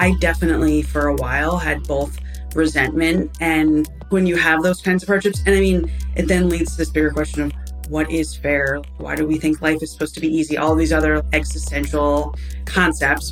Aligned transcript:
I 0.00 0.14
definitely, 0.14 0.80
for 0.80 1.08
a 1.08 1.14
while, 1.16 1.58
had 1.58 1.86
both 1.86 2.18
resentment 2.54 3.36
and 3.38 3.86
when 4.08 4.26
you 4.26 4.34
have 4.34 4.62
those 4.62 4.80
kinds 4.80 5.02
of 5.02 5.08
hardships. 5.08 5.42
And 5.44 5.54
I 5.54 5.60
mean, 5.60 5.92
it 6.16 6.22
then 6.22 6.48
leads 6.48 6.72
to 6.72 6.78
this 6.78 6.88
bigger 6.88 7.10
question 7.10 7.42
of 7.42 7.52
what 7.90 8.10
is 8.10 8.34
fair? 8.34 8.80
Why 8.96 9.14
do 9.14 9.26
we 9.26 9.38
think 9.38 9.60
life 9.60 9.82
is 9.82 9.92
supposed 9.92 10.14
to 10.14 10.20
be 10.22 10.34
easy? 10.34 10.56
All 10.56 10.74
these 10.74 10.90
other 10.90 11.22
existential 11.34 12.34
concepts. 12.64 13.30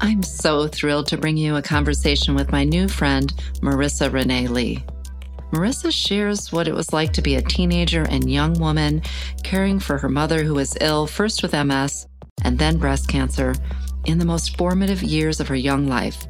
I'm 0.00 0.22
so 0.22 0.68
thrilled 0.68 1.06
to 1.08 1.16
bring 1.16 1.36
you 1.36 1.56
a 1.56 1.62
conversation 1.62 2.34
with 2.34 2.52
my 2.52 2.64
new 2.64 2.88
friend, 2.88 3.32
Marissa 3.60 4.12
Renee 4.12 4.48
Lee. 4.48 4.84
Marissa 5.52 5.92
shares 5.92 6.52
what 6.52 6.68
it 6.68 6.74
was 6.74 6.92
like 6.92 7.12
to 7.14 7.22
be 7.22 7.36
a 7.36 7.42
teenager 7.42 8.02
and 8.10 8.30
young 8.30 8.52
woman 8.58 9.02
caring 9.42 9.78
for 9.78 9.98
her 9.98 10.08
mother 10.08 10.42
who 10.42 10.54
was 10.54 10.76
ill, 10.80 11.06
first 11.06 11.42
with 11.42 11.52
MS 11.52 12.06
and 12.42 12.58
then 12.58 12.78
breast 12.78 13.08
cancer, 13.08 13.54
in 14.04 14.18
the 14.18 14.24
most 14.24 14.56
formative 14.56 15.02
years 15.02 15.40
of 15.40 15.48
her 15.48 15.56
young 15.56 15.86
life, 15.86 16.26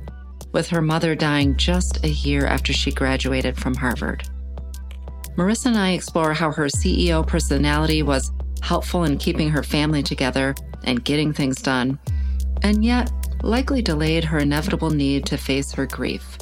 with 0.54 0.68
her 0.68 0.80
mother 0.80 1.14
dying 1.14 1.56
just 1.56 2.02
a 2.04 2.08
year 2.08 2.46
after 2.46 2.72
she 2.72 2.92
graduated 2.92 3.58
from 3.58 3.74
Harvard. 3.74 4.26
Marissa 5.36 5.66
and 5.66 5.76
I 5.76 5.90
explore 5.90 6.32
how 6.32 6.52
her 6.52 6.66
CEO 6.66 7.26
personality 7.26 8.02
was 8.02 8.32
helpful 8.62 9.04
in 9.04 9.18
keeping 9.18 9.50
her 9.50 9.64
family 9.64 10.02
together 10.02 10.54
and 10.84 11.04
getting 11.04 11.32
things 11.32 11.60
done, 11.60 11.98
and 12.62 12.84
yet 12.84 13.10
likely 13.42 13.82
delayed 13.82 14.24
her 14.24 14.38
inevitable 14.38 14.90
need 14.90 15.26
to 15.26 15.36
face 15.36 15.72
her 15.72 15.86
grief. 15.86 16.38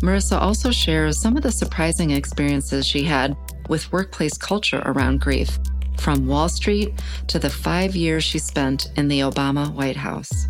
Marissa 0.00 0.40
also 0.40 0.70
shares 0.70 1.20
some 1.20 1.36
of 1.36 1.42
the 1.42 1.52
surprising 1.52 2.10
experiences 2.10 2.86
she 2.86 3.04
had 3.04 3.36
with 3.68 3.92
workplace 3.92 4.38
culture 4.38 4.82
around 4.86 5.20
grief, 5.20 5.58
from 5.98 6.26
Wall 6.26 6.48
Street 6.48 6.98
to 7.26 7.38
the 7.38 7.50
five 7.50 7.94
years 7.94 8.24
she 8.24 8.38
spent 8.38 8.90
in 8.96 9.06
the 9.06 9.20
Obama 9.20 9.70
White 9.70 9.96
House. 9.96 10.48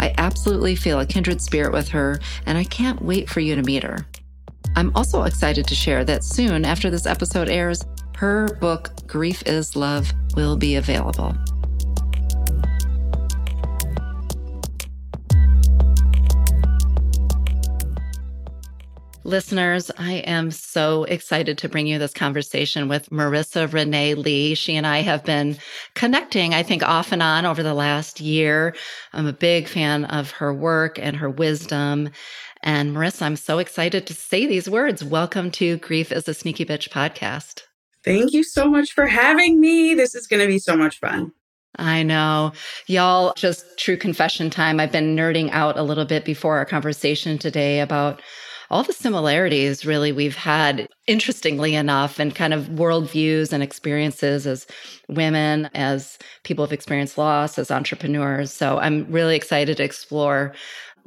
I 0.00 0.14
absolutely 0.16 0.74
feel 0.76 0.98
a 0.98 1.06
kindred 1.06 1.42
spirit 1.42 1.72
with 1.72 1.88
her, 1.90 2.18
and 2.46 2.56
I 2.56 2.64
can't 2.64 3.02
wait 3.02 3.28
for 3.28 3.40
you 3.40 3.54
to 3.54 3.62
meet 3.62 3.82
her. 3.82 4.06
I'm 4.74 4.90
also 4.94 5.24
excited 5.24 5.66
to 5.66 5.74
share 5.74 6.04
that 6.06 6.24
soon 6.24 6.64
after 6.64 6.88
this 6.88 7.04
episode 7.04 7.50
airs, 7.50 7.84
her 8.16 8.48
book, 8.60 8.90
Grief 9.06 9.42
is 9.44 9.76
Love, 9.76 10.10
will 10.36 10.56
be 10.56 10.76
available. 10.76 11.34
Listeners, 19.30 19.92
I 19.96 20.14
am 20.26 20.50
so 20.50 21.04
excited 21.04 21.56
to 21.58 21.68
bring 21.68 21.86
you 21.86 22.00
this 22.00 22.12
conversation 22.12 22.88
with 22.88 23.10
Marissa 23.10 23.72
Renee 23.72 24.14
Lee. 24.14 24.56
She 24.56 24.74
and 24.74 24.84
I 24.84 25.02
have 25.02 25.24
been 25.24 25.56
connecting, 25.94 26.52
I 26.52 26.64
think, 26.64 26.82
off 26.82 27.12
and 27.12 27.22
on 27.22 27.46
over 27.46 27.62
the 27.62 27.72
last 27.72 28.20
year. 28.20 28.74
I'm 29.12 29.28
a 29.28 29.32
big 29.32 29.68
fan 29.68 30.04
of 30.06 30.32
her 30.32 30.52
work 30.52 30.98
and 30.98 31.14
her 31.14 31.30
wisdom. 31.30 32.10
And 32.64 32.92
Marissa, 32.92 33.22
I'm 33.22 33.36
so 33.36 33.60
excited 33.60 34.04
to 34.08 34.14
say 34.14 34.46
these 34.46 34.68
words. 34.68 35.04
Welcome 35.04 35.52
to 35.52 35.76
Grief 35.76 36.10
is 36.10 36.26
a 36.26 36.34
Sneaky 36.34 36.64
Bitch 36.64 36.88
podcast. 36.88 37.62
Thank 38.04 38.32
you 38.32 38.42
so 38.42 38.68
much 38.68 38.90
for 38.90 39.06
having 39.06 39.60
me. 39.60 39.94
This 39.94 40.16
is 40.16 40.26
going 40.26 40.42
to 40.42 40.48
be 40.48 40.58
so 40.58 40.76
much 40.76 40.98
fun. 40.98 41.30
I 41.76 42.02
know. 42.02 42.50
Y'all, 42.88 43.32
just 43.36 43.64
true 43.78 43.96
confession 43.96 44.50
time. 44.50 44.80
I've 44.80 44.90
been 44.90 45.14
nerding 45.14 45.50
out 45.52 45.78
a 45.78 45.84
little 45.84 46.04
bit 46.04 46.24
before 46.24 46.56
our 46.56 46.64
conversation 46.64 47.38
today 47.38 47.78
about 47.78 48.20
all 48.70 48.82
the 48.82 48.92
similarities 48.92 49.84
really 49.84 50.12
we've 50.12 50.36
had, 50.36 50.88
interestingly 51.06 51.74
enough, 51.74 52.18
and 52.18 52.34
kind 52.34 52.54
of 52.54 52.66
worldviews 52.66 53.52
and 53.52 53.62
experiences 53.62 54.46
as 54.46 54.66
women, 55.08 55.68
as 55.74 56.18
people 56.44 56.64
have 56.64 56.72
experienced 56.72 57.18
loss, 57.18 57.58
as 57.58 57.70
entrepreneurs. 57.70 58.52
So 58.52 58.78
I'm 58.78 59.10
really 59.10 59.36
excited 59.36 59.76
to 59.78 59.84
explore 59.84 60.54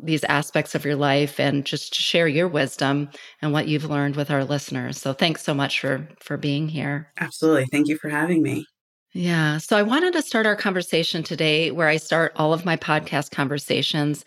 these 0.01 0.23
aspects 0.25 0.75
of 0.75 0.83
your 0.83 0.95
life 0.95 1.39
and 1.39 1.65
just 1.65 1.93
to 1.93 2.01
share 2.01 2.27
your 2.27 2.47
wisdom 2.47 3.09
and 3.41 3.53
what 3.53 3.67
you've 3.67 3.85
learned 3.85 4.15
with 4.15 4.31
our 4.31 4.43
listeners. 4.43 4.99
So 4.99 5.13
thanks 5.13 5.43
so 5.43 5.53
much 5.53 5.79
for 5.79 6.07
for 6.19 6.35
being 6.35 6.67
here. 6.67 7.11
Absolutely. 7.19 7.65
Thank 7.67 7.87
you 7.87 7.97
for 7.97 8.09
having 8.09 8.41
me. 8.41 8.65
Yeah. 9.13 9.59
So 9.59 9.77
I 9.77 9.83
wanted 9.83 10.13
to 10.13 10.23
start 10.23 10.47
our 10.47 10.55
conversation 10.55 11.21
today 11.21 11.69
where 11.69 11.87
I 11.87 11.97
start 11.97 12.33
all 12.35 12.51
of 12.51 12.65
my 12.65 12.75
podcast 12.75 13.29
conversations. 13.29 14.25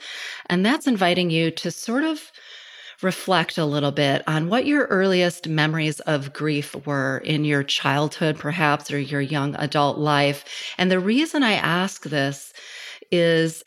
And 0.48 0.64
that's 0.64 0.86
inviting 0.86 1.28
you 1.28 1.50
to 1.50 1.72
sort 1.72 2.04
of 2.04 2.30
reflect 3.02 3.58
a 3.58 3.64
little 3.64 3.92
bit 3.92 4.22
on 4.26 4.48
what 4.48 4.66
your 4.66 4.86
earliest 4.86 5.48
memories 5.48 6.00
of 6.00 6.32
grief 6.32 6.74
were 6.86 7.18
in 7.18 7.44
your 7.44 7.62
childhood, 7.62 8.38
perhaps, 8.38 8.90
or 8.90 8.98
your 8.98 9.20
young 9.20 9.54
adult 9.56 9.98
life. 9.98 10.72
And 10.78 10.90
the 10.90 11.00
reason 11.00 11.42
I 11.42 11.52
ask 11.52 12.04
this 12.04 12.52
is 13.10 13.62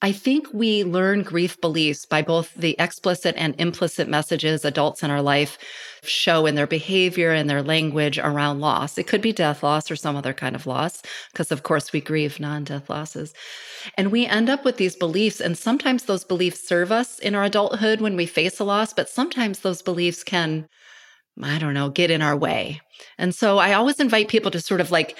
I 0.00 0.12
think 0.12 0.46
we 0.52 0.84
learn 0.84 1.24
grief 1.24 1.60
beliefs 1.60 2.06
by 2.06 2.22
both 2.22 2.54
the 2.54 2.76
explicit 2.78 3.34
and 3.36 3.56
implicit 3.58 4.08
messages 4.08 4.64
adults 4.64 5.02
in 5.02 5.10
our 5.10 5.22
life 5.22 5.58
show 6.04 6.46
in 6.46 6.54
their 6.54 6.68
behavior 6.68 7.32
and 7.32 7.50
their 7.50 7.64
language 7.64 8.16
around 8.16 8.60
loss. 8.60 8.96
It 8.96 9.08
could 9.08 9.20
be 9.20 9.32
death 9.32 9.64
loss 9.64 9.90
or 9.90 9.96
some 9.96 10.14
other 10.14 10.32
kind 10.32 10.54
of 10.54 10.68
loss, 10.68 11.02
because 11.32 11.50
of 11.50 11.64
course 11.64 11.92
we 11.92 12.00
grieve 12.00 12.38
non 12.38 12.62
death 12.62 12.88
losses. 12.88 13.34
And 13.96 14.12
we 14.12 14.24
end 14.24 14.48
up 14.48 14.64
with 14.64 14.76
these 14.76 14.94
beliefs, 14.94 15.40
and 15.40 15.58
sometimes 15.58 16.04
those 16.04 16.24
beliefs 16.24 16.66
serve 16.66 16.92
us 16.92 17.18
in 17.18 17.34
our 17.34 17.44
adulthood 17.44 18.00
when 18.00 18.14
we 18.14 18.26
face 18.26 18.60
a 18.60 18.64
loss, 18.64 18.92
but 18.92 19.08
sometimes 19.08 19.60
those 19.60 19.82
beliefs 19.82 20.22
can, 20.22 20.68
I 21.42 21.58
don't 21.58 21.74
know, 21.74 21.90
get 21.90 22.12
in 22.12 22.22
our 22.22 22.36
way. 22.36 22.80
And 23.18 23.34
so 23.34 23.58
I 23.58 23.72
always 23.72 23.98
invite 23.98 24.28
people 24.28 24.52
to 24.52 24.60
sort 24.60 24.80
of 24.80 24.92
like, 24.92 25.18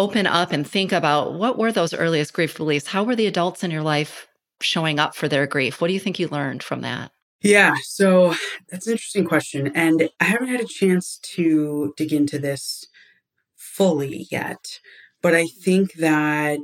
open 0.00 0.26
up 0.26 0.50
and 0.50 0.66
think 0.66 0.92
about 0.92 1.34
what 1.34 1.58
were 1.58 1.70
those 1.70 1.92
earliest 1.92 2.32
grief 2.32 2.56
beliefs? 2.56 2.86
How 2.86 3.04
were 3.04 3.14
the 3.14 3.26
adults 3.26 3.62
in 3.62 3.70
your 3.70 3.82
life 3.82 4.26
showing 4.62 4.98
up 4.98 5.14
for 5.14 5.28
their 5.28 5.46
grief? 5.46 5.80
What 5.80 5.88
do 5.88 5.94
you 5.94 6.00
think 6.00 6.18
you 6.18 6.28
learned 6.28 6.62
from 6.62 6.80
that? 6.80 7.12
Yeah, 7.42 7.74
so 7.82 8.34
that's 8.70 8.86
an 8.86 8.92
interesting 8.92 9.26
question. 9.26 9.72
And 9.74 10.08
I 10.18 10.24
haven't 10.24 10.48
had 10.48 10.60
a 10.60 10.66
chance 10.66 11.18
to 11.34 11.92
dig 11.98 12.14
into 12.14 12.38
this 12.38 12.86
fully 13.56 14.26
yet. 14.30 14.80
But 15.22 15.34
I 15.34 15.46
think 15.46 15.92
that 15.94 16.58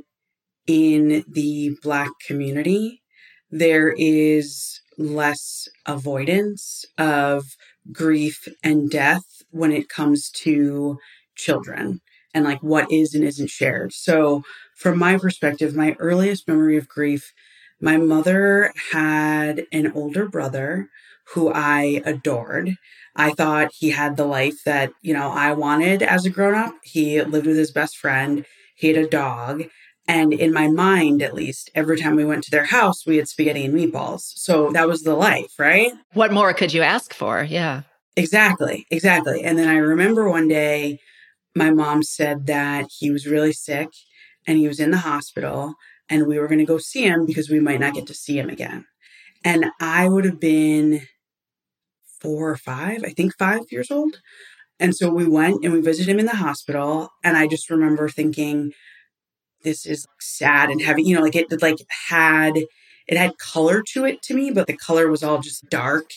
in 0.65 1.23
the 1.27 1.77
Black 1.83 2.11
community, 2.25 3.03
there 3.51 3.93
is 3.97 4.81
less 4.97 5.67
avoidance 5.85 6.85
of 6.97 7.45
grief 7.91 8.47
and 8.63 8.89
death 8.89 9.43
when 9.51 9.71
it 9.71 9.89
comes 9.89 10.31
to 10.31 10.97
children 11.35 12.01
and 12.37 12.45
like 12.45 12.61
what 12.61 12.91
is 12.91 13.15
and 13.15 13.23
isn't 13.23 13.49
shared. 13.49 13.91
So, 13.93 14.43
from 14.75 14.99
my 14.99 15.17
perspective, 15.17 15.75
my 15.75 15.95
earliest 15.97 16.47
memory 16.47 16.77
of 16.77 16.87
grief, 16.87 17.33
my 17.81 17.97
mother 17.97 18.71
had 18.91 19.65
an 19.71 19.91
older 19.93 20.27
brother 20.27 20.89
who 21.33 21.51
I 21.51 22.03
adored. 22.05 22.75
I 23.15 23.31
thought 23.31 23.71
he 23.73 23.89
had 23.89 24.15
the 24.15 24.25
life 24.25 24.63
that, 24.65 24.91
you 25.01 25.13
know, 25.13 25.31
I 25.31 25.53
wanted 25.53 26.03
as 26.03 26.25
a 26.25 26.29
grown 26.29 26.53
up. 26.53 26.75
He 26.83 27.19
lived 27.23 27.47
with 27.47 27.57
his 27.57 27.71
best 27.71 27.97
friend, 27.97 28.45
he 28.75 28.87
had 28.87 28.97
a 28.97 29.09
dog. 29.09 29.63
And 30.07 30.31
in 30.31 30.53
my 30.53 30.67
mind, 30.69 31.21
at 31.21 31.33
least, 31.33 31.69
every 31.75 31.97
time 31.97 32.15
we 32.15 32.23
went 32.23 32.43
to 32.45 32.51
their 32.51 32.65
house, 32.65 33.05
we 33.05 33.17
had 33.17 33.27
spaghetti 33.27 33.65
and 33.65 33.73
meatballs. 33.73 34.21
So 34.35 34.71
that 34.71 34.87
was 34.87 35.01
the 35.01 35.15
life, 35.15 35.53
right? 35.59 35.91
What 36.13 36.31
more 36.31 36.53
could 36.53 36.71
you 36.71 36.81
ask 36.83 37.13
for? 37.13 37.43
Yeah. 37.43 37.81
Exactly, 38.15 38.85
exactly. 38.89 39.43
And 39.43 39.59
then 39.59 39.67
I 39.67 39.77
remember 39.77 40.29
one 40.29 40.47
day 40.47 40.99
my 41.57 41.71
mom 41.71 42.03
said 42.03 42.45
that 42.47 42.87
he 42.99 43.11
was 43.11 43.27
really 43.27 43.53
sick 43.53 43.89
and 44.45 44.57
he 44.57 44.67
was 44.67 44.79
in 44.79 44.91
the 44.91 44.97
hospital 44.99 45.73
and 46.09 46.27
we 46.27 46.39
were 46.39 46.47
going 46.47 46.59
to 46.59 46.65
go 46.65 46.77
see 46.77 47.03
him 47.03 47.25
because 47.25 47.49
we 47.49 47.59
might 47.59 47.79
not 47.79 47.93
get 47.93 48.07
to 48.07 48.13
see 48.13 48.37
him 48.39 48.49
again. 48.49 48.85
And 49.43 49.65
I 49.79 50.07
would 50.07 50.25
have 50.25 50.39
been 50.39 51.01
four 52.21 52.49
or 52.49 52.57
five, 52.57 53.03
I 53.03 53.09
think 53.09 53.37
five 53.37 53.61
years 53.71 53.91
old. 53.91 54.17
And 54.79 54.95
so 54.95 55.09
we 55.09 55.27
went 55.27 55.63
and 55.63 55.73
we 55.73 55.81
visited 55.81 56.11
him 56.11 56.19
in 56.19 56.25
the 56.25 56.35
hospital. 56.35 57.09
And 57.23 57.35
I 57.35 57.47
just 57.47 57.69
remember 57.69 58.09
thinking, 58.09 58.71
this 59.63 59.85
is 59.85 60.05
sad 60.19 60.69
and 60.69 60.81
heavy. 60.81 61.03
You 61.03 61.15
know, 61.15 61.21
like 61.21 61.35
it 61.35 61.61
like 61.61 61.77
had 62.09 62.57
it 63.07 63.17
had 63.17 63.37
color 63.37 63.81
to 63.93 64.05
it 64.05 64.21
to 64.23 64.33
me, 64.33 64.51
but 64.51 64.67
the 64.67 64.77
color 64.77 65.09
was 65.09 65.23
all 65.23 65.39
just 65.39 65.69
dark 65.69 66.11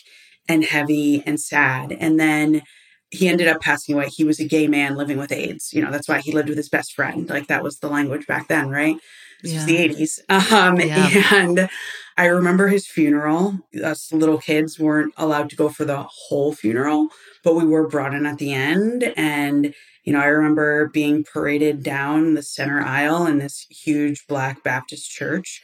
and 0.49 0.65
heavy 0.65 1.23
and 1.25 1.41
sad. 1.41 1.93
And 1.93 2.19
then 2.19 2.63
he 3.11 3.29
ended 3.29 3.49
up 3.49 3.61
passing 3.61 3.95
away. 3.95 4.09
He 4.09 4.25
was 4.25 4.39
a 4.41 4.47
gay 4.47 4.69
man 4.69 4.97
living 4.97 5.19
with 5.19 5.33
AIDS. 5.33 5.73
You 5.73 5.83
know, 5.83 5.91
that's 5.91 6.09
why 6.09 6.21
he 6.21 6.33
lived 6.33 6.49
with 6.49 6.59
his 6.59 6.69
best 6.69 6.93
friend. 6.95 7.29
Like 7.29 7.49
that 7.49 7.63
was 7.63 7.79
the 7.79 7.89
language 7.89 8.27
back 8.27 8.49
then, 8.49 8.71
right? 8.71 8.97
This 9.43 9.53
yeah. 9.53 9.59
was 9.59 9.67
the 9.67 10.21
80s. 10.29 10.53
Um, 10.53 10.81
yeah. 10.81 11.35
And 11.35 11.69
I 12.17 12.27
remember 12.27 12.69
his 12.69 12.87
funeral. 12.87 13.59
Us 13.83 14.13
little 14.13 14.39
kids 14.39 14.79
weren't 14.79 15.15
allowed 15.17 15.51
to 15.51 15.57
go 15.57 15.69
for 15.69 15.85
the 15.85 16.03
whole 16.03 16.53
funeral, 16.53 17.09
but 17.43 17.55
we 17.55 17.65
were 17.65 17.89
brought 17.89 18.15
in 18.15 18.27
at 18.27 18.39
the 18.39 18.53
end. 18.53 19.13
And, 19.17 19.75
you 20.05 20.13
know, 20.13 20.21
I 20.21 20.27
remember 20.27 20.89
being 20.89 21.25
paraded 21.25 21.83
down 21.83 22.35
the 22.35 22.43
center 22.43 22.81
aisle 22.81 23.27
in 23.27 23.39
this 23.39 23.67
huge 23.71 24.27
Black 24.29 24.63
Baptist 24.63 25.11
church 25.11 25.63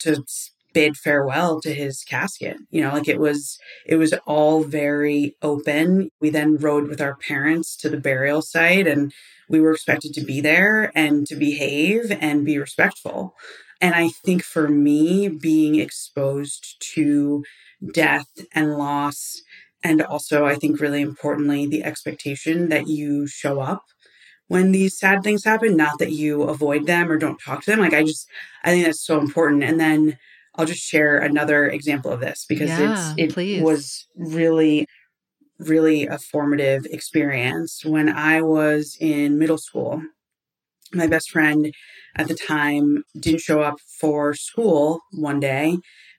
to 0.00 0.22
bid 0.72 0.92
mm-hmm. 0.92 1.02
farewell 1.02 1.60
to 1.60 1.72
his 1.74 2.04
casket 2.04 2.56
you 2.70 2.80
know 2.80 2.92
like 2.92 3.08
it 3.08 3.18
was 3.18 3.58
it 3.86 3.96
was 3.96 4.14
all 4.26 4.62
very 4.64 5.36
open. 5.42 6.10
We 6.20 6.30
then 6.30 6.56
rode 6.56 6.88
with 6.88 7.00
our 7.00 7.16
parents 7.16 7.76
to 7.78 7.88
the 7.88 7.96
burial 7.96 8.42
site 8.42 8.86
and 8.86 9.12
we 9.48 9.60
were 9.60 9.72
expected 9.72 10.14
to 10.14 10.24
be 10.24 10.40
there 10.40 10.92
and 10.94 11.26
to 11.26 11.36
behave 11.36 12.16
and 12.20 12.44
be 12.44 12.58
respectful. 12.58 13.34
And 13.80 13.94
i 13.94 14.08
think 14.24 14.42
for 14.44 14.68
me 14.68 15.28
being 15.28 15.74
exposed 15.76 16.76
to 16.94 17.44
death 17.92 18.28
and 18.54 18.78
loss 18.78 19.42
and 19.82 20.00
also 20.02 20.46
i 20.46 20.54
think 20.54 20.78
really 20.78 21.00
importantly 21.00 21.66
the 21.66 21.82
expectation 21.82 22.68
that 22.68 22.86
you 22.86 23.26
show 23.26 23.60
up 23.60 23.82
when 24.46 24.70
these 24.70 24.96
sad 24.96 25.24
things 25.24 25.44
happen 25.44 25.76
not 25.76 25.98
that 25.98 26.12
you 26.12 26.44
avoid 26.44 26.86
them 26.86 27.10
or 27.10 27.18
don't 27.18 27.40
talk 27.44 27.64
to 27.64 27.72
them 27.72 27.80
like 27.80 27.92
i 27.92 28.04
just 28.04 28.28
i 28.62 28.70
think 28.70 28.84
that's 28.84 29.04
so 29.04 29.18
important. 29.18 29.64
And 29.64 29.80
then 29.80 30.16
I'll 30.54 30.66
just 30.66 30.82
share 30.82 31.18
another 31.18 31.68
example 31.68 32.10
of 32.10 32.20
this 32.20 32.44
because 32.48 32.68
yeah, 32.68 33.14
it's 33.14 33.14
it 33.18 33.34
please. 33.34 33.62
was 33.62 34.06
really 34.16 34.86
really 35.58 36.06
a 36.06 36.18
formative 36.18 36.84
experience 36.86 37.84
when 37.84 38.08
I 38.08 38.42
was 38.42 38.96
in 39.00 39.38
middle 39.38 39.58
school. 39.58 40.02
My 40.92 41.06
best 41.06 41.30
friend 41.30 41.72
at 42.16 42.28
the 42.28 42.34
time 42.34 43.04
didn't 43.18 43.40
show 43.40 43.62
up 43.62 43.76
for 44.00 44.34
school 44.34 45.00
one 45.12 45.40
day. 45.40 45.70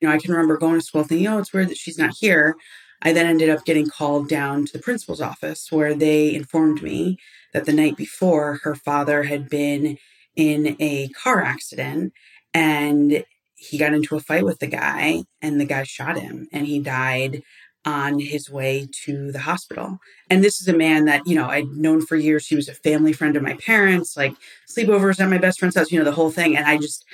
You 0.01 0.07
know, 0.07 0.11
I 0.11 0.17
can 0.17 0.31
remember 0.31 0.57
going 0.57 0.79
to 0.79 0.85
school 0.85 1.03
thinking, 1.03 1.27
"Oh, 1.27 1.39
it's 1.39 1.53
weird 1.53 1.69
that 1.69 1.77
she's 1.77 1.97
not 1.97 2.15
here." 2.19 2.55
I 3.03 3.11
then 3.11 3.27
ended 3.27 3.49
up 3.49 3.65
getting 3.65 3.87
called 3.87 4.29
down 4.29 4.65
to 4.65 4.73
the 4.73 4.79
principal's 4.79 5.21
office 5.21 5.71
where 5.71 5.93
they 5.93 6.33
informed 6.33 6.81
me 6.81 7.17
that 7.51 7.65
the 7.65 7.73
night 7.73 7.97
before 7.97 8.61
her 8.63 8.75
father 8.75 9.23
had 9.23 9.49
been 9.49 9.97
in 10.35 10.77
a 10.79 11.09
car 11.09 11.41
accident 11.43 12.13
and 12.53 13.23
he 13.63 13.77
got 13.77 13.93
into 13.93 14.15
a 14.15 14.19
fight 14.19 14.43
with 14.43 14.59
the 14.59 14.67
guy 14.67 15.23
and 15.41 15.59
the 15.59 15.65
guy 15.65 15.83
shot 15.83 16.19
him 16.19 16.47
and 16.51 16.67
he 16.67 16.79
died 16.79 17.43
on 17.85 18.19
his 18.19 18.49
way 18.49 18.87
to 19.05 19.31
the 19.31 19.39
hospital. 19.39 19.99
And 20.29 20.43
this 20.43 20.61
is 20.61 20.67
a 20.67 20.77
man 20.77 21.05
that, 21.05 21.27
you 21.27 21.35
know, 21.35 21.47
I'd 21.47 21.67
known 21.67 22.05
for 22.05 22.15
years. 22.15 22.47
He 22.47 22.55
was 22.55 22.69
a 22.69 22.73
family 22.73 23.13
friend 23.13 23.35
of 23.35 23.43
my 23.43 23.55
parents, 23.55 24.15
like 24.15 24.35
sleepovers 24.69 25.19
at 25.19 25.29
my 25.29 25.37
best 25.37 25.59
friend's 25.59 25.75
house, 25.75 25.91
you 25.91 25.99
know, 25.99 26.05
the 26.05 26.13
whole 26.13 26.31
thing. 26.31 26.55
And 26.55 26.65
I 26.65 26.77
just, 26.77 27.05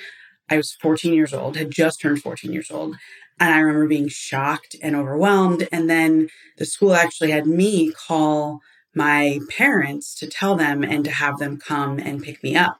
I 0.48 0.56
was 0.56 0.72
14 0.72 1.12
years 1.12 1.34
old, 1.34 1.56
had 1.56 1.70
just 1.70 2.00
turned 2.00 2.22
14 2.22 2.52
years 2.52 2.70
old. 2.70 2.96
And 3.40 3.54
I 3.54 3.58
remember 3.58 3.88
being 3.88 4.08
shocked 4.08 4.76
and 4.82 4.94
overwhelmed. 4.94 5.66
And 5.72 5.88
then 5.90 6.28
the 6.58 6.66
school 6.66 6.94
actually 6.94 7.30
had 7.30 7.46
me 7.46 7.92
call 7.92 8.60
my 8.94 9.40
parents 9.48 10.14
to 10.16 10.26
tell 10.26 10.56
them 10.56 10.82
and 10.82 11.04
to 11.04 11.10
have 11.10 11.38
them 11.38 11.58
come 11.58 11.98
and 11.98 12.22
pick 12.22 12.42
me 12.42 12.56
up. 12.56 12.78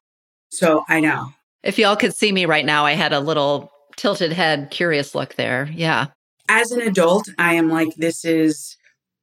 So 0.51 0.85
I 0.89 1.01
know 1.01 1.33
if 1.63 1.79
y'all 1.79 1.97
could 1.97 2.15
see 2.15 2.33
me 2.33 2.47
right 2.47 2.65
now, 2.65 2.87
I 2.87 2.93
had 2.93 3.13
a 3.13 3.21
little 3.21 3.71
tilted 3.97 4.33
head, 4.33 4.71
curious 4.71 5.15
look 5.15 5.35
there. 5.35 5.69
Yeah. 5.73 6.07
As 6.49 6.73
an 6.73 6.81
adult, 6.81 7.29
I 7.39 7.55
am 7.55 7.69
like, 7.69 7.95
this 7.97 8.25
is 8.25 8.77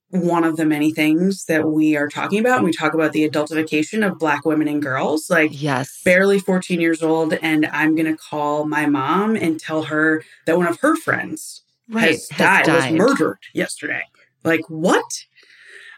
one 0.10 0.44
of 0.44 0.56
the 0.56 0.66
many 0.66 0.94
things 0.94 1.46
that 1.46 1.68
we 1.68 1.98
are 1.98 2.08
talking 2.08 2.40
about. 2.40 2.64
We 2.64 2.72
talk 2.72 2.94
about 2.94 3.12
the 3.12 3.28
adultification 3.28 4.06
of 4.06 4.18
Black 4.18 4.46
women 4.46 4.68
and 4.68 4.82
girls. 4.82 5.30
Like, 5.30 5.52
yes, 5.54 6.02
barely 6.06 6.40
14 6.40 6.80
years 6.80 7.04
old. 7.04 7.34
And 7.42 7.66
I'm 7.68 7.96
going 7.96 8.06
to 8.06 8.18
call 8.18 8.66
my 8.66 8.86
mom 8.86 9.36
and 9.36 9.60
tell 9.60 9.84
her 9.84 10.24
that 10.46 10.58
one 10.58 10.68
of 10.68 10.80
her 10.80 10.96
friends 10.96 11.64
right, 11.90 12.12
has, 12.12 12.30
has 12.30 12.38
died, 12.38 12.66
died, 12.66 12.92
was 12.92 13.00
murdered 13.00 13.40
yesterday. 13.54 14.04
Like, 14.44 14.62
what? 14.70 15.26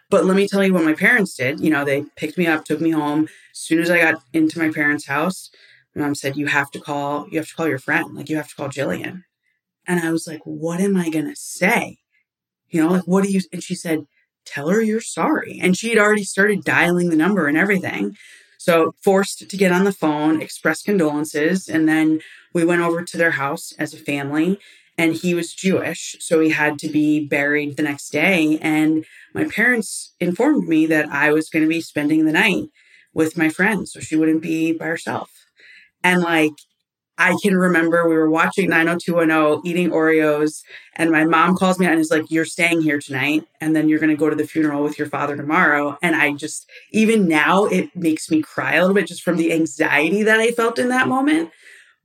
But 0.10 0.26
let 0.26 0.36
me 0.36 0.48
tell 0.48 0.64
you 0.64 0.74
what 0.74 0.84
my 0.84 0.94
parents 0.96 1.36
did. 1.36 1.60
You 1.60 1.70
know, 1.70 1.86
they 1.86 2.06
picked 2.16 2.38
me 2.38 2.48
up, 2.48 2.66
took 2.66 2.82
me 2.82 2.90
home. 2.90 3.28
As 3.52 3.60
soon 3.60 3.80
as 3.80 3.92
I 3.92 4.00
got 4.00 4.24
into 4.34 4.58
my 4.58 4.72
parents' 4.72 5.06
house, 5.06 5.52
mom 6.00 6.16
said, 6.16 6.38
You 6.38 6.48
have 6.48 6.72
to 6.72 6.80
call, 6.80 7.28
you 7.30 7.38
have 7.38 7.48
to 7.50 7.56
call 7.56 7.68
your 7.68 7.80
friend. 7.80 8.16
Like, 8.16 8.30
you 8.30 8.38
have 8.38 8.50
to 8.50 8.56
call 8.56 8.70
Jillian. 8.70 9.24
And 9.88 10.00
I 10.00 10.12
was 10.12 10.28
like, 10.28 10.42
What 10.44 10.80
am 10.80 10.98
I 10.98 11.10
going 11.10 11.28
to 11.28 11.36
say? 11.36 12.00
You 12.70 12.84
know, 12.84 12.92
like, 12.92 13.04
what 13.04 13.24
do 13.24 13.32
you, 13.32 13.42
and 13.52 13.64
she 13.64 13.76
said, 13.76 14.06
Tell 14.46 14.70
her 14.70 14.82
you're 14.82 15.02
sorry. 15.02 15.60
And 15.62 15.78
she 15.78 15.90
had 15.90 16.00
already 16.00 16.24
started 16.24 16.64
dialing 16.64 17.10
the 17.10 17.16
number 17.16 17.48
and 17.48 17.58
everything. 17.58 18.16
So, 18.58 18.94
forced 19.02 19.50
to 19.50 19.58
get 19.58 19.72
on 19.72 19.86
the 19.86 19.94
phone, 19.94 20.42
express 20.42 20.82
condolences. 20.82 21.70
And 21.70 21.88
then 21.88 22.22
we 22.54 22.66
went 22.66 22.82
over 22.82 23.04
to 23.04 23.18
their 23.18 23.32
house 23.32 23.74
as 23.80 23.94
a 23.94 23.98
family. 23.98 24.60
And 24.98 25.14
he 25.14 25.34
was 25.34 25.54
Jewish. 25.54 26.18
So, 26.20 26.40
he 26.40 26.50
had 26.50 26.80
to 26.80 26.90
be 26.90 27.26
buried 27.26 27.78
the 27.78 27.84
next 27.84 28.10
day. 28.10 28.58
And 28.62 29.06
my 29.34 29.46
parents 29.46 30.14
informed 30.20 30.68
me 30.68 30.86
that 30.88 31.10
I 31.10 31.32
was 31.32 31.50
going 31.50 31.64
to 31.64 31.70
be 31.70 31.82
spending 31.82 32.26
the 32.26 32.34
night 32.34 32.66
with 33.14 33.38
my 33.38 33.50
friend. 33.50 33.88
So, 33.88 34.00
she 34.00 34.16
wouldn't 34.16 34.42
be 34.42 34.74
by 34.74 34.88
herself. 34.88 35.32
And 36.04 36.22
like, 36.22 36.54
I 37.18 37.36
can 37.44 37.58
remember 37.58 38.08
we 38.08 38.16
were 38.16 38.30
watching 38.30 38.70
90210, 38.70 39.70
eating 39.70 39.90
Oreos, 39.90 40.64
and 40.96 41.12
my 41.12 41.26
mom 41.26 41.58
calls 41.58 41.78
me 41.78 41.86
and 41.86 42.00
is 42.00 42.10
like, 42.10 42.32
You're 42.32 42.46
staying 42.46 42.82
here 42.82 42.98
tonight, 42.98 43.44
and 43.60 43.76
then 43.76 43.90
you're 43.90 44.00
going 44.00 44.10
to 44.10 44.16
go 44.16 44.30
to 44.30 44.36
the 44.38 44.48
funeral 44.48 44.84
with 44.84 44.98
your 44.98 45.10
father 45.10 45.36
tomorrow. 45.36 45.98
And 46.02 46.16
I 46.16 46.34
just, 46.34 46.70
even 46.92 47.28
now, 47.28 47.66
it 47.66 47.94
makes 47.94 48.32
me 48.32 48.42
cry 48.42 48.76
a 48.76 48.82
little 48.82 48.96
bit 48.96 49.08
just 49.08 49.22
from 49.22 49.36
the 49.36 49.52
anxiety 49.52 50.24
that 50.24 50.40
I 50.40 50.52
felt 50.52 50.80
in 50.80 50.88
that 50.90 51.10
moment. 51.10 51.52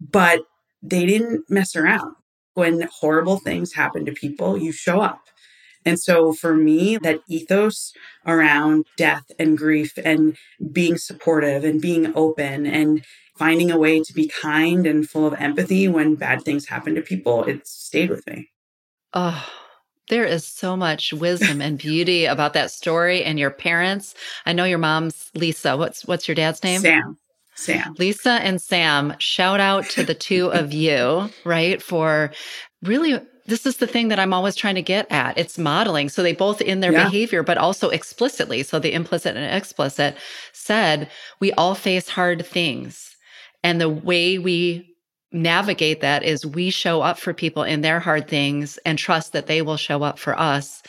But 0.01 0.41
they 0.83 1.07
didn't 1.07 1.49
mess 1.49 1.77
around. 1.77 2.17
When 2.55 2.89
horrible 3.01 3.39
things 3.39 3.73
happen 3.73 4.05
to 4.07 4.13
people, 4.13 4.59
you 4.59 4.73
show 4.73 5.01
up. 5.01 5.21
And 5.85 6.01
so 6.01 6.33
for 6.33 6.55
me, 6.55 6.97
that 6.99 7.21
ethos 7.29 7.93
around 8.27 8.87
death 8.97 9.31
and 9.39 9.57
grief 9.59 9.93
and 10.03 10.37
being 10.73 10.97
supportive 10.97 11.65
and 11.65 11.81
being 11.81 12.13
open 12.17 12.67
and 12.67 13.05
finding 13.37 13.71
a 13.71 13.79
way 13.79 14.01
to 14.01 14.13
be 14.13 14.29
kind 14.29 14.87
and 14.87 15.09
full 15.09 15.27
of 15.27 15.35
empathy 15.35 15.89
when 15.89 16.15
bad 16.15 16.43
things 16.43 16.67
happen 16.67 16.95
to 16.95 17.03
people, 17.03 17.45
it's 17.45 17.71
stayed 17.71 18.11
with 18.11 18.27
me. 18.27 18.49
Oh, 19.13 19.47
there 20.09 20.25
is 20.25 20.47
so 20.47 20.77
much 20.77 21.13
wisdom 21.13 21.61
and 21.61 21.79
beauty 21.79 22.27
about 22.27 22.53
that 22.53 22.71
story 22.71 23.25
and 23.25 23.39
your 23.39 23.51
parents. 23.51 24.15
I 24.47 24.53
know 24.53 24.65
your 24.65 24.79
mom's 24.79 25.31
Lisa. 25.35 25.77
What's 25.77 26.05
what's 26.05 26.29
your 26.29 26.35
dad's 26.35 26.63
name? 26.63 26.81
Sam. 26.81 27.19
Sam. 27.57 27.95
Lisa 27.99 28.33
and 28.33 28.61
Sam, 28.61 29.15
shout 29.19 29.61
out 29.61 29.89
to 29.91 30.03
the 30.03 30.15
two 30.15 30.53
of 30.53 30.73
you, 30.73 31.31
right? 31.45 31.81
For 31.81 32.33
really 32.85 33.21
this 33.47 33.67
is 33.67 33.77
the 33.77 33.87
thing 33.87 34.09
that 34.09 34.19
I'm 34.19 34.33
always 34.33 34.57
trying 34.57 34.77
to 34.77 34.83
get 34.83 35.11
at. 35.13 35.37
It's 35.37 35.59
modeling. 35.59 36.09
So 36.09 36.23
they 36.23 36.33
both 36.33 36.63
in 36.63 36.81
their 36.81 36.93
yeah. 36.93 37.05
behavior, 37.05 37.43
but 37.43 37.59
also 37.59 37.91
explicitly. 37.91 38.63
So 38.63 38.79
the 38.79 38.95
implicit 38.95 39.37
and 39.37 39.55
explicit 39.55 40.17
said, 40.53 41.11
we 41.41 41.53
all 41.53 41.75
face 41.75 42.09
hard 42.09 42.47
things 42.47 43.15
And 43.65 43.81
the 43.81 43.89
way 43.89 44.39
we 44.39 44.95
navigate 45.33 46.03
that 46.03 46.23
is 46.23 46.47
we 46.47 46.71
show 46.71 47.01
up 47.01 47.19
for 47.19 47.35
people 47.35 47.65
in 47.65 47.81
their 47.81 47.99
hard 47.99 48.29
things 48.29 48.79
and 48.85 48.97
trust 48.97 49.33
that 49.33 49.47
they 49.47 49.63
will 49.63 49.79
show 49.79 50.05
up 50.05 50.19
for 50.19 50.39
us. 50.39 50.83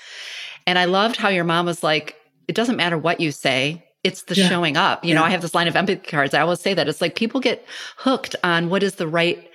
And 0.68 0.78
I 0.78 0.86
loved 0.86 1.16
how 1.16 1.30
your 1.30 1.46
mom 1.46 1.66
was 1.66 1.82
like, 1.82 2.16
it 2.48 2.54
doesn't 2.54 2.76
matter 2.76 2.98
what 2.98 3.20
you 3.20 3.32
say. 3.32 3.84
It's 4.04 4.24
the 4.24 4.36
yeah. 4.36 4.48
showing 4.48 4.78
up. 4.78 5.04
You 5.04 5.10
yeah. 5.10 5.16
know, 5.16 5.24
I 5.24 5.32
have 5.32 5.42
this 5.42 5.56
line 5.56 5.68
of 5.68 5.76
empathy 5.76 6.08
cards. 6.08 6.36
I 6.36 6.42
always 6.42 6.60
say 6.60 6.76
that 6.76 6.88
it's 6.88 7.02
like 7.02 7.16
people 7.16 7.40
get 7.40 7.66
hooked 7.98 8.36
on 8.44 8.70
what 8.70 8.84
is 8.84 8.96
the 8.96 9.08
right 9.08 9.50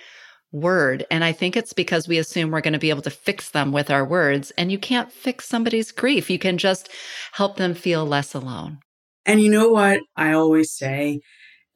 word. 0.52 1.06
And 1.10 1.22
I 1.24 1.32
think 1.32 1.56
it's 1.56 1.72
because 1.72 2.08
we 2.08 2.18
assume 2.18 2.50
we're 2.50 2.60
going 2.60 2.72
to 2.72 2.78
be 2.78 2.90
able 2.90 3.02
to 3.02 3.10
fix 3.10 3.50
them 3.50 3.72
with 3.72 3.90
our 3.90 4.04
words. 4.04 4.50
And 4.52 4.72
you 4.72 4.78
can't 4.78 5.12
fix 5.12 5.46
somebody's 5.46 5.92
grief. 5.92 6.30
You 6.30 6.38
can 6.38 6.58
just 6.58 6.88
help 7.32 7.56
them 7.56 7.74
feel 7.74 8.04
less 8.04 8.34
alone. 8.34 8.78
And 9.26 9.40
you 9.40 9.50
know 9.50 9.68
what 9.68 10.00
I 10.16 10.32
always 10.32 10.72
say? 10.72 11.20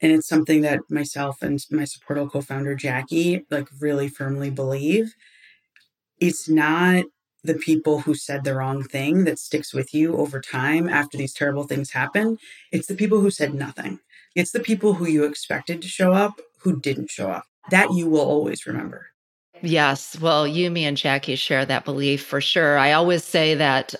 And 0.01 0.13
it's 0.13 0.29
something 0.29 0.63
that 0.63 0.81
myself 0.91 1.41
and 1.41 1.65
my 1.71 1.85
Supportal 1.85 2.31
co 2.31 2.41
founder, 2.41 2.75
Jackie, 2.75 3.45
like 3.51 3.69
really 3.81 4.09
firmly 4.09 4.51
believe. 4.51 5.15
It's 6.21 6.49
not 6.49 7.05
the 7.43 7.55
people 7.55 8.01
who 8.01 8.15
said 8.15 8.43
the 8.43 8.55
wrong 8.55 8.83
thing 8.83 9.25
that 9.25 9.39
sticks 9.39 9.75
with 9.75 9.95
you 9.95 10.17
over 10.17 10.41
time 10.41 10.89
after 10.89 11.19
these 11.19 11.35
terrible 11.35 11.65
things 11.65 11.91
happen. 11.91 12.39
It's 12.73 12.87
the 12.87 12.95
people 12.95 13.21
who 13.21 13.31
said 13.31 13.55
nothing. 13.55 14.01
It's 14.35 14.51
the 14.51 14.61
people 14.61 14.95
who 14.95 15.07
you 15.07 15.25
expected 15.25 15.83
to 15.83 15.89
show 15.89 16.13
up 16.13 16.41
who 16.61 16.81
didn't 16.81 17.11
show 17.11 17.31
up. 17.31 17.45
That 17.71 17.93
you 17.95 18.09
will 18.09 18.21
always 18.21 18.67
remember. 18.67 19.07
Yes. 19.63 20.19
Well, 20.21 20.47
you, 20.47 20.71
me, 20.71 20.85
and 20.85 20.97
Jackie 20.97 21.37
share 21.37 21.65
that 21.65 21.85
belief 21.85 22.25
for 22.25 22.41
sure. 22.41 22.77
I 22.77 22.93
always 22.93 23.25
say 23.25 23.55
that 23.55 23.95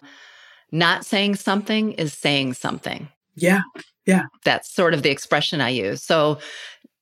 not 0.71 1.07
saying 1.07 1.37
something 1.37 1.93
is 1.93 2.13
saying 2.13 2.55
something. 2.55 3.09
Yeah. 3.35 3.63
Yeah. 4.05 4.25
That's 4.45 4.71
sort 4.71 4.93
of 4.93 5.03
the 5.03 5.11
expression 5.11 5.63
I 5.63 5.71
use. 5.71 6.03
So 6.03 6.39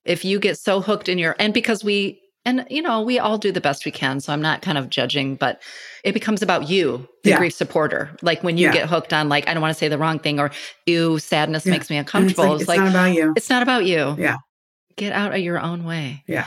if 0.05 0.25
you 0.25 0.39
get 0.39 0.59
so 0.59 0.81
hooked 0.81 1.09
in 1.09 1.19
your, 1.19 1.35
and 1.41 1.53
because 1.53 1.83
we, 1.83 2.21
and 2.45 2.67
you 2.71 2.83
know, 2.83 3.03
we 3.03 3.19
all 3.19 3.39
do 3.39 3.51
the 3.51 3.61
best 3.61 3.85
we 3.85 3.91
can. 3.91 4.21
So 4.21 4.33
I'm 4.33 4.43
not 4.43 4.63
kind 4.63 4.79
of 4.79 4.91
judging, 4.91 5.35
but 5.37 5.63
it 6.05 6.13
becomes 6.13 6.43
about 6.43 6.69
you, 6.69 7.09
the 7.25 7.31
yeah. 7.31 7.39
grief 7.39 7.55
supporter. 7.55 8.11
Like 8.21 8.43
when 8.45 8.59
you 8.59 8.67
yeah. 8.67 8.73
get 8.73 8.89
hooked 8.89 9.13
on, 9.13 9.29
like, 9.29 9.49
I 9.49 9.55
don't 9.55 9.63
want 9.63 9.75
to 9.75 9.79
say 9.79 9.89
the 9.89 9.99
wrong 9.99 10.19
thing 10.19 10.39
or, 10.39 10.51
ew, 10.87 11.19
sadness 11.19 11.67
yeah. 11.67 11.73
makes 11.73 11.91
me 11.91 11.97
uncomfortable. 11.97 12.55
It's, 12.57 12.69
like, 12.69 12.79
it's, 12.79 12.89
it's 12.89 12.91
like, 12.91 12.93
not 12.93 13.11
about 13.11 13.15
you. 13.15 13.33
It's 13.37 13.51
not 13.51 13.63
about 13.63 13.87
you. 13.87 14.15
Yeah. 14.19 14.37
Get 14.97 15.13
out 15.13 15.35
of 15.35 15.41
your 15.41 15.61
own 15.61 15.85
way. 15.85 16.25
Yeah. 16.27 16.47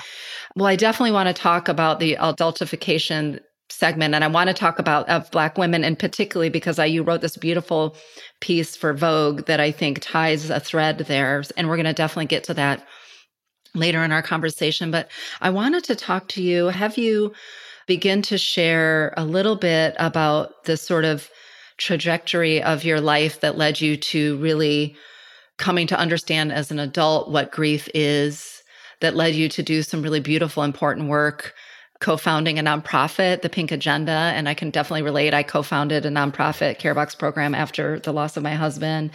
Well, 0.55 0.67
I 0.67 0.75
definitely 0.75 1.11
want 1.11 1.27
to 1.27 1.41
talk 1.41 1.67
about 1.67 1.99
the 1.99 2.15
adultification 2.15 3.39
segment 3.69 4.13
and 4.13 4.23
I 4.23 4.27
want 4.27 4.47
to 4.47 4.53
talk 4.53 4.79
about 4.79 5.09
of 5.09 5.29
black 5.31 5.57
women 5.57 5.83
and 5.83 5.97
particularly 5.97 6.49
because 6.49 6.77
I 6.77 6.85
you 6.85 7.03
wrote 7.03 7.21
this 7.21 7.35
beautiful 7.35 7.95
piece 8.39 8.75
for 8.75 8.93
Vogue 8.93 9.45
that 9.45 9.59
I 9.59 9.71
think 9.71 9.99
ties 10.01 10.49
a 10.49 10.59
thread 10.59 10.99
there 10.99 11.43
and 11.57 11.67
we're 11.67 11.75
going 11.75 11.85
to 11.85 11.93
definitely 11.93 12.27
get 12.27 12.43
to 12.45 12.53
that 12.53 12.85
later 13.73 14.03
in 14.03 14.11
our 14.11 14.21
conversation 14.21 14.91
but 14.91 15.09
I 15.41 15.49
wanted 15.49 15.83
to 15.85 15.95
talk 15.95 16.27
to 16.29 16.43
you 16.43 16.67
have 16.67 16.97
you 16.97 17.33
begin 17.87 18.21
to 18.23 18.37
share 18.37 19.13
a 19.17 19.25
little 19.25 19.55
bit 19.55 19.95
about 19.97 20.63
the 20.65 20.77
sort 20.77 21.03
of 21.03 21.29
trajectory 21.77 22.61
of 22.61 22.83
your 22.83 23.01
life 23.01 23.41
that 23.41 23.57
led 23.57 23.81
you 23.81 23.97
to 23.97 24.37
really 24.37 24.95
coming 25.57 25.87
to 25.87 25.97
understand 25.97 26.51
as 26.51 26.71
an 26.71 26.79
adult 26.79 27.29
what 27.29 27.51
grief 27.51 27.89
is 27.93 28.63
that 29.01 29.15
led 29.15 29.35
you 29.35 29.49
to 29.49 29.63
do 29.63 29.81
some 29.83 30.01
really 30.01 30.19
beautiful 30.19 30.63
important 30.63 31.09
work 31.09 31.53
co-founding 31.99 32.59
a 32.59 32.63
nonprofit, 32.63 33.41
the 33.41 33.49
Pink 33.49 33.71
Agenda, 33.71 34.11
and 34.11 34.49
I 34.49 34.53
can 34.53 34.69
definitely 34.69 35.01
relate. 35.01 35.33
I 35.33 35.43
co-founded 35.43 36.05
a 36.05 36.09
nonprofit 36.09 36.77
care 36.77 36.93
box 36.93 37.15
program 37.15 37.55
after 37.55 37.99
the 37.99 38.11
loss 38.11 38.35
of 38.37 38.43
my 38.43 38.53
husband. 38.53 39.11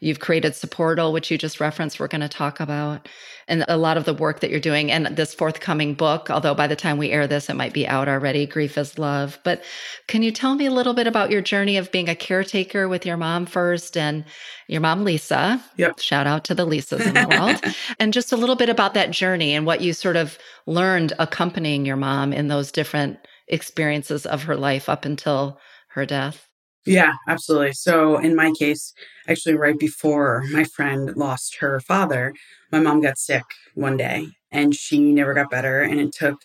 You've 0.00 0.18
created 0.18 0.52
Supportal, 0.52 1.12
which 1.12 1.30
you 1.30 1.36
just 1.36 1.60
referenced, 1.60 2.00
we're 2.00 2.08
going 2.08 2.22
to 2.22 2.28
talk 2.28 2.58
about, 2.58 3.06
and 3.46 3.64
a 3.68 3.76
lot 3.76 3.98
of 3.98 4.06
the 4.06 4.14
work 4.14 4.40
that 4.40 4.50
you're 4.50 4.58
doing. 4.58 4.90
And 4.90 5.06
this 5.08 5.34
forthcoming 5.34 5.92
book, 5.94 6.30
although 6.30 6.54
by 6.54 6.66
the 6.66 6.76
time 6.76 6.96
we 6.96 7.10
air 7.10 7.26
this, 7.26 7.50
it 7.50 7.54
might 7.54 7.74
be 7.74 7.86
out 7.86 8.08
already 8.08 8.46
Grief 8.46 8.78
is 8.78 8.98
Love. 8.98 9.38
But 9.44 9.62
can 10.08 10.22
you 10.22 10.32
tell 10.32 10.54
me 10.54 10.66
a 10.66 10.70
little 10.70 10.94
bit 10.94 11.06
about 11.06 11.30
your 11.30 11.42
journey 11.42 11.76
of 11.76 11.92
being 11.92 12.08
a 12.08 12.14
caretaker 12.14 12.88
with 12.88 13.04
your 13.04 13.18
mom 13.18 13.44
first 13.44 13.96
and 13.96 14.24
your 14.68 14.80
mom, 14.80 15.04
Lisa? 15.04 15.62
Yep. 15.76 16.00
Shout 16.00 16.26
out 16.26 16.44
to 16.44 16.54
the 16.54 16.66
Lisas 16.66 17.06
in 17.06 17.14
the 17.14 17.28
world. 17.38 17.74
and 17.98 18.14
just 18.14 18.32
a 18.32 18.36
little 18.36 18.56
bit 18.56 18.70
about 18.70 18.94
that 18.94 19.10
journey 19.10 19.54
and 19.54 19.66
what 19.66 19.82
you 19.82 19.92
sort 19.92 20.16
of 20.16 20.38
learned 20.66 21.12
accompanying 21.18 21.84
your 21.84 21.96
mom 21.96 22.32
in 22.32 22.48
those 22.48 22.72
different 22.72 23.18
experiences 23.48 24.24
of 24.24 24.44
her 24.44 24.56
life 24.56 24.88
up 24.88 25.04
until 25.04 25.60
her 25.88 26.06
death. 26.06 26.49
Yeah, 26.86 27.12
absolutely. 27.28 27.72
So 27.72 28.18
in 28.18 28.34
my 28.34 28.52
case, 28.58 28.94
actually 29.28 29.54
right 29.54 29.78
before 29.78 30.44
my 30.50 30.64
friend 30.64 31.14
lost 31.16 31.56
her 31.56 31.78
father, 31.80 32.34
my 32.72 32.80
mom 32.80 33.00
got 33.02 33.18
sick 33.18 33.44
one 33.74 33.96
day 33.96 34.28
and 34.50 34.74
she 34.74 35.12
never 35.12 35.34
got 35.34 35.50
better 35.50 35.82
and 35.82 36.00
it 36.00 36.12
took 36.12 36.40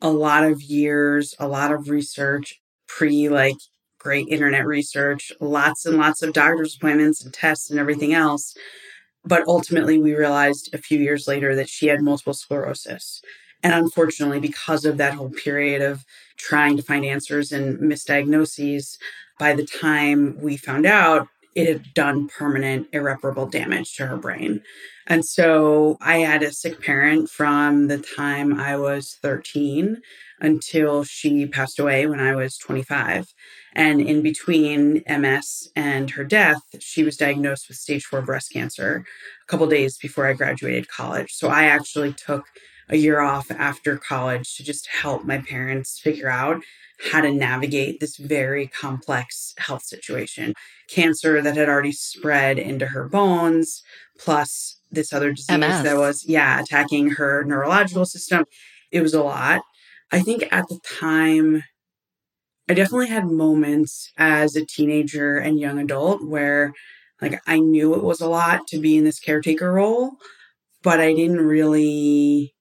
a 0.00 0.10
lot 0.10 0.44
of 0.44 0.62
years, 0.62 1.34
a 1.38 1.48
lot 1.48 1.72
of 1.72 1.88
research, 1.90 2.60
pre 2.88 3.28
like 3.28 3.56
great 3.98 4.28
internet 4.28 4.66
research, 4.66 5.32
lots 5.40 5.86
and 5.86 5.98
lots 5.98 6.22
of 6.22 6.32
doctor's 6.32 6.76
appointments 6.76 7.24
and 7.24 7.32
tests 7.34 7.70
and 7.70 7.78
everything 7.78 8.14
else. 8.14 8.54
But 9.24 9.44
ultimately, 9.46 9.98
we 9.98 10.14
realized 10.14 10.70
a 10.74 10.78
few 10.78 10.98
years 10.98 11.26
later 11.26 11.54
that 11.56 11.68
she 11.68 11.86
had 11.86 12.02
multiple 12.02 12.34
sclerosis. 12.34 13.22
And 13.62 13.72
unfortunately, 13.72 14.40
because 14.40 14.84
of 14.84 14.98
that 14.98 15.14
whole 15.14 15.30
period 15.30 15.80
of 15.80 16.04
trying 16.36 16.76
to 16.76 16.82
find 16.82 17.04
answers 17.04 17.50
and 17.50 17.78
misdiagnoses, 17.78 18.98
by 19.38 19.54
the 19.54 19.66
time 19.66 20.36
we 20.40 20.56
found 20.56 20.86
out, 20.86 21.28
it 21.54 21.68
had 21.68 21.94
done 21.94 22.28
permanent, 22.28 22.88
irreparable 22.92 23.46
damage 23.46 23.94
to 23.94 24.06
her 24.06 24.16
brain. 24.16 24.62
And 25.06 25.24
so 25.24 25.98
I 26.00 26.18
had 26.18 26.42
a 26.42 26.52
sick 26.52 26.80
parent 26.80 27.30
from 27.30 27.88
the 27.88 27.98
time 27.98 28.58
I 28.58 28.76
was 28.76 29.18
13 29.22 29.98
until 30.40 31.04
she 31.04 31.46
passed 31.46 31.78
away 31.78 32.06
when 32.06 32.20
I 32.20 32.34
was 32.34 32.58
25. 32.58 33.32
And 33.74 34.00
in 34.00 34.22
between 34.22 35.02
MS 35.08 35.68
and 35.76 36.10
her 36.10 36.24
death, 36.24 36.62
she 36.80 37.02
was 37.02 37.16
diagnosed 37.16 37.68
with 37.68 37.76
stage 37.76 38.04
four 38.04 38.22
breast 38.22 38.52
cancer 38.52 39.04
a 39.42 39.46
couple 39.50 39.66
days 39.66 39.96
before 39.98 40.26
I 40.26 40.32
graduated 40.32 40.88
college. 40.88 41.32
So 41.32 41.48
I 41.48 41.64
actually 41.64 42.14
took 42.14 42.44
a 42.88 42.96
year 42.96 43.20
off 43.20 43.50
after 43.50 43.96
college 43.96 44.56
to 44.56 44.62
just 44.62 44.86
help 44.86 45.24
my 45.24 45.38
parents 45.38 45.98
figure 45.98 46.28
out 46.28 46.62
how 47.10 47.20
to 47.20 47.32
navigate 47.32 48.00
this 48.00 48.16
very 48.16 48.66
complex 48.68 49.54
health 49.58 49.82
situation. 49.82 50.54
Cancer 50.88 51.42
that 51.42 51.56
had 51.56 51.68
already 51.68 51.92
spread 51.92 52.58
into 52.58 52.86
her 52.86 53.08
bones, 53.08 53.82
plus 54.18 54.78
this 54.90 55.12
other 55.12 55.32
disease 55.32 55.58
MS. 55.58 55.82
that 55.82 55.96
was, 55.96 56.24
yeah, 56.26 56.60
attacking 56.60 57.10
her 57.10 57.44
neurological 57.44 58.04
system. 58.04 58.44
It 58.92 59.00
was 59.00 59.14
a 59.14 59.22
lot. 59.22 59.62
I 60.12 60.20
think 60.20 60.46
at 60.52 60.68
the 60.68 60.78
time, 61.00 61.64
I 62.68 62.74
definitely 62.74 63.08
had 63.08 63.26
moments 63.26 64.12
as 64.16 64.54
a 64.54 64.64
teenager 64.64 65.36
and 65.36 65.58
young 65.58 65.78
adult 65.78 66.24
where, 66.24 66.72
like, 67.20 67.40
I 67.46 67.58
knew 67.58 67.94
it 67.94 68.04
was 68.04 68.20
a 68.20 68.28
lot 68.28 68.66
to 68.68 68.78
be 68.78 68.96
in 68.96 69.04
this 69.04 69.18
caretaker 69.18 69.72
role, 69.72 70.12
but 70.82 71.00
I 71.00 71.12
didn't 71.12 71.44
really 71.44 72.54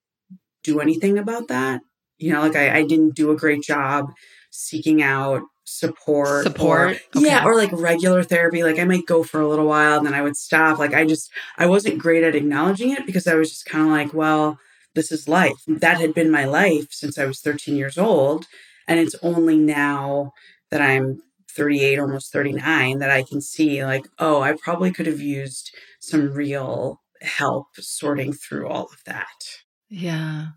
do 0.63 0.79
anything 0.79 1.17
about 1.17 1.47
that. 1.47 1.81
You 2.17 2.33
know 2.33 2.41
like 2.41 2.55
I, 2.55 2.77
I 2.79 2.83
didn't 2.83 3.15
do 3.15 3.31
a 3.31 3.37
great 3.37 3.63
job 3.63 4.11
seeking 4.49 5.01
out 5.01 5.41
support 5.65 6.43
support 6.43 6.91
or, 6.91 7.17
okay. 7.17 7.27
yeah 7.27 7.45
or 7.45 7.55
like 7.55 7.71
regular 7.71 8.23
therapy. 8.23 8.63
Like 8.63 8.79
i 8.79 8.85
might 8.85 9.05
go 9.05 9.23
for 9.23 9.41
a 9.41 9.47
little 9.47 9.67
while 9.67 9.97
and 9.97 10.05
then 10.05 10.13
i 10.13 10.21
would 10.21 10.37
stop. 10.37 10.79
Like 10.79 10.93
i 10.93 11.05
just 11.05 11.31
i 11.57 11.65
wasn't 11.65 11.99
great 11.99 12.23
at 12.23 12.35
acknowledging 12.35 12.91
it 12.91 13.05
because 13.05 13.27
i 13.27 13.35
was 13.35 13.49
just 13.49 13.65
kind 13.65 13.85
of 13.85 13.91
like 13.91 14.13
well 14.13 14.59
this 14.95 15.11
is 15.11 15.27
life. 15.27 15.57
That 15.67 15.99
had 15.99 16.13
been 16.13 16.29
my 16.29 16.45
life 16.45 16.87
since 16.91 17.17
i 17.17 17.25
was 17.25 17.39
13 17.39 17.75
years 17.75 17.97
old 17.97 18.45
and 18.87 18.99
it's 18.99 19.15
only 19.21 19.57
now 19.57 20.33
that 20.71 20.81
i'm 20.81 21.21
38 21.49 21.99
almost 21.99 22.33
39 22.33 22.99
that 22.99 23.11
i 23.11 23.23
can 23.23 23.41
see 23.41 23.83
like 23.85 24.07
oh 24.19 24.41
i 24.41 24.53
probably 24.53 24.91
could 24.91 25.05
have 25.05 25.21
used 25.21 25.75
some 25.99 26.33
real 26.33 27.01
help 27.21 27.67
sorting 27.75 28.33
through 28.33 28.67
all 28.67 28.85
of 28.85 29.03
that 29.05 29.63
yeah 29.89 30.47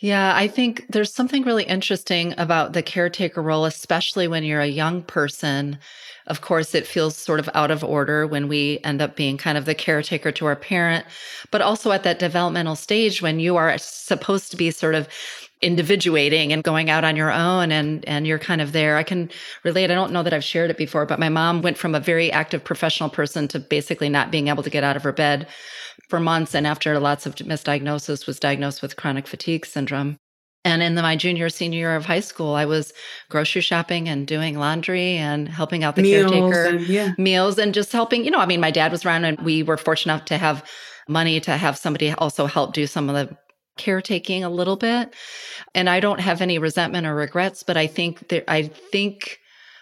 yeah, 0.00 0.32
I 0.36 0.46
think 0.46 0.86
there's 0.90 1.12
something 1.12 1.42
really 1.42 1.64
interesting 1.64 2.32
about 2.38 2.72
the 2.72 2.82
caretaker 2.82 3.42
role, 3.42 3.64
especially 3.64 4.28
when 4.28 4.44
you're 4.44 4.60
a 4.60 4.66
young 4.66 5.02
person. 5.02 5.78
Of 6.28 6.40
course, 6.40 6.72
it 6.74 6.86
feels 6.86 7.16
sort 7.16 7.40
of 7.40 7.50
out 7.52 7.72
of 7.72 7.82
order 7.82 8.24
when 8.26 8.46
we 8.46 8.78
end 8.84 9.02
up 9.02 9.16
being 9.16 9.36
kind 9.38 9.58
of 9.58 9.64
the 9.64 9.74
caretaker 9.74 10.30
to 10.32 10.46
our 10.46 10.54
parent, 10.54 11.04
but 11.50 11.62
also 11.62 11.90
at 11.90 12.04
that 12.04 12.20
developmental 12.20 12.76
stage 12.76 13.22
when 13.22 13.40
you 13.40 13.56
are 13.56 13.76
supposed 13.78 14.52
to 14.52 14.56
be 14.56 14.70
sort 14.70 14.94
of 14.94 15.08
individuating 15.60 16.52
and 16.52 16.62
going 16.62 16.88
out 16.88 17.04
on 17.04 17.16
your 17.16 17.32
own 17.32 17.72
and 17.72 18.04
and 18.06 18.26
you're 18.26 18.38
kind 18.38 18.60
of 18.60 18.72
there. 18.72 18.96
I 18.96 19.02
can 19.02 19.30
relate. 19.64 19.90
I 19.90 19.94
don't 19.94 20.12
know 20.12 20.22
that 20.22 20.32
I've 20.32 20.44
shared 20.44 20.70
it 20.70 20.76
before, 20.76 21.06
but 21.06 21.18
my 21.18 21.28
mom 21.28 21.62
went 21.62 21.78
from 21.78 21.94
a 21.94 22.00
very 22.00 22.30
active 22.30 22.62
professional 22.64 23.10
person 23.10 23.48
to 23.48 23.58
basically 23.58 24.08
not 24.08 24.30
being 24.30 24.48
able 24.48 24.62
to 24.62 24.70
get 24.70 24.84
out 24.84 24.96
of 24.96 25.02
her 25.02 25.12
bed 25.12 25.48
for 26.08 26.20
months 26.20 26.54
and 26.54 26.66
after 26.66 26.98
lots 26.98 27.26
of 27.26 27.34
misdiagnosis 27.36 28.26
was 28.26 28.38
diagnosed 28.38 28.82
with 28.82 28.96
chronic 28.96 29.26
fatigue 29.26 29.66
syndrome. 29.66 30.16
And 30.64 30.82
in 30.82 30.96
the, 30.96 31.02
my 31.02 31.16
junior, 31.16 31.48
senior 31.48 31.78
year 31.78 31.96
of 31.96 32.04
high 32.04 32.20
school, 32.20 32.54
I 32.54 32.66
was 32.66 32.92
grocery 33.30 33.62
shopping 33.62 34.08
and 34.08 34.26
doing 34.26 34.58
laundry 34.58 35.16
and 35.16 35.48
helping 35.48 35.84
out 35.84 35.96
the 35.96 36.02
meals 36.02 36.30
caretaker 36.30 36.64
and, 36.64 36.86
yeah. 36.86 37.12
meals 37.16 37.58
and 37.58 37.72
just 37.72 37.92
helping. 37.92 38.24
You 38.24 38.30
know, 38.30 38.40
I 38.40 38.46
mean, 38.46 38.60
my 38.60 38.70
dad 38.70 38.92
was 38.92 39.04
around 39.04 39.24
and 39.24 39.40
we 39.40 39.62
were 39.62 39.76
fortunate 39.76 40.14
enough 40.14 40.26
to 40.26 40.38
have 40.38 40.68
money 41.08 41.40
to 41.40 41.52
have 41.52 41.78
somebody 41.78 42.12
also 42.12 42.46
help 42.46 42.74
do 42.74 42.86
some 42.86 43.08
of 43.08 43.14
the 43.14 43.36
caretaking 43.78 44.44
a 44.44 44.50
little 44.50 44.76
bit. 44.76 45.14
And 45.74 45.88
I 45.88 46.00
don't 46.00 46.20
have 46.20 46.40
any 46.42 46.58
resentment 46.58 47.06
or 47.06 47.14
regrets, 47.14 47.62
but 47.62 47.76
I 47.76 47.86
think 47.86 48.28
that 48.28 48.44
I 48.48 48.64
think 48.64 49.38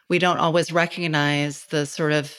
we 0.08 0.18
don't 0.18 0.38
always 0.38 0.72
recognize 0.72 1.64
the 1.66 1.86
sort 1.86 2.12
of 2.12 2.34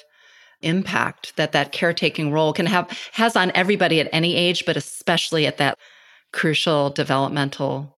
impact 0.61 1.35
that 1.35 1.51
that 1.51 1.71
caretaking 1.71 2.31
role 2.31 2.53
can 2.53 2.65
have 2.65 2.89
has 3.11 3.35
on 3.35 3.51
everybody 3.53 3.99
at 3.99 4.09
any 4.11 4.35
age 4.35 4.65
but 4.65 4.75
especially 4.75 5.45
at 5.45 5.57
that 5.57 5.77
crucial 6.33 6.89
developmental 6.89 7.95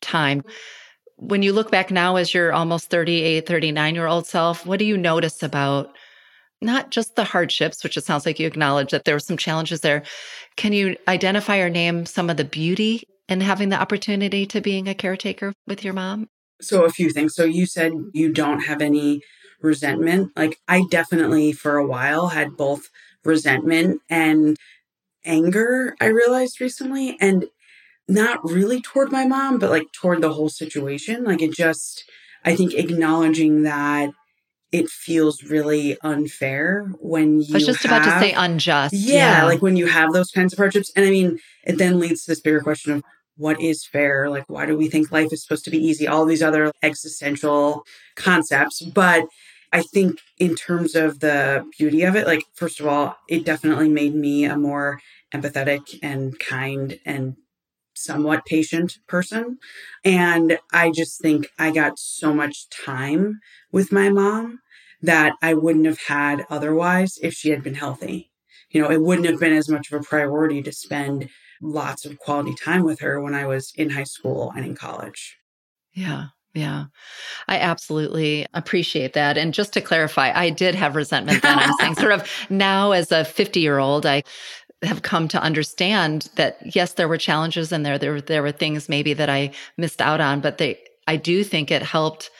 time 0.00 0.44
when 1.16 1.42
you 1.42 1.52
look 1.52 1.72
back 1.72 1.90
now 1.90 2.14
as 2.14 2.32
your 2.32 2.52
almost 2.52 2.88
38 2.88 3.48
39 3.48 3.94
year 3.96 4.06
old 4.06 4.26
self 4.28 4.64
what 4.64 4.78
do 4.78 4.84
you 4.84 4.96
notice 4.96 5.42
about 5.42 5.90
not 6.60 6.90
just 6.90 7.16
the 7.16 7.24
hardships 7.24 7.82
which 7.82 7.96
it 7.96 8.04
sounds 8.04 8.26
like 8.26 8.38
you 8.38 8.46
acknowledge 8.46 8.90
that 8.90 9.04
there 9.04 9.14
were 9.14 9.20
some 9.20 9.36
challenges 9.36 9.80
there 9.80 10.02
can 10.56 10.72
you 10.72 10.96
identify 11.06 11.58
or 11.58 11.70
name 11.70 12.06
some 12.06 12.30
of 12.30 12.36
the 12.36 12.44
beauty 12.44 13.02
in 13.28 13.40
having 13.40 13.68
the 13.68 13.80
opportunity 13.80 14.46
to 14.46 14.60
being 14.60 14.88
a 14.88 14.94
caretaker 14.94 15.52
with 15.66 15.84
your 15.84 15.94
mom 15.94 16.28
so 16.60 16.84
a 16.84 16.90
few 16.90 17.10
things 17.10 17.34
so 17.34 17.44
you 17.44 17.66
said 17.66 17.92
you 18.12 18.32
don't 18.32 18.60
have 18.60 18.82
any 18.82 19.22
resentment. 19.60 20.32
Like 20.36 20.60
I 20.68 20.84
definitely 20.90 21.52
for 21.52 21.76
a 21.76 21.86
while 21.86 22.28
had 22.28 22.56
both 22.56 22.88
resentment 23.24 24.00
and 24.08 24.56
anger, 25.24 25.94
I 26.00 26.06
realized 26.06 26.60
recently, 26.60 27.16
and 27.20 27.46
not 28.08 28.42
really 28.42 28.80
toward 28.80 29.12
my 29.12 29.26
mom, 29.26 29.58
but 29.58 29.70
like 29.70 29.92
toward 29.92 30.22
the 30.22 30.32
whole 30.32 30.48
situation. 30.48 31.24
Like 31.24 31.42
it 31.42 31.52
just, 31.52 32.04
I 32.44 32.56
think 32.56 32.74
acknowledging 32.74 33.62
that 33.64 34.10
it 34.72 34.88
feels 34.88 35.42
really 35.42 35.96
unfair 36.02 36.90
when 37.00 37.40
you. 37.40 37.54
I 37.54 37.54
was 37.54 37.66
just 37.66 37.82
have, 37.84 38.02
about 38.02 38.04
to 38.04 38.20
say 38.20 38.32
unjust. 38.32 38.94
Yeah, 38.94 39.38
yeah, 39.38 39.44
like 39.44 39.62
when 39.62 39.76
you 39.76 39.86
have 39.86 40.12
those 40.12 40.30
kinds 40.30 40.52
of 40.52 40.58
hardships. 40.58 40.92
And 40.94 41.04
I 41.04 41.10
mean, 41.10 41.38
it 41.64 41.78
then 41.78 41.98
leads 41.98 42.24
to 42.24 42.32
this 42.32 42.40
bigger 42.40 42.60
question 42.60 42.92
of 42.92 43.02
what 43.36 43.60
is 43.60 43.86
fair? 43.86 44.28
Like, 44.28 44.44
why 44.48 44.66
do 44.66 44.76
we 44.76 44.88
think 44.88 45.10
life 45.10 45.32
is 45.32 45.42
supposed 45.42 45.64
to 45.64 45.70
be 45.70 45.78
easy? 45.78 46.06
All 46.06 46.26
these 46.26 46.42
other 46.42 46.72
existential 46.82 47.84
concepts. 48.16 48.82
But 48.82 49.26
I 49.72 49.82
think 49.82 50.18
in 50.38 50.54
terms 50.54 50.94
of 50.94 51.20
the 51.20 51.64
beauty 51.78 52.02
of 52.02 52.16
it, 52.16 52.26
like, 52.26 52.42
first 52.54 52.80
of 52.80 52.86
all, 52.86 53.16
it 53.28 53.44
definitely 53.44 53.88
made 53.88 54.14
me 54.14 54.44
a 54.44 54.56
more 54.56 55.00
empathetic 55.32 55.98
and 56.02 56.38
kind 56.38 56.98
and 57.04 57.36
somewhat 57.98 58.46
patient 58.46 58.98
person. 59.06 59.58
And 60.04 60.58
I 60.72 60.90
just 60.90 61.20
think 61.20 61.48
I 61.58 61.70
got 61.70 61.98
so 61.98 62.32
much 62.32 62.68
time 62.70 63.40
with 63.72 63.92
my 63.92 64.08
mom 64.08 64.60
that 65.02 65.34
I 65.42 65.54
wouldn't 65.54 65.86
have 65.86 66.00
had 66.00 66.46
otherwise 66.50 67.18
if 67.22 67.34
she 67.34 67.50
had 67.50 67.62
been 67.62 67.74
healthy. 67.74 68.30
You 68.70 68.82
know, 68.82 68.90
it 68.90 69.02
wouldn't 69.02 69.28
have 69.28 69.40
been 69.40 69.52
as 69.52 69.68
much 69.68 69.90
of 69.90 70.00
a 70.00 70.04
priority 70.04 70.62
to 70.62 70.72
spend 70.72 71.28
lots 71.62 72.04
of 72.04 72.18
quality 72.18 72.54
time 72.54 72.84
with 72.84 73.00
her 73.00 73.20
when 73.20 73.34
I 73.34 73.46
was 73.46 73.72
in 73.76 73.90
high 73.90 74.04
school 74.04 74.52
and 74.54 74.64
in 74.64 74.74
college. 74.74 75.38
Yeah. 75.92 76.26
Yeah, 76.54 76.86
I 77.46 77.58
absolutely 77.58 78.46
appreciate 78.54 79.12
that. 79.12 79.38
And 79.38 79.54
just 79.54 79.72
to 79.74 79.80
clarify, 79.80 80.32
I 80.34 80.50
did 80.50 80.74
have 80.74 80.96
resentment 80.96 81.42
then. 81.42 81.58
I'm 81.58 81.72
saying 81.78 81.94
sort 81.98 82.10
of 82.10 82.28
now 82.50 82.92
as 82.92 83.12
a 83.12 83.24
50 83.24 83.60
year 83.60 83.78
old, 83.78 84.06
I 84.06 84.24
have 84.82 85.02
come 85.02 85.28
to 85.28 85.42
understand 85.42 86.28
that 86.36 86.58
yes, 86.74 86.94
there 86.94 87.08
were 87.08 87.18
challenges 87.18 87.72
and 87.72 87.84
there, 87.84 87.98
there, 87.98 88.20
there 88.20 88.42
were 88.42 88.52
things 88.52 88.88
maybe 88.88 89.12
that 89.12 89.28
I 89.28 89.52
missed 89.76 90.00
out 90.00 90.20
on, 90.20 90.40
but 90.40 90.58
they, 90.58 90.78
I 91.06 91.16
do 91.16 91.42
think 91.42 91.70
it 91.70 91.82
helped. 91.82 92.30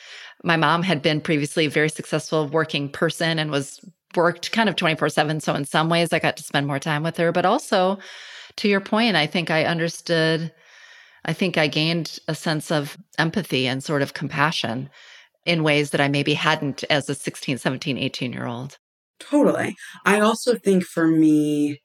My 0.43 0.55
mom 0.55 0.83
had 0.83 1.01
been 1.01 1.19
previously 1.19 1.65
a 1.65 1.69
very 1.69 1.89
successful 1.89 2.47
working 2.47 2.89
person 2.89 3.39
and 3.39 3.51
was 3.51 3.81
worked 4.15 4.51
kind 4.51 4.69
of 4.69 4.75
24 4.75 5.09
seven. 5.09 5.39
So 5.39 5.53
in 5.53 5.65
some 5.65 5.89
ways 5.89 6.13
I 6.13 6.19
got 6.19 6.37
to 6.37 6.43
spend 6.43 6.65
more 6.65 6.79
time 6.79 7.03
with 7.03 7.17
her, 7.17 7.31
but 7.31 7.45
also 7.45 7.99
to 8.57 8.67
your 8.69 8.81
point, 8.81 9.15
I 9.15 9.27
think 9.27 9.51
I 9.51 9.65
understood 9.65 10.51
I 11.25 11.33
think 11.33 11.57
I 11.57 11.67
gained 11.67 12.19
a 12.27 12.35
sense 12.35 12.71
of 12.71 12.97
empathy 13.17 13.67
and 13.67 13.83
sort 13.83 14.01
of 14.01 14.13
compassion 14.13 14.89
in 15.45 15.63
ways 15.63 15.91
that 15.91 16.01
I 16.01 16.07
maybe 16.07 16.33
hadn't 16.33 16.83
as 16.89 17.09
a 17.09 17.15
16, 17.15 17.57
17, 17.57 17.97
18 17.97 18.33
year 18.33 18.45
old. 18.45 18.77
Totally. 19.19 19.75
I 20.05 20.21
also 20.21 20.55
think 20.55 20.83
for 20.85 21.07
me, 21.07 21.81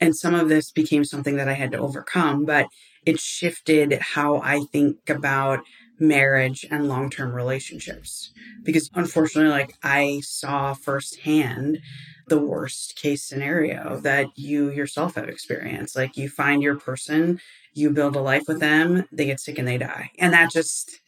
and 0.00 0.16
some 0.16 0.34
of 0.34 0.48
this 0.48 0.70
became 0.70 1.04
something 1.04 1.36
that 1.36 1.48
I 1.48 1.54
had 1.54 1.72
to 1.72 1.78
overcome, 1.78 2.44
but 2.44 2.68
it 3.06 3.20
shifted 3.20 3.92
how 4.00 4.40
I 4.40 4.60
think 4.72 5.08
about 5.08 5.60
marriage 5.98 6.64
and 6.70 6.88
long 6.88 7.10
term 7.10 7.32
relationships. 7.32 8.30
Because 8.62 8.90
unfortunately, 8.94 9.50
like 9.50 9.74
I 9.82 10.20
saw 10.24 10.74
firsthand 10.74 11.80
the 12.28 12.38
worst 12.38 12.94
case 12.96 13.24
scenario 13.24 13.98
that 14.00 14.26
you 14.36 14.70
yourself 14.70 15.14
have 15.14 15.28
experienced. 15.28 15.96
Like 15.96 16.16
you 16.16 16.28
find 16.28 16.62
your 16.62 16.76
person 16.76 17.40
you 17.78 17.90
build 17.90 18.16
a 18.16 18.20
life 18.20 18.42
with 18.48 18.60
them, 18.60 19.06
they 19.12 19.26
get 19.26 19.40
sick 19.40 19.58
and 19.58 19.68
they 19.68 19.78
die. 19.78 20.10
And 20.18 20.32
that 20.32 20.50
just 20.50 20.98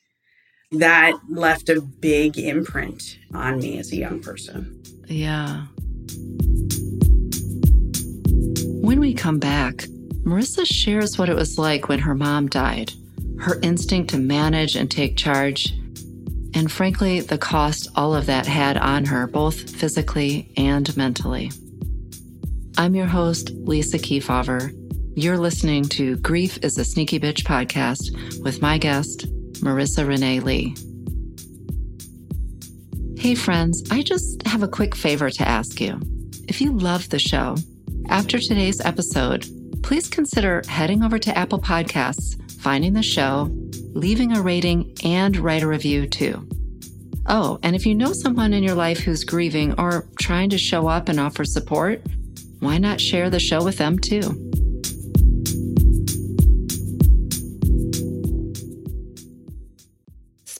that 0.72 1.14
left 1.28 1.68
a 1.68 1.80
big 1.80 2.38
imprint 2.38 3.18
on 3.34 3.58
me 3.58 3.78
as 3.78 3.92
a 3.92 3.96
young 3.96 4.20
person. 4.20 4.82
Yeah. 5.06 5.66
When 8.64 9.00
we 9.00 9.14
come 9.14 9.38
back, 9.38 9.76
Marissa 10.24 10.66
shares 10.66 11.18
what 11.18 11.28
it 11.28 11.36
was 11.36 11.58
like 11.58 11.88
when 11.88 11.98
her 12.00 12.14
mom 12.14 12.48
died, 12.48 12.92
her 13.38 13.58
instinct 13.62 14.10
to 14.10 14.18
manage 14.18 14.76
and 14.76 14.90
take 14.90 15.16
charge, 15.16 15.72
and 16.54 16.70
frankly, 16.70 17.20
the 17.20 17.38
cost 17.38 17.88
all 17.94 18.14
of 18.14 18.26
that 18.26 18.46
had 18.46 18.76
on 18.76 19.04
her, 19.06 19.26
both 19.26 19.70
physically 19.70 20.52
and 20.56 20.96
mentally. 20.96 21.50
I'm 22.76 22.94
your 22.94 23.06
host, 23.06 23.50
Lisa 23.50 23.98
Keefauver 23.98 24.76
you're 25.16 25.38
listening 25.38 25.84
to 25.84 26.16
Grief 26.18 26.58
is 26.62 26.78
a 26.78 26.84
Sneaky 26.84 27.18
Bitch 27.18 27.42
podcast 27.42 28.42
with 28.42 28.62
my 28.62 28.78
guest, 28.78 29.26
Marissa 29.54 30.06
Renee 30.06 30.40
Lee. 30.40 30.74
Hey, 33.20 33.34
friends, 33.34 33.82
I 33.90 34.02
just 34.02 34.46
have 34.46 34.62
a 34.62 34.68
quick 34.68 34.94
favor 34.94 35.28
to 35.28 35.46
ask 35.46 35.80
you. 35.80 36.00
If 36.48 36.60
you 36.60 36.72
love 36.72 37.08
the 37.10 37.18
show, 37.18 37.56
after 38.08 38.38
today's 38.38 38.80
episode, 38.80 39.46
please 39.82 40.08
consider 40.08 40.62
heading 40.68 41.02
over 41.02 41.18
to 41.18 41.36
Apple 41.36 41.58
Podcasts, 41.58 42.40
finding 42.60 42.92
the 42.92 43.02
show, 43.02 43.48
leaving 43.92 44.36
a 44.36 44.42
rating, 44.42 44.92
and 45.04 45.36
write 45.36 45.62
a 45.62 45.68
review 45.68 46.06
too. 46.06 46.46
Oh, 47.26 47.58
and 47.62 47.76
if 47.76 47.86
you 47.86 47.94
know 47.94 48.12
someone 48.12 48.52
in 48.52 48.62
your 48.62 48.74
life 48.74 48.98
who's 48.98 49.24
grieving 49.24 49.78
or 49.78 50.06
trying 50.18 50.50
to 50.50 50.58
show 50.58 50.88
up 50.88 51.08
and 51.08 51.20
offer 51.20 51.44
support, 51.44 52.02
why 52.60 52.78
not 52.78 53.00
share 53.00 53.30
the 53.30 53.40
show 53.40 53.62
with 53.62 53.78
them 53.78 53.98
too? 53.98 54.50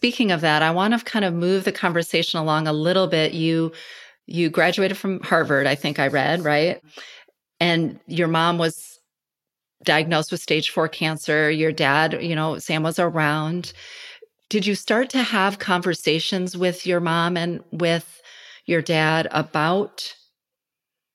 speaking 0.00 0.32
of 0.32 0.40
that, 0.40 0.62
I 0.62 0.70
want 0.70 0.98
to 0.98 1.04
kind 1.04 1.26
of 1.26 1.34
move 1.34 1.64
the 1.64 1.72
conversation 1.72 2.40
along 2.40 2.66
a 2.66 2.72
little 2.72 3.06
bit. 3.06 3.34
You 3.34 3.70
you 4.26 4.48
graduated 4.48 4.96
from 4.96 5.20
Harvard, 5.20 5.66
I 5.66 5.74
think 5.74 5.98
I 5.98 6.06
read, 6.06 6.42
right? 6.42 6.80
And 7.60 8.00
your 8.06 8.28
mom 8.28 8.58
was 8.58 8.98
diagnosed 9.84 10.32
with 10.32 10.40
stage 10.40 10.70
4 10.70 10.88
cancer. 10.88 11.50
Your 11.50 11.72
dad, 11.72 12.22
you 12.22 12.34
know, 12.34 12.58
Sam 12.58 12.82
was 12.82 12.98
around. 12.98 13.72
Did 14.48 14.66
you 14.66 14.74
start 14.74 15.10
to 15.10 15.22
have 15.22 15.58
conversations 15.58 16.56
with 16.56 16.86
your 16.86 17.00
mom 17.00 17.36
and 17.36 17.62
with 17.70 18.20
your 18.66 18.82
dad 18.82 19.28
about 19.30 20.14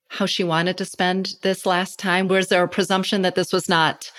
how 0.09 0.25
she 0.25 0.43
wanted 0.43 0.77
to 0.77 0.85
spend 0.85 1.33
this 1.41 1.65
last 1.65 1.99
time? 1.99 2.27
Was 2.27 2.47
there 2.47 2.63
a 2.63 2.67
presumption 2.69 3.23
that 3.23 3.35
this 3.35 3.51
was 3.51 3.67
not, 3.67 4.11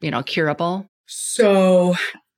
you 0.00 0.10
know, 0.10 0.22
curable? 0.22 0.86
So 1.06 1.94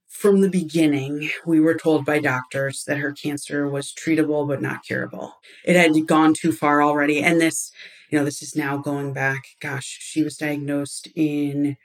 from 0.09 0.41
the 0.41 0.49
beginning, 0.49 1.29
we 1.45 1.61
were 1.61 1.75
told 1.75 2.07
by 2.07 2.21
doctors 2.21 2.85
that 2.87 2.99
her 2.99 3.13
cancer 3.13 3.69
was 3.69 3.93
treatable 3.93 4.49
but 4.49 4.63
not 4.63 4.85
curable. 4.85 5.35
It 5.65 5.77
had 5.77 6.07
gone 6.07 6.33
too 6.33 6.53
far 6.53 6.83
already. 6.83 7.23
And 7.23 7.41
this, 7.41 7.71
you 8.13 8.19
know, 8.21 8.27
this 8.27 8.43
is 8.43 8.57
now 8.57 8.79
going 8.79 9.15
back, 9.15 9.45
gosh, 9.61 9.99
she 10.03 10.25
was 10.25 10.39
diagnosed 10.39 11.09
in 11.17 11.79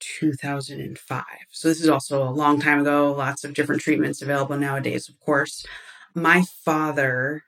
2005. 0.00 1.24
So 1.50 1.68
this 1.68 1.82
is 1.82 1.88
also 1.88 2.22
a 2.22 2.30
long 2.30 2.60
time 2.60 2.80
ago, 2.80 3.12
lots 3.12 3.44
of 3.44 3.54
different 3.54 3.82
treatments 3.82 4.22
available 4.22 4.58
nowadays, 4.58 5.08
of 5.08 5.20
course. 5.20 5.66
My 6.14 6.44
father 6.64 7.44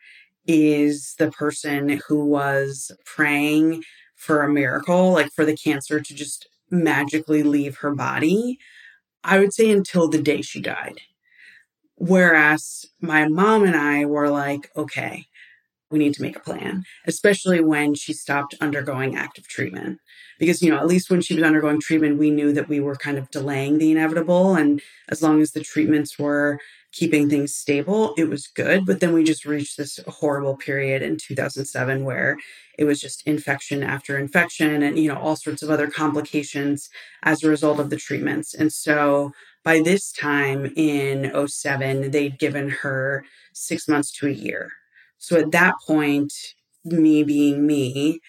is 0.47 1.16
the 1.18 1.31
person 1.31 2.01
who 2.09 2.25
was 2.27 2.92
praying 3.07 3.85
for 4.16 4.42
a 4.42 4.51
miracle, 4.53 5.12
like 5.12 5.33
for 5.33 5.44
the 5.44 5.57
cancer 5.57 6.01
to 6.01 6.14
just 6.14 6.49
magically 6.71 7.42
leave 7.44 7.79
her 7.79 7.94
body 7.94 8.59
I 9.25 9.38
would 9.40 9.55
say 9.55 9.71
until 9.71 10.09
the 10.09 10.23
day 10.23 10.42
she 10.42 10.61
died. 10.61 11.01
Whereas 11.97 12.87
my 13.01 13.29
mom 13.29 13.64
and 13.64 13.77
I 13.77 14.05
were 14.07 14.31
like, 14.31 14.71
okay, 14.77 15.27
we 15.90 15.98
need 15.98 16.14
to 16.14 16.22
make 16.22 16.37
a 16.37 16.40
plan, 16.40 16.85
especially 17.07 17.61
when 17.61 17.94
she 17.94 18.12
stopped 18.12 18.55
undergoing 18.61 19.16
active 19.16 19.48
treatment. 19.48 20.01
Because, 20.38 20.62
you 20.62 20.70
know, 20.70 20.77
at 20.77 20.87
least 20.87 21.11
when 21.11 21.20
she 21.20 21.35
was 21.35 21.42
undergoing 21.42 21.81
treatment, 21.81 22.18
we 22.18 22.31
knew 22.31 22.53
that 22.53 22.68
we 22.68 22.81
were 22.81 22.96
kind 22.96 23.18
of 23.18 23.31
delaying 23.31 23.79
the 23.79 23.90
inevitable. 23.90 24.55
And 24.55 24.81
as 25.09 25.22
long 25.22 25.40
as 25.40 25.53
the 25.53 25.61
treatments 25.61 26.18
were 26.18 26.61
keeping 26.92 27.29
things 27.29 27.55
stable, 27.55 28.14
it 28.16 28.29
was 28.29 28.46
good. 28.46 28.87
But 28.87 29.01
then 29.01 29.12
we 29.12 29.24
just 29.24 29.44
reached 29.44 29.77
this 29.77 29.98
horrible 30.07 30.57
period 30.57 31.03
in 31.03 31.16
2007 31.16 32.05
where 32.05 32.38
it 32.79 32.85
was 32.85 33.01
just 33.01 33.27
infection 33.27 33.83
after 33.83 34.18
infection 34.18 34.83
and, 34.83 34.98
you 34.98 35.09
know, 35.09 35.18
all 35.18 35.37
sorts 35.37 35.62
of 35.62 35.70
other 35.70 35.88
complications 35.88 36.88
as 37.24 37.42
a 37.42 37.48
result 37.48 37.81
of 37.81 37.90
the 37.90 37.96
treatments. 37.96 38.55
And 38.55 38.72
so 38.72 39.33
by 39.64 39.81
this 39.81 40.12
time 40.12 40.72
in 40.77 41.33
07, 41.46 42.11
they'd 42.11 42.38
given 42.38 42.70
her 42.70 43.24
six 43.53 43.88
months 43.88 44.12
to 44.12 44.29
a 44.29 44.31
year. 44.31 44.70
So 45.18 45.38
at 45.38 45.50
that 45.52 45.74
point, 45.87 46.33
me 46.85 47.22
being 47.22 47.66
me, 47.66 48.20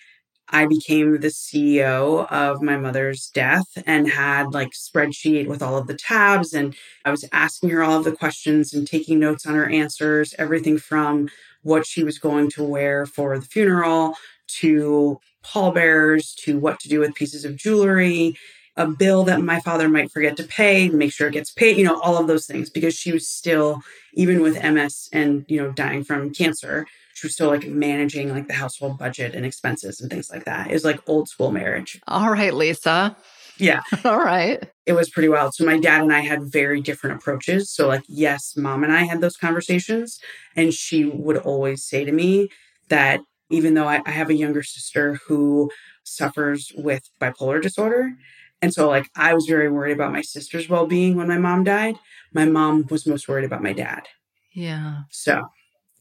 I 0.52 0.66
became 0.66 1.20
the 1.20 1.28
CEO 1.28 2.30
of 2.32 2.62
my 2.62 2.76
mother's 2.76 3.30
death 3.34 3.68
and 3.86 4.10
had 4.10 4.54
like 4.54 4.72
spreadsheet 4.72 5.48
with 5.48 5.62
all 5.62 5.78
of 5.78 5.88
the 5.88 5.94
tabs 5.94 6.54
and 6.54 6.76
I 7.06 7.12
was 7.12 7.26
asking 7.32 7.70
her 7.70 7.84
all 7.84 8.00
of 8.00 8.04
the 8.04 8.12
questions 8.12 8.74
and 8.74 8.88
taking 8.88 9.20
notes 9.20 9.46
on 9.46 9.54
her 9.54 9.70
answers, 9.70 10.34
everything 10.40 10.80
from 10.80 11.30
what 11.62 11.86
she 11.86 12.04
was 12.04 12.18
going 12.18 12.50
to 12.52 12.64
wear 12.64 13.06
for 13.06 13.38
the 13.38 13.46
funeral 13.46 14.16
to 14.48 15.20
pallbearers 15.44 16.34
to 16.34 16.58
what 16.58 16.80
to 16.80 16.90
do 16.90 17.00
with 17.00 17.14
pieces 17.14 17.46
of 17.46 17.56
jewelry, 17.56 18.36
a 18.80 18.88
bill 18.88 19.26
that 19.26 19.42
my 19.42 19.60
father 19.60 19.90
might 19.90 20.10
forget 20.10 20.38
to 20.38 20.44
pay, 20.44 20.88
make 20.88 21.12
sure 21.12 21.28
it 21.28 21.34
gets 21.34 21.52
paid, 21.52 21.78
you 21.78 21.84
know, 21.84 22.00
all 22.00 22.18
of 22.18 22.28
those 22.28 22.48
things 22.48 22.70
because 22.70 22.96
she 22.96 23.12
was 23.12 23.28
still 23.28 23.82
even 24.14 24.42
with 24.42 24.64
MS 24.64 25.10
and, 25.12 25.44
you 25.50 25.62
know, 25.62 25.72
dying 25.72 26.02
from 26.04 26.34
cancer, 26.34 26.88
she 27.14 27.28
was 27.28 27.34
still 27.34 27.50
like 27.50 27.68
managing 27.68 28.30
like 28.30 28.48
the 28.48 28.54
household 28.54 28.98
budget 28.98 29.36
and 29.36 29.46
expenses 29.46 30.00
and 30.00 30.10
things 30.10 30.32
like 30.32 30.46
that. 30.46 30.70
It 30.70 30.74
was 30.74 30.86
like 30.86 31.02
old 31.08 31.28
school 31.28 31.52
marriage. 31.52 32.00
All 32.08 32.32
right, 32.32 32.54
Lisa. 32.54 33.18
Yeah. 33.58 33.82
All 34.06 34.20
right. 34.20 34.64
It 34.86 34.94
was 34.94 35.10
pretty 35.10 35.28
wild. 35.28 35.54
So 35.54 35.66
my 35.66 35.78
dad 35.78 36.02
and 36.02 36.14
I 36.14 36.22
had 36.22 36.44
very 36.44 36.80
different 36.80 37.18
approaches. 37.18 37.70
So 37.70 37.90
like 37.90 38.04
yes, 38.08 38.56
mom 38.56 38.86
and 38.86 38.94
I 38.94 39.04
had 39.04 39.20
those 39.20 39.36
conversations 39.36 40.22
and 40.56 40.74
she 40.74 41.04
would 41.04 41.38
always 41.38 41.84
say 41.84 42.06
to 42.06 42.14
me 42.14 42.48
that 42.88 43.20
even 43.50 43.74
though 43.74 43.90
I, 43.90 44.02
I 44.06 44.12
have 44.12 44.30
a 44.30 44.36
younger 44.36 44.64
sister 44.64 45.20
who 45.28 45.70
suffers 46.06 46.72
with 46.78 47.10
bipolar 47.20 47.62
disorder, 47.62 48.14
and 48.62 48.74
so 48.74 48.88
like 48.88 49.10
I 49.16 49.34
was 49.34 49.46
very 49.46 49.70
worried 49.70 49.94
about 49.94 50.12
my 50.12 50.22
sister's 50.22 50.70
well-being 50.70 51.16
when 51.16 51.28
my 51.28 51.38
mom 51.38 51.64
died. 51.64 51.96
My 52.34 52.46
mom 52.46 52.86
was 52.90 53.08
most 53.08 53.28
worried 53.28 53.46
about 53.46 53.64
my 53.64 53.74
dad. 53.74 54.08
Yeah. 54.54 55.04
So 55.12 55.48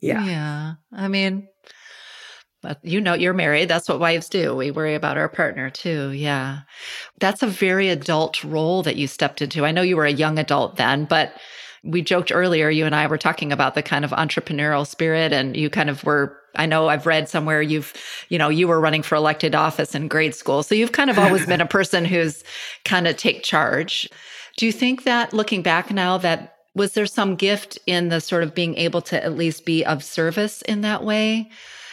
yeah. 0.01 0.25
Yeah. 0.25 0.73
I 0.93 1.09
mean, 1.09 1.49
but 2.63 2.85
you 2.85 3.01
know, 3.01 3.15
you're 3.15 3.35
married. 3.35 3.69
That's 3.69 3.89
what 3.89 4.01
wives 4.01 4.29
do. 4.29 4.55
We 4.55 4.71
worry 4.71 4.95
about 4.95 5.17
our 5.17 5.29
partner 5.29 5.71
too. 5.71 6.11
Yeah. 6.13 6.61
That's 7.21 7.43
a 7.43 7.47
very 7.47 7.89
adult 7.89 8.43
role 8.45 8.83
that 8.83 8.97
you 8.97 9.07
stepped 9.07 9.43
into. 9.43 9.65
I 9.65 9.73
know 9.73 9.83
you 9.83 9.97
were 9.97 10.07
a 10.07 10.11
young 10.11 10.39
adult 10.39 10.77
then, 10.77 11.05
but 11.05 11.35
we 11.85 12.03
joked 12.03 12.33
earlier, 12.33 12.69
you 12.71 12.87
and 12.87 12.95
I 12.95 13.07
were 13.07 13.19
talking 13.19 13.53
about 13.53 13.75
the 13.75 13.83
kind 13.83 14.05
of 14.05 14.11
entrepreneurial 14.11 14.87
spirit, 14.87 15.33
and 15.33 15.57
you 15.57 15.71
kind 15.71 15.89
of 15.89 16.03
were. 16.05 16.38
I 16.57 16.67
know 16.67 16.89
I've 16.89 17.07
read 17.07 17.29
somewhere 17.29 17.63
you've, 17.63 17.93
you 18.29 18.39
know, 18.39 18.49
you 18.49 18.69
were 18.69 18.81
running 18.81 19.03
for 19.03 19.15
elected 19.15 19.55
office 19.55 19.95
in 19.95 20.09
grade 20.09 20.35
school. 20.35 20.63
So 20.63 20.75
you've 20.75 20.93
kind 20.93 21.11
of 21.11 21.19
always 21.19 21.47
been 21.47 21.61
a 21.61 21.67
person 21.79 22.05
who's 22.05 22.43
kind 22.85 23.07
of 23.07 23.17
take 23.17 23.43
charge. 23.43 24.09
Do 24.57 24.67
you 24.67 24.73
think 24.73 25.05
that 25.05 25.33
looking 25.33 25.63
back 25.63 25.91
now, 25.91 26.19
that 26.19 26.57
was 26.75 26.93
there 26.93 27.07
some 27.07 27.37
gift 27.37 27.79
in 27.87 28.09
the 28.09 28.21
sort 28.21 28.43
of 28.43 28.55
being 28.55 28.77
able 28.77 29.03
to 29.03 29.23
at 29.23 29.37
least 29.37 29.65
be 29.65 29.85
of 29.85 30.03
service 30.05 30.63
in 30.63 30.81
that 30.83 31.05
way 31.05 31.51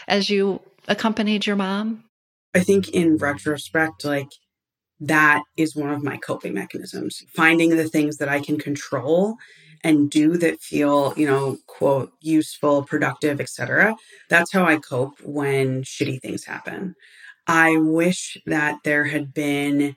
as 0.08 0.30
you 0.30 0.62
accompanied 0.88 1.46
your 1.46 1.56
mom? 1.56 2.04
I 2.54 2.62
think 2.62 2.90
in 2.90 3.18
retrospect, 3.18 4.06
like 4.06 4.30
that 5.00 5.44
is 5.58 5.76
one 5.76 5.90
of 5.90 6.04
my 6.04 6.18
coping 6.18 6.54
mechanisms, 6.54 7.24
finding 7.36 7.72
the 7.72 7.90
things 7.90 8.18
that 8.18 8.30
I 8.30 8.40
can 8.40 8.58
control 8.58 9.36
and 9.84 10.10
do 10.10 10.38
that 10.38 10.62
feel, 10.62 11.14
you 11.16 11.28
know, 11.28 11.58
quote, 11.68 12.12
useful, 12.22 12.84
productive, 12.84 13.40
etc. 13.40 13.96
That's 14.30 14.52
how 14.52 14.66
I 14.66 14.78
cope 14.78 15.20
when 15.22 15.84
shitty 15.84 16.22
things 16.22 16.44
happen. 16.46 16.96
I 17.48 17.78
wish 17.78 18.38
that 18.48 18.80
there 18.84 19.06
had 19.06 19.34
been 19.34 19.96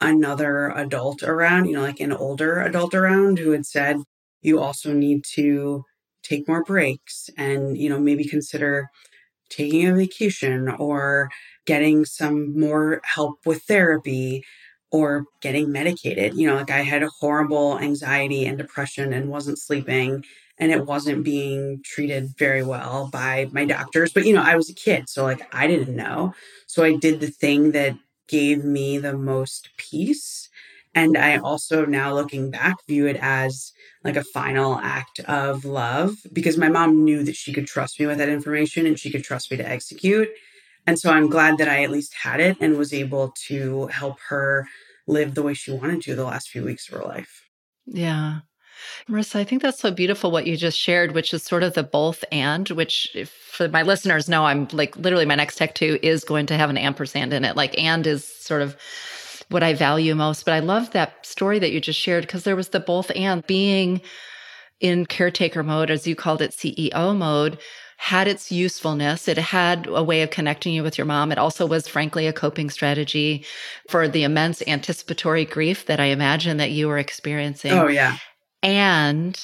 another 0.00 0.70
adult 0.70 1.22
around, 1.22 1.66
you 1.66 1.74
know, 1.74 1.82
like 1.82 2.00
an 2.00 2.12
older 2.12 2.60
adult 2.60 2.94
around 2.94 3.38
who 3.38 3.52
had 3.52 3.66
said, 3.66 3.98
you 4.42 4.58
also 4.58 4.92
need 4.92 5.22
to 5.34 5.84
take 6.22 6.48
more 6.48 6.64
breaks 6.64 7.30
and, 7.36 7.76
you 7.76 7.88
know, 7.88 8.00
maybe 8.00 8.24
consider 8.24 8.88
taking 9.50 9.88
a 9.88 9.94
vacation 9.94 10.68
or 10.68 11.30
getting 11.66 12.04
some 12.04 12.58
more 12.58 13.00
help 13.04 13.38
with 13.46 13.62
therapy 13.64 14.44
or 14.90 15.24
getting 15.40 15.70
medicated. 15.70 16.34
You 16.34 16.48
know, 16.48 16.56
like 16.56 16.70
I 16.70 16.82
had 16.82 17.02
horrible 17.20 17.78
anxiety 17.78 18.46
and 18.46 18.58
depression 18.58 19.12
and 19.12 19.30
wasn't 19.30 19.58
sleeping 19.58 20.24
and 20.58 20.72
it 20.72 20.86
wasn't 20.86 21.24
being 21.24 21.80
treated 21.84 22.36
very 22.38 22.62
well 22.62 23.08
by 23.10 23.48
my 23.52 23.64
doctors. 23.64 24.12
But, 24.12 24.26
you 24.26 24.34
know, 24.34 24.42
I 24.42 24.56
was 24.56 24.68
a 24.68 24.74
kid. 24.74 25.08
So, 25.08 25.24
like, 25.24 25.42
I 25.54 25.66
didn't 25.66 25.96
know. 25.96 26.34
So 26.66 26.84
I 26.84 26.96
did 26.96 27.20
the 27.20 27.30
thing 27.30 27.72
that 27.72 27.96
gave 28.28 28.64
me 28.64 28.98
the 28.98 29.16
most 29.16 29.70
peace. 29.78 30.49
And 30.94 31.16
I 31.16 31.36
also, 31.36 31.86
now 31.86 32.14
looking 32.14 32.50
back, 32.50 32.76
view 32.86 33.06
it 33.06 33.16
as 33.20 33.72
like 34.02 34.16
a 34.16 34.24
final 34.24 34.76
act 34.76 35.20
of 35.20 35.64
love 35.64 36.16
because 36.32 36.56
my 36.56 36.68
mom 36.68 37.04
knew 37.04 37.22
that 37.22 37.36
she 37.36 37.52
could 37.52 37.66
trust 37.66 38.00
me 38.00 38.06
with 38.06 38.18
that 38.18 38.28
information 38.28 38.86
and 38.86 38.98
she 38.98 39.10
could 39.10 39.22
trust 39.22 39.50
me 39.50 39.56
to 39.56 39.68
execute. 39.68 40.28
And 40.86 40.98
so 40.98 41.10
I'm 41.10 41.30
glad 41.30 41.58
that 41.58 41.68
I 41.68 41.84
at 41.84 41.90
least 41.90 42.14
had 42.14 42.40
it 42.40 42.56
and 42.60 42.76
was 42.76 42.92
able 42.92 43.32
to 43.46 43.86
help 43.88 44.18
her 44.28 44.66
live 45.06 45.34
the 45.34 45.42
way 45.42 45.54
she 45.54 45.70
wanted 45.70 46.02
to 46.02 46.14
the 46.16 46.24
last 46.24 46.48
few 46.48 46.64
weeks 46.64 46.88
of 46.88 46.98
her 46.98 47.04
life. 47.04 47.44
Yeah. 47.86 48.40
Marissa, 49.08 49.36
I 49.36 49.44
think 49.44 49.62
that's 49.62 49.78
so 49.78 49.90
beautiful 49.90 50.30
what 50.30 50.46
you 50.46 50.56
just 50.56 50.78
shared, 50.78 51.12
which 51.12 51.34
is 51.34 51.42
sort 51.42 51.62
of 51.62 51.74
the 51.74 51.82
both 51.82 52.24
and, 52.32 52.68
which 52.70 53.14
for 53.28 53.68
my 53.68 53.82
listeners 53.82 54.28
know, 54.28 54.46
I'm 54.46 54.68
like 54.72 54.96
literally 54.96 55.26
my 55.26 55.34
next 55.34 55.56
tech 55.56 55.74
two 55.74 55.98
is 56.02 56.24
going 56.24 56.46
to 56.46 56.56
have 56.56 56.70
an 56.70 56.78
ampersand 56.78 57.32
in 57.32 57.44
it. 57.44 57.56
Like 57.56 57.78
and 57.78 58.06
is 58.06 58.24
sort 58.24 58.62
of 58.62 58.76
what 59.50 59.62
I 59.62 59.74
value 59.74 60.14
most. 60.14 60.44
But 60.44 60.54
I 60.54 60.60
love 60.60 60.92
that 60.92 61.26
story 61.26 61.58
that 61.58 61.72
you 61.72 61.80
just 61.80 61.98
shared 61.98 62.22
because 62.22 62.44
there 62.44 62.56
was 62.56 62.70
the 62.70 62.80
both 62.80 63.10
and 63.14 63.46
being 63.46 64.00
in 64.80 65.04
caretaker 65.06 65.62
mode, 65.62 65.90
as 65.90 66.06
you 66.06 66.16
called 66.16 66.40
it, 66.40 66.52
CEO 66.52 67.16
mode, 67.16 67.58
had 67.98 68.26
its 68.26 68.50
usefulness. 68.50 69.28
It 69.28 69.36
had 69.36 69.86
a 69.86 70.02
way 70.02 70.22
of 70.22 70.30
connecting 70.30 70.72
you 70.72 70.82
with 70.82 70.96
your 70.96 71.04
mom. 71.04 71.30
It 71.32 71.38
also 71.38 71.66
was, 71.66 71.86
frankly, 71.86 72.26
a 72.26 72.32
coping 72.32 72.70
strategy 72.70 73.44
for 73.90 74.08
the 74.08 74.22
immense 74.22 74.62
anticipatory 74.66 75.44
grief 75.44 75.84
that 75.84 76.00
I 76.00 76.06
imagine 76.06 76.56
that 76.56 76.70
you 76.70 76.88
were 76.88 76.96
oh, 76.96 77.00
experiencing. 77.00 77.72
Oh, 77.72 77.88
yeah. 77.88 78.16
And 78.62 79.38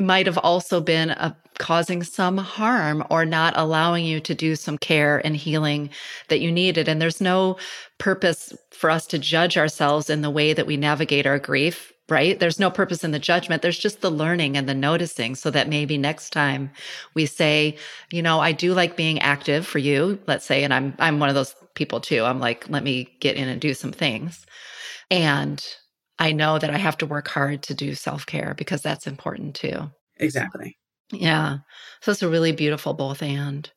might 0.00 0.26
have 0.26 0.38
also 0.38 0.80
been 0.80 1.10
a, 1.10 1.36
causing 1.58 2.02
some 2.02 2.38
harm 2.38 3.04
or 3.10 3.24
not 3.24 3.52
allowing 3.56 4.04
you 4.04 4.20
to 4.20 4.34
do 4.34 4.56
some 4.56 4.78
care 4.78 5.18
and 5.24 5.36
healing 5.36 5.90
that 6.28 6.40
you 6.40 6.52
needed. 6.52 6.88
And 6.88 7.02
there's 7.02 7.20
no 7.20 7.56
purpose 7.98 8.52
for 8.70 8.90
us 8.90 9.06
to 9.08 9.18
judge 9.18 9.56
ourselves 9.56 10.08
in 10.08 10.22
the 10.22 10.30
way 10.30 10.52
that 10.52 10.66
we 10.66 10.76
navigate 10.76 11.26
our 11.26 11.38
grief 11.38 11.92
right? 12.08 12.40
There's 12.40 12.58
no 12.58 12.70
purpose 12.70 13.04
in 13.04 13.10
the 13.10 13.18
judgment. 13.18 13.60
There's 13.62 13.78
just 13.78 14.00
the 14.00 14.10
learning 14.10 14.56
and 14.56 14.68
the 14.68 14.74
noticing 14.74 15.34
so 15.34 15.50
that 15.50 15.68
maybe 15.68 15.98
next 15.98 16.30
time 16.30 16.70
we 17.14 17.26
say, 17.26 17.76
you 18.10 18.22
know, 18.22 18.40
I 18.40 18.52
do 18.52 18.72
like 18.72 18.96
being 18.96 19.18
active 19.20 19.66
for 19.66 19.78
you, 19.78 20.18
let's 20.26 20.46
say, 20.46 20.64
and 20.64 20.72
I'm 20.72 20.94
I'm 20.98 21.20
one 21.20 21.28
of 21.28 21.34
those 21.34 21.54
people 21.74 22.00
too. 22.00 22.24
I'm 22.24 22.40
like, 22.40 22.68
let 22.68 22.82
me 22.82 23.08
get 23.20 23.36
in 23.36 23.48
and 23.48 23.60
do 23.60 23.74
some 23.74 23.92
things. 23.92 24.46
And 25.10 25.64
I 26.18 26.32
know 26.32 26.58
that 26.58 26.70
I 26.70 26.78
have 26.78 26.98
to 26.98 27.06
work 27.06 27.28
hard 27.28 27.62
to 27.64 27.74
do 27.74 27.94
self-care 27.94 28.54
because 28.56 28.82
that's 28.82 29.06
important 29.06 29.54
too. 29.54 29.90
Exactly. 30.16 30.76
Yeah. 31.12 31.58
So 32.02 32.12
it's 32.12 32.22
a 32.22 32.28
really 32.28 32.52
beautiful 32.52 32.92
both 32.94 33.22
and. 33.22 33.70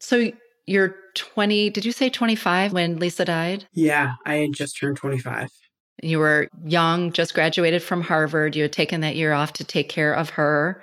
So 0.00 0.30
you're 0.66 0.94
20, 1.14 1.70
did 1.70 1.84
you 1.84 1.92
say 1.92 2.10
25 2.10 2.72
when 2.72 2.98
Lisa 2.98 3.24
died? 3.24 3.66
Yeah, 3.72 4.12
I 4.26 4.34
had 4.34 4.52
just 4.52 4.78
turned 4.78 4.96
25. 4.96 5.48
You 6.02 6.18
were 6.18 6.48
young, 6.64 7.12
just 7.12 7.34
graduated 7.34 7.82
from 7.82 8.02
Harvard. 8.02 8.56
You 8.56 8.62
had 8.62 8.72
taken 8.72 9.00
that 9.02 9.16
year 9.16 9.32
off 9.32 9.52
to 9.54 9.64
take 9.64 9.88
care 9.88 10.14
of 10.14 10.30
her. 10.30 10.82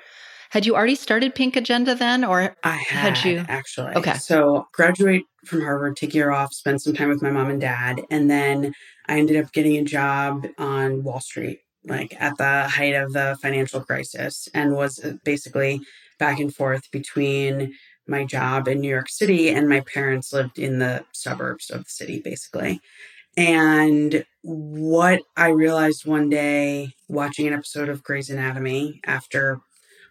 Had 0.49 0.65
you 0.65 0.75
already 0.75 0.95
started 0.95 1.35
Pink 1.35 1.57
Agenda 1.57 1.93
then, 1.93 2.23
or 2.23 2.55
I 2.63 2.75
had, 2.75 3.17
had 3.17 3.29
you 3.29 3.45
actually? 3.49 3.93
Okay, 3.95 4.13
so 4.13 4.65
graduate 4.73 5.23
from 5.45 5.61
Harvard, 5.61 5.97
take 5.97 6.11
a 6.11 6.13
year 6.13 6.31
off, 6.31 6.53
spend 6.53 6.81
some 6.81 6.93
time 6.93 7.09
with 7.09 7.21
my 7.21 7.31
mom 7.31 7.49
and 7.49 7.59
dad, 7.59 8.01
and 8.09 8.29
then 8.29 8.73
I 9.07 9.19
ended 9.19 9.43
up 9.43 9.51
getting 9.51 9.77
a 9.77 9.83
job 9.83 10.45
on 10.57 11.03
Wall 11.03 11.19
Street, 11.19 11.59
like 11.85 12.15
at 12.19 12.37
the 12.37 12.67
height 12.67 12.95
of 12.95 13.13
the 13.13 13.37
financial 13.41 13.81
crisis, 13.81 14.47
and 14.53 14.73
was 14.73 14.99
uh, 14.99 15.13
basically 15.23 15.81
back 16.19 16.39
and 16.39 16.53
forth 16.53 16.89
between 16.91 17.73
my 18.07 18.23
job 18.23 18.67
in 18.67 18.79
New 18.79 18.89
York 18.89 19.09
City 19.09 19.49
and 19.49 19.67
my 19.67 19.81
parents 19.81 20.31
lived 20.31 20.59
in 20.59 20.79
the 20.79 21.03
suburbs 21.11 21.69
of 21.69 21.83
the 21.83 21.89
city, 21.89 22.21
basically. 22.21 22.79
And 23.35 24.25
what 24.41 25.21
I 25.35 25.49
realized 25.49 26.05
one 26.05 26.29
day 26.29 26.93
watching 27.07 27.47
an 27.47 27.53
episode 27.53 27.89
of 27.89 28.03
Grey's 28.03 28.29
Anatomy 28.29 28.99
after 29.05 29.59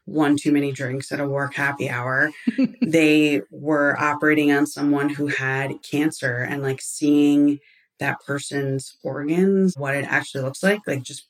one 0.05 0.37
too 0.37 0.53
many 0.53 0.71
drinks 0.71 1.11
at 1.11 1.19
a 1.19 1.29
work 1.29 1.55
happy 1.55 1.91
hour, 1.91 2.31
they 2.83 3.43
were 3.51 3.99
operating 3.99 4.53
on 4.53 4.67
someone 4.67 5.09
who 5.09 5.27
had 5.27 5.83
cancer 5.83 6.37
and 6.37 6.63
like 6.63 6.81
seeing 6.81 7.59
that 7.99 8.19
person's 8.27 8.97
organs, 9.03 9.77
what 9.77 9.95
it 9.95 10.05
actually 10.05 10.45
looks 10.45 10.63
like, 10.63 10.81
like 10.87 11.03
just 11.03 11.27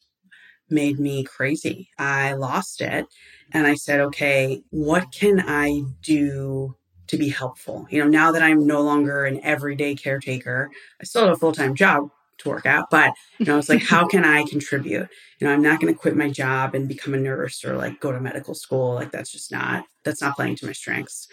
made 0.68 0.98
me 0.98 1.24
crazy. 1.24 1.88
I 1.98 2.33
lost 2.33 2.81
it. 2.81 3.07
And 3.52 3.66
I 3.66 3.74
said, 3.74 4.00
okay, 4.00 4.62
what 4.70 5.12
can 5.12 5.40
I 5.40 5.83
do 6.02 6.76
to 7.07 7.16
be 7.16 7.29
helpful? 7.29 7.87
You 7.90 8.02
know, 8.02 8.09
now 8.09 8.33
that 8.33 8.42
I'm 8.42 8.66
no 8.66 8.83
longer 8.83 9.24
an 9.24 9.40
everyday 9.44 9.94
caretaker, 9.94 10.70
I 11.00 11.05
still 11.05 11.26
have 11.26 11.37
a 11.37 11.38
full 11.38 11.52
time 11.52 11.74
job 11.74 12.11
to 12.38 12.48
work 12.50 12.66
out, 12.66 12.90
but, 12.90 13.14
you 13.38 13.46
know, 13.46 13.59
it's 13.59 13.68
like, 13.68 13.83
how 13.83 14.07
can 14.07 14.24
I 14.24 14.44
contribute? 14.44 15.09
You 15.38 15.46
know, 15.46 15.52
I'm 15.52 15.62
not 15.62 15.81
going 15.81 15.92
to 15.92 15.98
quit 15.98 16.16
my 16.16 16.29
job 16.29 16.74
and 16.74 16.88
become 16.88 17.14
a 17.14 17.18
nurse 17.18 17.64
or 17.64 17.76
like 17.76 18.00
go 18.00 18.12
to 18.12 18.20
medical 18.20 18.55
school. 18.55 18.94
Like, 18.94 19.11
that's 19.11 19.33
just 19.33 19.50
not, 19.50 19.85
that's 20.05 20.20
not 20.20 20.37
playing 20.37 20.57
to 20.57 20.66
my 20.66 20.72
strengths. 20.72 21.29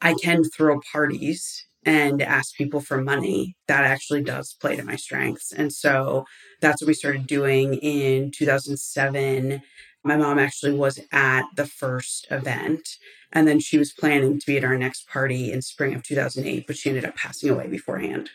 I 0.00 0.14
can 0.22 0.44
throw 0.44 0.80
parties 0.92 1.66
and 1.84 2.20
ask 2.20 2.54
people 2.54 2.80
for 2.80 3.00
money, 3.00 3.56
that 3.66 3.84
actually 3.84 4.22
does 4.22 4.54
play 4.60 4.76
to 4.76 4.84
my 4.84 4.96
strengths. 4.96 5.52
And 5.52 5.72
so 5.72 6.26
that's 6.60 6.82
what 6.82 6.88
we 6.88 6.94
started 6.94 7.26
doing 7.26 7.74
in 7.74 8.30
2007. 8.32 9.62
My 10.04 10.16
mom 10.16 10.38
actually 10.38 10.74
was 10.74 11.00
at 11.12 11.44
the 11.56 11.66
first 11.66 12.26
event, 12.30 12.88
and 13.32 13.46
then 13.46 13.60
she 13.60 13.78
was 13.78 13.92
planning 13.92 14.38
to 14.38 14.46
be 14.46 14.56
at 14.56 14.64
our 14.64 14.76
next 14.76 15.08
party 15.08 15.52
in 15.52 15.62
spring 15.62 15.94
of 15.94 16.02
2008, 16.02 16.66
but 16.66 16.76
she 16.76 16.88
ended 16.88 17.04
up 17.04 17.16
passing 17.16 17.50
away 17.50 17.66
beforehand. 17.66 18.30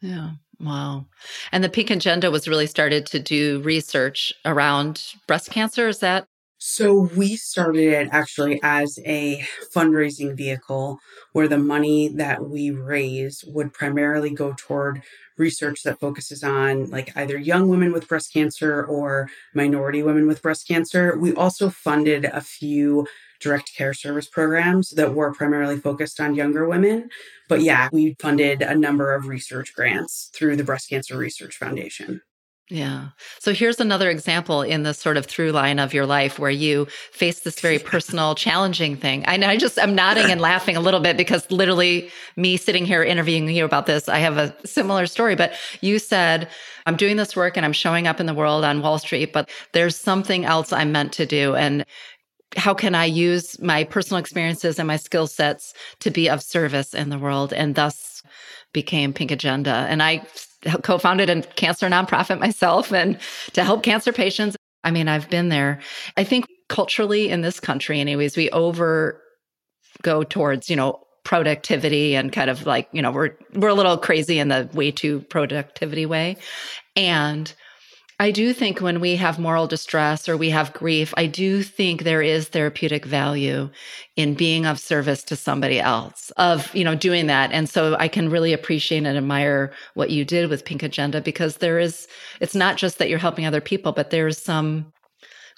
Yeah. 0.00 0.32
Wow. 0.58 1.06
And 1.50 1.64
the 1.64 1.68
Pink 1.68 1.90
Agenda 1.90 2.30
was 2.30 2.48
really 2.48 2.66
started 2.66 3.06
to 3.06 3.18
do 3.18 3.60
research 3.62 4.32
around 4.44 5.14
breast 5.26 5.50
cancer. 5.50 5.88
Is 5.88 5.98
that 5.98 6.26
so 6.64 7.08
we 7.16 7.34
started 7.34 7.82
it 7.82 8.08
actually 8.12 8.60
as 8.62 8.96
a 9.04 9.44
fundraising 9.74 10.36
vehicle 10.36 11.00
where 11.32 11.48
the 11.48 11.58
money 11.58 12.06
that 12.06 12.48
we 12.48 12.70
raise 12.70 13.44
would 13.48 13.72
primarily 13.72 14.30
go 14.30 14.54
toward 14.56 15.02
research 15.36 15.82
that 15.82 15.98
focuses 15.98 16.44
on 16.44 16.88
like 16.88 17.16
either 17.16 17.36
young 17.36 17.68
women 17.68 17.90
with 17.90 18.06
breast 18.06 18.32
cancer 18.32 18.84
or 18.84 19.28
minority 19.54 20.04
women 20.04 20.28
with 20.28 20.40
breast 20.40 20.68
cancer. 20.68 21.18
We 21.18 21.34
also 21.34 21.68
funded 21.68 22.26
a 22.26 22.40
few 22.40 23.08
direct 23.40 23.74
care 23.76 23.92
service 23.92 24.28
programs 24.28 24.90
that 24.90 25.14
were 25.16 25.34
primarily 25.34 25.78
focused 25.78 26.20
on 26.20 26.36
younger 26.36 26.68
women. 26.68 27.08
But 27.48 27.62
yeah, 27.62 27.88
we 27.90 28.14
funded 28.20 28.62
a 28.62 28.76
number 28.76 29.12
of 29.12 29.26
research 29.26 29.74
grants 29.74 30.30
through 30.32 30.54
the 30.54 30.64
Breast 30.64 30.88
Cancer 30.90 31.18
Research 31.18 31.56
Foundation. 31.56 32.22
Yeah. 32.72 33.08
So 33.38 33.52
here's 33.52 33.80
another 33.80 34.08
example 34.08 34.62
in 34.62 34.82
the 34.82 34.94
sort 34.94 35.18
of 35.18 35.26
through 35.26 35.52
line 35.52 35.78
of 35.78 35.92
your 35.92 36.06
life 36.06 36.38
where 36.38 36.50
you 36.50 36.86
face 37.10 37.40
this 37.40 37.60
very 37.60 37.78
personal, 37.92 38.34
challenging 38.34 38.96
thing. 38.96 39.26
And 39.26 39.44
I 39.44 39.58
just, 39.58 39.78
I'm 39.78 39.94
nodding 39.94 40.30
and 40.30 40.40
laughing 40.40 40.74
a 40.74 40.80
little 40.80 41.00
bit 41.00 41.18
because 41.18 41.50
literally 41.50 42.10
me 42.34 42.56
sitting 42.56 42.86
here 42.86 43.02
interviewing 43.02 43.46
you 43.50 43.66
about 43.66 43.84
this, 43.84 44.08
I 44.08 44.20
have 44.20 44.38
a 44.38 44.56
similar 44.66 45.04
story. 45.04 45.36
But 45.36 45.52
you 45.82 45.98
said, 45.98 46.48
I'm 46.86 46.96
doing 46.96 47.18
this 47.18 47.36
work 47.36 47.58
and 47.58 47.66
I'm 47.66 47.74
showing 47.74 48.06
up 48.06 48.20
in 48.20 48.24
the 48.24 48.32
world 48.32 48.64
on 48.64 48.80
Wall 48.80 48.98
Street, 48.98 49.34
but 49.34 49.50
there's 49.72 49.94
something 49.94 50.46
else 50.46 50.72
I'm 50.72 50.92
meant 50.92 51.12
to 51.12 51.26
do. 51.26 51.54
And 51.54 51.84
how 52.56 52.72
can 52.72 52.94
I 52.94 53.04
use 53.04 53.60
my 53.60 53.84
personal 53.84 54.18
experiences 54.18 54.78
and 54.78 54.88
my 54.88 54.96
skill 54.96 55.26
sets 55.26 55.74
to 56.00 56.10
be 56.10 56.30
of 56.30 56.42
service 56.42 56.94
in 56.94 57.10
the 57.10 57.18
world? 57.18 57.52
And 57.52 57.74
thus 57.74 58.22
became 58.72 59.12
Pink 59.12 59.30
Agenda. 59.30 59.86
And 59.90 60.02
I 60.02 60.24
co-founded 60.82 61.30
a 61.30 61.42
cancer 61.42 61.88
nonprofit 61.88 62.38
myself 62.38 62.92
and 62.92 63.18
to 63.52 63.64
help 63.64 63.82
cancer 63.82 64.12
patients. 64.12 64.56
I 64.84 64.90
mean, 64.90 65.08
I've 65.08 65.28
been 65.30 65.48
there. 65.48 65.80
I 66.16 66.24
think 66.24 66.46
culturally 66.68 67.28
in 67.28 67.40
this 67.40 67.60
country 67.60 68.00
anyways, 68.00 68.36
we 68.36 68.50
over 68.50 69.20
go 70.02 70.22
towards, 70.22 70.68
you 70.70 70.76
know, 70.76 71.00
productivity 71.24 72.16
and 72.16 72.32
kind 72.32 72.50
of 72.50 72.66
like, 72.66 72.88
you 72.92 73.02
know, 73.02 73.12
we're 73.12 73.36
we're 73.54 73.68
a 73.68 73.74
little 73.74 73.96
crazy 73.96 74.38
in 74.38 74.48
the 74.48 74.68
way 74.72 74.90
too 74.90 75.20
productivity 75.20 76.06
way. 76.06 76.36
And 76.96 77.52
I 78.22 78.30
do 78.30 78.52
think 78.52 78.80
when 78.80 79.00
we 79.00 79.16
have 79.16 79.40
moral 79.40 79.66
distress 79.66 80.28
or 80.28 80.36
we 80.36 80.50
have 80.50 80.72
grief, 80.72 81.12
I 81.16 81.26
do 81.26 81.60
think 81.64 82.04
there 82.04 82.22
is 82.22 82.46
therapeutic 82.46 83.04
value 83.04 83.68
in 84.14 84.34
being 84.34 84.64
of 84.64 84.78
service 84.78 85.24
to 85.24 85.34
somebody 85.34 85.80
else, 85.80 86.30
of, 86.36 86.72
you 86.72 86.84
know, 86.84 86.94
doing 86.94 87.26
that. 87.26 87.50
And 87.50 87.68
so 87.68 87.96
I 87.98 88.06
can 88.06 88.30
really 88.30 88.52
appreciate 88.52 89.04
and 89.04 89.18
admire 89.18 89.72
what 89.94 90.10
you 90.10 90.24
did 90.24 90.48
with 90.48 90.64
Pink 90.64 90.84
Agenda 90.84 91.20
because 91.20 91.56
there 91.56 91.80
is, 91.80 92.06
it's 92.38 92.54
not 92.54 92.76
just 92.76 92.98
that 92.98 93.08
you're 93.08 93.18
helping 93.18 93.44
other 93.44 93.60
people, 93.60 93.90
but 93.90 94.10
there's 94.10 94.38
some 94.38 94.92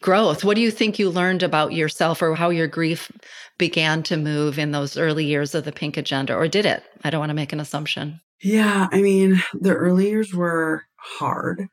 growth. 0.01 0.43
What 0.43 0.55
do 0.55 0.63
you 0.63 0.71
think 0.71 0.99
you 0.99 1.11
learned 1.11 1.43
about 1.43 1.75
yourself 1.75 2.23
or 2.23 2.35
how 2.35 2.49
your 2.49 2.67
grief 2.67 3.13
began 3.59 4.03
to 4.05 4.17
move 4.17 4.59
in 4.59 4.71
those 4.71 4.97
early 4.97 5.27
years 5.27 5.55
of 5.55 5.67
the 5.67 5.73
Pink 5.73 5.99
Agenda? 5.99 6.35
Or 6.35 6.49
did 6.49 6.65
it? 6.65 6.83
I 7.05 7.11
don't 7.11 7.21
want 7.21 7.29
to 7.29 7.35
make 7.35 7.53
an 7.53 7.61
assumption. 7.61 8.23
Yeah. 8.41 8.89
I 8.91 9.03
mean, 9.03 9.43
the 9.53 9.75
early 9.75 10.09
years 10.09 10.33
were 10.33 10.87
hard 10.97 11.69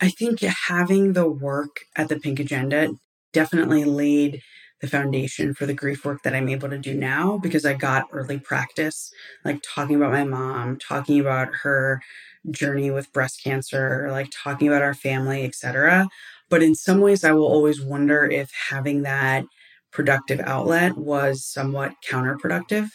I 0.00 0.10
think 0.10 0.40
having 0.40 1.14
the 1.14 1.28
work 1.28 1.80
at 1.96 2.08
the 2.08 2.20
Pink 2.20 2.38
Agenda 2.38 2.90
definitely 3.32 3.84
laid 3.84 4.42
the 4.80 4.88
foundation 4.88 5.54
for 5.54 5.64
the 5.64 5.72
grief 5.74 6.04
work 6.04 6.22
that 6.22 6.34
I'm 6.34 6.48
able 6.50 6.68
to 6.68 6.78
do 6.78 6.94
now 6.94 7.38
because 7.38 7.64
I 7.64 7.72
got 7.72 8.08
early 8.12 8.38
practice, 8.38 9.10
like 9.44 9.60
talking 9.62 9.96
about 9.96 10.12
my 10.12 10.24
mom, 10.24 10.76
talking 10.78 11.18
about 11.18 11.48
her 11.62 12.02
journey 12.50 12.90
with 12.90 13.12
breast 13.12 13.42
cancer, 13.42 14.08
like 14.10 14.28
talking 14.30 14.68
about 14.68 14.82
our 14.82 14.94
family, 14.94 15.44
etc. 15.44 16.08
But 16.50 16.62
in 16.62 16.74
some 16.74 17.00
ways, 17.00 17.24
I 17.24 17.32
will 17.32 17.46
always 17.46 17.80
wonder 17.80 18.26
if 18.26 18.50
having 18.68 19.02
that 19.02 19.44
productive 19.92 20.40
outlet 20.40 20.98
was 20.98 21.44
somewhat 21.44 21.94
counterproductive 22.08 22.88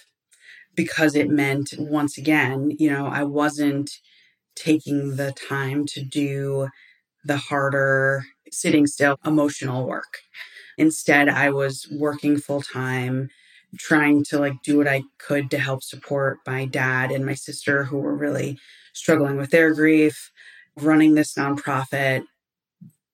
because 0.75 1.15
it 1.15 1.29
meant, 1.29 1.73
once 1.79 2.17
again, 2.17 2.71
you 2.77 2.89
know, 2.89 3.07
I 3.07 3.23
wasn't 3.23 3.89
taking 4.55 5.15
the 5.15 5.31
time 5.31 5.85
to 5.87 6.03
do 6.03 6.69
the 7.23 7.37
harder 7.37 8.23
sitting 8.51 8.87
still 8.87 9.17
emotional 9.25 9.87
work. 9.87 10.19
Instead, 10.77 11.29
I 11.29 11.49
was 11.51 11.87
working 11.91 12.37
full 12.37 12.61
time, 12.61 13.29
trying 13.77 14.23
to 14.25 14.39
like 14.39 14.61
do 14.63 14.77
what 14.77 14.87
I 14.87 15.03
could 15.17 15.51
to 15.51 15.59
help 15.59 15.83
support 15.83 16.39
my 16.45 16.65
dad 16.65 17.11
and 17.11 17.25
my 17.25 17.35
sister 17.35 17.83
who 17.83 17.97
were 17.97 18.15
really 18.15 18.57
struggling 18.93 19.37
with 19.37 19.51
their 19.51 19.73
grief, 19.73 20.31
running 20.77 21.15
this 21.15 21.35
nonprofit, 21.35 22.23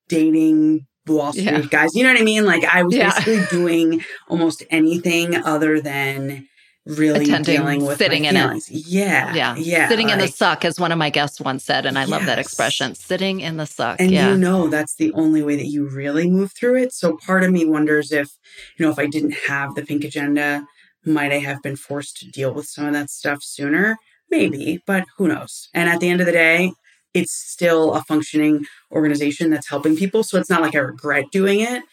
dating 0.08 0.88
Wall 1.08 1.32
Street 1.32 1.46
yeah. 1.46 1.62
guys. 1.70 1.96
You 1.96 2.04
know 2.04 2.12
what 2.12 2.22
I 2.22 2.26
mean? 2.26 2.46
Like 2.46 2.64
I 2.64 2.84
was 2.84 2.96
yeah. 2.96 3.14
basically 3.14 3.46
doing 3.50 4.04
almost 4.28 4.64
anything 4.70 5.36
other 5.36 5.82
than 5.82 6.48
really 6.88 7.24
Attending, 7.26 7.58
dealing 7.58 7.86
with 7.86 7.98
sitting 7.98 8.26
in 8.26 8.36
feelings. 8.36 8.70
it. 8.70 8.88
Yeah. 8.88 9.34
Yeah. 9.34 9.56
Yeah. 9.56 9.90
Sitting 9.90 10.08
like, 10.08 10.14
in 10.14 10.20
the 10.20 10.28
suck, 10.28 10.66
as 10.66 10.80
one 10.80 10.92
of 10.92 10.98
my 10.98 11.10
guests 11.10 11.42
once 11.42 11.64
said. 11.64 11.86
And 11.86 11.98
I 11.98 12.02
yes. 12.02 12.10
love 12.10 12.26
that 12.26 12.40
expression 12.40 12.96
sitting 12.96 13.42
in 13.42 13.58
the 13.58 13.66
suck. 13.66 14.00
And 14.00 14.12
yeah. 14.12 14.30
you 14.32 14.38
know, 14.38 14.68
that's 14.68 14.96
the 14.96 15.12
only 15.14 15.44
way 15.44 15.56
that 15.56 15.68
you 15.68 15.88
really 15.90 16.30
move 16.30 16.54
through 16.54 16.78
it. 16.78 16.94
So 16.94 17.18
part 17.18 17.44
of 17.44 17.52
me 17.52 17.66
wonders 17.66 18.12
if, 18.12 18.30
you 18.78 18.86
know, 18.86 18.92
if 18.92 19.00
I 19.00 19.08
didn't 19.08 19.36
have 19.48 19.76
the 19.76 19.86
pink 19.86 20.04
agenda, 20.04 20.66
might 21.06 21.32
I 21.32 21.40
have 21.40 21.62
been 21.62 21.76
forced 21.76 22.18
to 22.18 22.30
deal 22.30 22.54
with 22.54 22.68
some 22.68 22.86
of 22.86 22.94
that 22.94 23.10
stuff 23.10 23.44
sooner? 23.44 23.98
Maybe, 24.30 24.84
but 24.86 25.06
who 25.18 25.28
knows? 25.28 25.70
And 25.74 25.90
at 25.90 26.00
the 26.00 26.10
end 26.10 26.20
of 26.20 26.26
the 26.26 26.34
day, 26.34 26.74
it's 27.14 27.34
still 27.34 27.94
a 27.94 28.04
functioning 28.04 28.66
organization 28.92 29.50
that's 29.50 29.70
helping 29.70 29.96
people. 29.96 30.24
So 30.24 30.38
it's 30.38 30.50
not 30.50 30.62
like 30.62 30.76
I 30.76 30.80
regret 30.80 31.26
doing 31.32 31.62
it. 31.62 31.84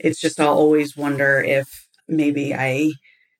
It's 0.00 0.20
just 0.20 0.40
I'll 0.40 0.48
always 0.48 0.96
wonder 0.96 1.40
if 1.40 1.86
maybe 2.08 2.52
I 2.54 2.92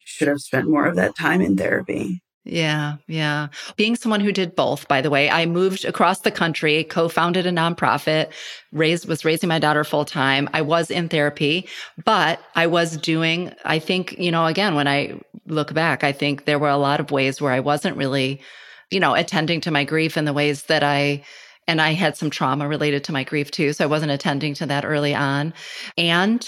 should 0.04 0.28
have 0.28 0.40
spent 0.40 0.68
more 0.68 0.86
of 0.86 0.96
that 0.96 1.16
time 1.16 1.40
in 1.40 1.56
therapy. 1.56 2.22
Yeah, 2.46 2.96
yeah. 3.08 3.48
Being 3.76 3.96
someone 3.96 4.20
who 4.20 4.30
did 4.30 4.54
both, 4.54 4.86
by 4.86 5.00
the 5.00 5.08
way, 5.08 5.30
I 5.30 5.46
moved 5.46 5.86
across 5.86 6.20
the 6.20 6.30
country, 6.30 6.84
co-founded 6.84 7.46
a 7.46 7.50
nonprofit, 7.50 8.32
raised 8.70 9.08
was 9.08 9.24
raising 9.24 9.48
my 9.48 9.58
daughter 9.58 9.82
full 9.82 10.04
time. 10.04 10.50
I 10.52 10.60
was 10.60 10.90
in 10.90 11.08
therapy, 11.08 11.66
but 12.04 12.40
I 12.54 12.66
was 12.66 12.98
doing 12.98 13.54
I 13.64 13.78
think, 13.78 14.18
you 14.18 14.30
know, 14.30 14.44
again, 14.44 14.74
when 14.74 14.86
I 14.86 15.18
look 15.46 15.72
back, 15.72 16.04
I 16.04 16.12
think 16.12 16.44
there 16.44 16.58
were 16.58 16.68
a 16.68 16.76
lot 16.76 17.00
of 17.00 17.10
ways 17.10 17.40
where 17.40 17.52
I 17.52 17.60
wasn't 17.60 17.96
really, 17.96 18.42
you 18.90 19.00
know, 19.00 19.14
attending 19.14 19.62
to 19.62 19.70
my 19.70 19.84
grief 19.84 20.18
in 20.18 20.26
the 20.26 20.34
ways 20.34 20.64
that 20.64 20.82
I 20.82 21.24
and 21.66 21.80
I 21.80 21.92
had 21.92 22.14
some 22.14 22.28
trauma 22.28 22.68
related 22.68 23.04
to 23.04 23.12
my 23.12 23.24
grief 23.24 23.50
too, 23.50 23.72
so 23.72 23.84
I 23.84 23.88
wasn't 23.88 24.12
attending 24.12 24.52
to 24.54 24.66
that 24.66 24.84
early 24.84 25.14
on. 25.14 25.54
And 25.96 26.46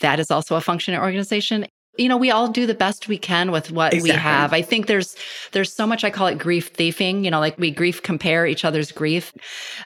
that 0.00 0.20
is 0.20 0.30
also 0.30 0.56
a 0.56 0.60
functioning 0.60 1.00
organization 1.00 1.66
you 2.00 2.08
know 2.08 2.16
we 2.16 2.30
all 2.30 2.48
do 2.48 2.66
the 2.66 2.74
best 2.74 3.08
we 3.08 3.18
can 3.18 3.52
with 3.52 3.70
what 3.70 3.92
exactly. 3.92 4.10
we 4.10 4.16
have. 4.16 4.52
I 4.52 4.62
think 4.62 4.86
there's 4.86 5.16
there's 5.52 5.72
so 5.72 5.86
much 5.86 6.02
i 6.02 6.10
call 6.10 6.26
it 6.26 6.38
grief 6.38 6.68
thieving 6.68 7.24
you 7.24 7.30
know 7.30 7.40
like 7.40 7.58
we 7.58 7.70
grief 7.70 8.02
compare 8.02 8.46
each 8.46 8.64
other's 8.64 8.90
grief. 8.90 9.32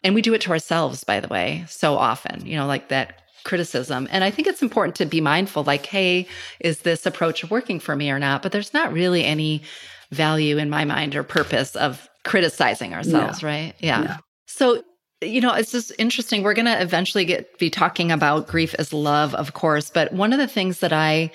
And 0.03 0.15
we 0.15 0.23
do 0.23 0.35
it 0.35 0.41
to 0.43 0.51
ourselves 0.51 1.05
by 1.05 1.21
the 1.21 1.29
way 1.29 1.65
so 1.69 1.97
often 1.97 2.47
you 2.47 2.57
know 2.57 2.67
like 2.67 2.89
that 2.89 3.21
criticism. 3.45 4.09
And 4.11 4.25
i 4.25 4.31
think 4.31 4.49
it's 4.49 4.63
important 4.63 4.97
to 4.97 5.07
be 5.07 5.21
mindful 5.21 5.65
like 5.65 5.87
hey 5.87 6.27
is 6.61 6.81
this 6.81 7.05
approach 7.05 7.51
working 7.51 7.81
for 7.81 7.97
me 7.97 8.11
or 8.11 8.19
not? 8.19 8.43
But 8.43 8.53
there's 8.53 8.73
not 8.73 8.93
really 8.93 9.25
any 9.25 9.63
value 10.11 10.59
in 10.59 10.71
my 10.71 10.85
mind 10.85 11.17
or 11.17 11.25
purpose 11.25 11.75
of 11.75 12.09
criticizing 12.23 12.95
ourselves 12.95 13.43
no. 13.43 13.49
right? 13.49 13.75
Yeah. 13.81 14.01
No. 14.01 14.17
so 14.47 14.83
you 15.21 15.41
know 15.41 15.53
it's 15.55 15.73
just 15.73 15.91
interesting. 15.99 16.43
We're 16.43 16.55
going 16.55 16.67
to 16.67 16.81
eventually 16.81 17.25
get 17.25 17.59
be 17.59 17.71
talking 17.71 18.13
about 18.13 18.47
grief 18.47 18.75
as 18.79 18.93
love 18.93 19.35
of 19.35 19.55
course. 19.55 19.91
But 19.91 20.13
one 20.13 20.33
of 20.33 20.39
the 20.39 20.49
things 20.49 20.81
that 20.81 20.93
i 20.93 21.31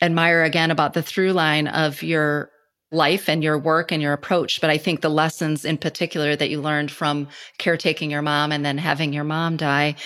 admire 0.00 0.42
again 0.44 0.70
about 0.70 0.94
the 0.94 1.02
through 1.02 1.32
line 1.32 1.66
of 1.68 2.02
your 2.02 2.50
life 2.90 3.28
and 3.28 3.42
your 3.42 3.58
work 3.58 3.92
and 3.92 4.00
your 4.00 4.12
approach. 4.12 4.60
But 4.60 4.70
I 4.70 4.78
think 4.78 5.00
the 5.00 5.10
lessons 5.10 5.64
in 5.64 5.76
particular 5.76 6.36
that 6.36 6.50
you 6.50 6.60
learned 6.60 6.90
from 6.90 7.28
caretaking 7.58 8.10
your 8.10 8.22
mom 8.22 8.52
and 8.52 8.64
then 8.64 8.78
having 8.78 9.12
your 9.12 9.24
mom 9.24 9.56
die 9.56 9.96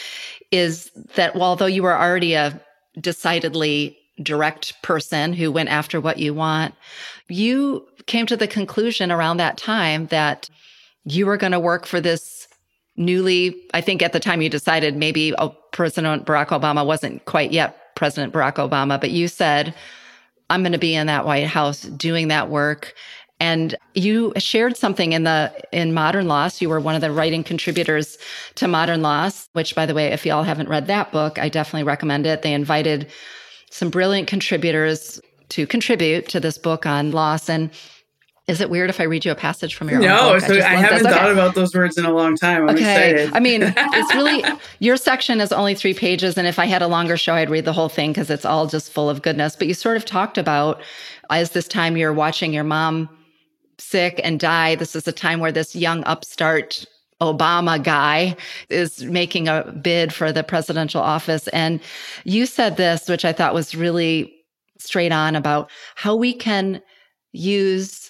is 0.51 0.91
that 1.15 1.37
although 1.37 1.67
you 1.67 1.83
were 1.83 1.97
already 1.97 2.35
a 2.35 2.61
decidedly 3.01 3.97
direct 4.23 4.81
person 4.83 5.33
who 5.33 5.51
went 5.51 5.69
after 5.69 6.01
what 6.01 6.19
you 6.19 6.35
want, 6.35 6.75
you 7.29 7.87
came 8.07 8.27
to 8.27 8.37
the 8.37 8.49
conclusion 8.49 9.13
around 9.13 9.37
that 9.37 9.57
time 9.57 10.07
that 10.07 10.51
you 11.05 11.25
were 11.25 11.37
going 11.37 11.53
to 11.53 11.61
work 11.61 11.87
for 11.87 12.01
this 12.01 12.49
newly, 12.97 13.57
I 13.73 13.81
think 13.81 14.03
at 14.03 14.13
the 14.13 14.21
time 14.21 14.43
you 14.43 14.51
decided 14.51 14.97
maybe 14.97 15.35
President 15.73 16.27
Barack 16.27 16.49
Obama 16.49 16.85
wasn't 16.85 17.25
quite 17.25 17.53
yet 17.53 17.82
President 17.95 18.33
Barack 18.33 18.55
Obama, 18.55 19.01
but 19.01 19.11
you 19.11 19.29
said, 19.29 19.75
I'm 20.51 20.63
going 20.63 20.73
to 20.73 20.79
be 20.79 20.95
in 20.95 21.07
that 21.07 21.25
White 21.25 21.47
House 21.47 21.83
doing 21.83 22.29
that 22.29 22.51
work. 22.51 22.95
And 23.41 23.75
you 23.95 24.33
shared 24.37 24.77
something 24.77 25.13
in 25.13 25.25
the 25.25 25.53
in 25.73 25.93
Modern 25.93 26.29
Loss. 26.29 26.63
You 26.63 26.69
were 26.69 26.79
one 26.79 26.95
of 26.95 27.01
the 27.01 27.11
writing 27.11 27.43
contributors 27.43 28.17
to 28.55 28.69
Modern 28.69 29.03
Loss, 29.03 29.49
which 29.55 29.75
by 29.75 29.85
the 29.85 29.95
way, 29.95 30.09
if 30.09 30.25
y'all 30.25 30.45
haven't 30.45 30.69
read 30.69 30.87
that 30.87 31.11
book, 31.11 31.39
I 31.41 31.49
definitely 31.49 31.83
recommend 31.83 32.25
it. 32.25 32.43
They 32.43 32.53
invited 32.53 33.11
some 33.71 33.91
brilliant 33.91 34.29
contributors 34.29 35.21
to 35.49 35.67
contribute 35.67 36.29
to 36.29 36.39
this 36.39 36.57
book 36.57 36.87
on 36.87 37.11
loss. 37.11 37.49
And 37.49 37.71
is 38.49 38.61
it 38.61 38.71
weird 38.71 38.91
if 38.91 39.01
I 39.01 39.05
read 39.05 39.25
you 39.25 39.31
a 39.31 39.37
passage 39.37 39.77
from 39.77 39.89
your 39.89 40.01
no, 40.01 40.33
own 40.33 40.41
book? 40.41 40.49
No, 40.49 40.55
so 40.57 40.61
I, 40.61 40.73
I 40.73 40.77
haven't 40.77 41.05
thought 41.05 41.31
about 41.31 41.55
those 41.55 41.75
words 41.75 41.97
in 41.97 42.05
a 42.05 42.13
long 42.13 42.37
time. 42.37 42.69
I'm 42.69 42.75
okay. 42.75 43.11
Excited. 43.13 43.35
I 43.35 43.41
mean, 43.41 43.63
it's 43.77 44.15
really 44.15 44.45
your 44.81 44.97
section 44.97 45.41
is 45.41 45.53
only 45.53 45.75
three 45.75 45.95
pages, 45.95 46.37
and 46.37 46.47
if 46.47 46.59
I 46.59 46.67
had 46.67 46.83
a 46.83 46.89
longer 46.89 47.17
show, 47.17 47.35
I'd 47.35 47.51
read 47.51 47.65
the 47.65 47.73
whole 47.73 47.89
thing 47.89 48.11
because 48.11 48.31
it's 48.31 48.45
all 48.45 48.67
just 48.67 48.93
full 48.93 49.09
of 49.09 49.23
goodness. 49.23 49.55
But 49.55 49.69
you 49.69 49.75
sort 49.75 49.97
of 49.97 50.05
talked 50.05 50.39
about 50.39 50.83
as 51.31 51.51
this 51.51 51.69
time 51.69 51.97
you're 51.97 52.13
watching 52.13 52.53
your 52.53 52.65
mom 52.65 53.09
sick 53.79 54.21
and 54.25 54.41
die. 54.41 54.75
This 54.75 54.97
is 54.97 55.07
a 55.07 55.13
time 55.13 55.39
where 55.39 55.53
this 55.53 55.77
young 55.77 56.03
upstart 56.05 56.85
Obama 57.21 57.83
guy 57.83 58.37
is 58.69 59.05
making 59.05 59.47
a 59.47 59.63
bid 59.81 60.13
for 60.13 60.33
the 60.33 60.43
presidential 60.43 61.01
office. 61.01 61.47
And 61.49 61.81
you 62.25 62.47
said 62.47 62.77
this, 62.77 63.09
which 63.09 63.25
I 63.25 63.33
thought 63.33 63.55
was 63.55 63.77
really 63.77 64.35
straight 64.79 65.13
on 65.13 65.37
about 65.37 65.71
how 65.95 66.17
we 66.17 66.35
can 66.35 66.83
use 67.33 68.02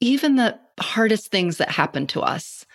even 0.00 0.36
the 0.36 0.58
hardest 0.80 1.30
things 1.30 1.58
that 1.58 1.70
happen 1.70 2.06
to 2.08 2.20
us 2.20 2.66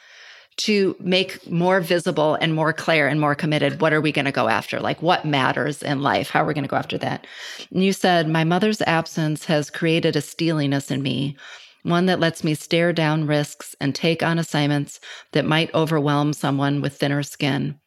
to 0.58 0.96
make 1.00 1.50
more 1.50 1.80
visible 1.80 2.36
and 2.36 2.54
more 2.54 2.74
clear 2.74 3.08
and 3.08 3.22
more 3.22 3.34
committed 3.34 3.80
what 3.80 3.94
are 3.94 4.02
we 4.02 4.12
going 4.12 4.26
to 4.26 4.32
go 4.32 4.50
after? 4.50 4.80
Like 4.80 5.02
what 5.02 5.24
matters 5.24 5.82
in 5.82 6.02
life? 6.02 6.30
How 6.30 6.44
are 6.44 6.46
we 6.46 6.54
going 6.54 6.66
to 6.66 6.70
go 6.70 6.76
after 6.76 6.98
that? 6.98 7.26
And 7.72 7.84
you 7.84 7.94
said 7.94 8.28
my 8.28 8.44
mother's 8.44 8.82
absence 8.82 9.46
has 9.46 9.70
created 9.70 10.16
a 10.16 10.22
steeliness 10.22 10.92
in 10.92 11.02
me 11.02 11.38
one 11.84 12.08
that 12.08 12.20
lets 12.20 12.44
me 12.44 12.54
stare 12.54 12.92
down 12.92 13.26
risks 13.26 13.76
and 13.80 13.96
take 13.96 14.22
on 14.22 14.38
assignments 14.38 15.00
that 15.32 15.46
might 15.46 15.74
overwhelm 15.74 16.34
someone 16.34 16.82
with 16.82 16.98
thinner 16.98 17.24
skin. 17.24 17.80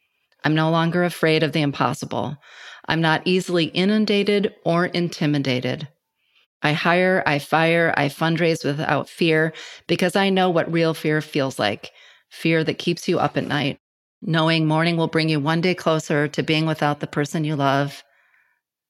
I'm 0.45 0.55
no 0.55 0.71
longer 0.71 1.05
afraid 1.05 1.43
of 1.43 1.53
the 1.53 1.61
impossible. 1.61 2.37
I'm 2.89 3.01
not 3.01 3.23
easily 3.27 3.67
inundated 3.67 4.55
or 4.65 4.87
intimidated 4.87 5.89
I 6.63 6.73
hire, 6.73 7.23
I 7.27 7.39
fire, 7.39 7.93
I 7.97 8.09
fundraise 8.09 8.65
without 8.65 9.09
fear 9.09 9.53
because 9.87 10.15
I 10.15 10.31
know 10.31 10.49
what 10.49 10.73
real 10.73 10.95
fear 10.95 11.21
feels 11.21 11.59
like 11.59 11.91
fear 12.31 12.65
that 12.65 12.79
keeps 12.79 13.09
you 13.09 13.19
up 13.19 13.37
at 13.37 13.47
night, 13.47 13.79
knowing 14.23 14.67
morning 14.67 14.97
will 14.97 15.09
bring 15.09 15.29
you 15.29 15.39
one 15.39 15.61
day 15.61 15.75
closer 15.75 16.29
to 16.29 16.43
being 16.43 16.65
without 16.65 17.01
the 17.01 17.07
person 17.07 17.45
you 17.45 17.57
love, 17.57 18.03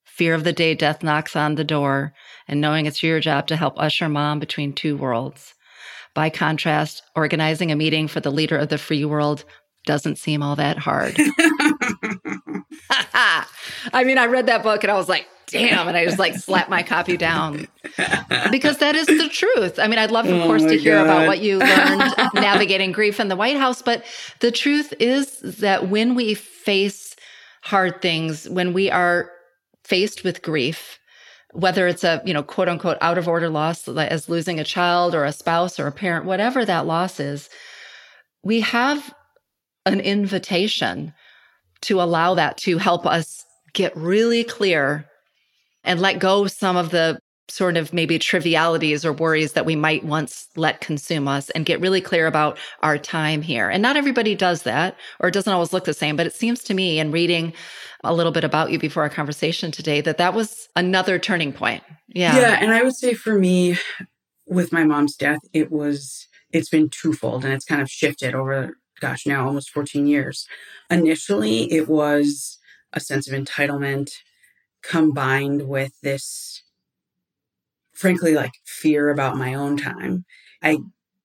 fear 0.05 0.35
of 0.35 0.45
the 0.45 0.53
day 0.53 0.75
death 0.75 1.03
knocks 1.03 1.35
on 1.35 1.55
the 1.57 1.65
door, 1.65 2.13
and 2.47 2.61
knowing 2.61 2.87
it's 2.87 3.03
your 3.03 3.19
job 3.19 3.47
to 3.49 3.57
help 3.57 3.75
usher 3.79 4.09
mom 4.09 4.39
between 4.39 4.73
two 4.73 4.97
worlds. 4.97 5.55
By 6.15 6.31
contrast, 6.31 7.03
organizing 7.17 7.73
a 7.73 7.77
meeting 7.77 8.07
for 8.07 8.21
the 8.21 8.31
leader 8.31 8.57
of 8.59 8.69
the 8.69 8.79
free 8.79 9.05
world 9.05 9.45
doesn't 9.87 10.19
seem 10.19 10.43
all 10.43 10.57
that 10.57 10.79
hard. 10.79 11.17
I 13.93 14.05
mean, 14.05 14.19
I 14.19 14.27
read 14.27 14.47
that 14.47 14.63
book 14.63 14.85
and 14.85 14.91
I 14.91 14.97
was 14.97 15.09
like, 15.09 15.27
damn. 15.53 15.89
And 15.89 15.97
I 15.97 16.05
just 16.05 16.19
like 16.19 16.35
slap 16.35 16.69
my 16.69 16.83
copy 16.83 17.17
down 17.17 17.69
because 18.51 18.79
that 18.79 18.95
is 18.95 19.07
the 19.07 19.29
truth. 19.29 19.79
I 19.79 19.87
mean, 19.87 19.99
I'd 19.99 20.11
love, 20.11 20.27
of 20.27 20.33
oh 20.33 20.47
course, 20.47 20.63
to 20.63 20.77
hear 20.77 20.99
about 20.99 21.27
what 21.27 21.41
you 21.41 21.59
learned 21.59 22.15
navigating 22.35 22.93
grief 22.93 23.21
in 23.21 23.29
the 23.29 23.37
White 23.37 23.57
House. 23.57 23.83
But 23.83 24.05
the 24.41 24.51
truth 24.51 24.93
is 24.99 25.39
that 25.41 25.89
when 25.89 26.15
we 26.15 26.35
face 26.35 27.15
hard 27.63 28.03
things, 28.03 28.49
when 28.49 28.73
we 28.73 28.91
are 28.91 29.31
faced 29.85 30.25
with 30.25 30.43
grief, 30.43 30.99
whether 31.53 31.87
it's 31.87 32.03
a, 32.03 32.23
you 32.25 32.33
know, 32.33 32.43
quote 32.43 32.69
unquote 32.69 32.99
out 33.01 33.19
of 33.19 33.29
order 33.29 33.49
loss 33.49 33.87
as 33.87 34.29
losing 34.29 34.59
a 34.59 34.65
child 34.65 35.15
or 35.15 35.25
a 35.25 35.33
spouse 35.33 35.79
or 35.79 35.87
a 35.87 35.93
parent, 35.93 36.25
whatever 36.25 36.65
that 36.65 36.87
loss 36.87 37.21
is, 37.21 37.49
we 38.43 38.61
have 38.61 39.15
an 39.85 40.01
invitation 40.01 41.13
to 41.83 42.01
allow 42.01 42.35
that 42.35 42.57
to 42.57 42.79
help 42.79 43.07
us 43.07 43.45
get 43.73 43.97
really 43.97 44.45
clear 44.45 45.07
and 45.85 46.01
let 46.01 46.19
go 46.19 46.47
some 46.47 46.77
of 46.77 46.91
the 46.91 47.19
sort 47.49 47.77
of 47.77 47.93
maybe 47.93 48.19
trivialities 48.19 49.05
or 49.05 49.13
worries 49.13 49.53
that 49.53 49.67
we 49.67 49.77
might 49.77 50.05
once 50.05 50.49
let 50.57 50.81
consume 50.81 51.29
us 51.29 51.51
and 51.51 51.67
get 51.67 51.81
really 51.81 52.01
clear 52.01 52.27
about 52.27 52.57
our 52.83 52.97
time 52.97 53.43
here. 53.43 53.69
And 53.69 53.83
not 53.83 53.97
everybody 53.97 54.35
does 54.35 54.63
that 54.63 54.97
or 55.21 55.29
it 55.29 55.35
doesn't 55.35 55.53
always 55.53 55.73
look 55.73 55.85
the 55.85 55.93
same, 55.93 56.17
but 56.17 56.27
it 56.27 56.35
seems 56.35 56.63
to 56.65 56.75
me 56.75 56.99
in 56.99 57.11
reading 57.11 57.53
a 58.05 58.15
little 58.15 58.33
bit 58.33 58.45
about 58.45 58.71
you 58.71 58.79
before 58.79 59.03
our 59.03 59.11
conversation 59.11 59.71
today 59.71 60.01
that 60.01 60.19
that 60.19 60.35
was 60.35 60.69
another 60.77 61.19
turning 61.19 61.53
point. 61.53 61.83
Yeah. 62.09 62.37
Yeah. 62.37 62.59
And 62.61 62.73
I 62.73 62.83
would 62.83 62.97
say 62.97 63.13
for 63.13 63.39
me, 63.39 63.77
with 64.47 64.73
my 64.73 64.85
mom's 64.85 65.17
death, 65.17 65.41
it 65.53 65.71
was, 65.71 66.27
it's 66.53 66.69
been 66.69 66.89
twofold 66.89 67.45
and 67.45 67.53
it's 67.53 67.65
kind 67.65 67.83
of 67.83 67.91
shifted 67.91 68.35
over, 68.35 68.79
gosh, 69.01 69.27
now 69.27 69.47
almost 69.47 69.71
14 69.71 70.07
years. 70.07 70.47
Initially, 70.91 71.71
it 71.73 71.89
was 71.89 72.59
a 72.93 73.01
sense 73.01 73.29
of 73.29 73.39
entitlement 73.39 74.11
combined 74.83 75.69
with 75.69 75.93
this, 76.03 76.63
frankly, 77.93 78.35
like 78.35 78.53
fear 78.65 79.11
about 79.11 79.37
my 79.37 79.55
own 79.55 79.77
time. 79.77 80.25
I 80.63 80.79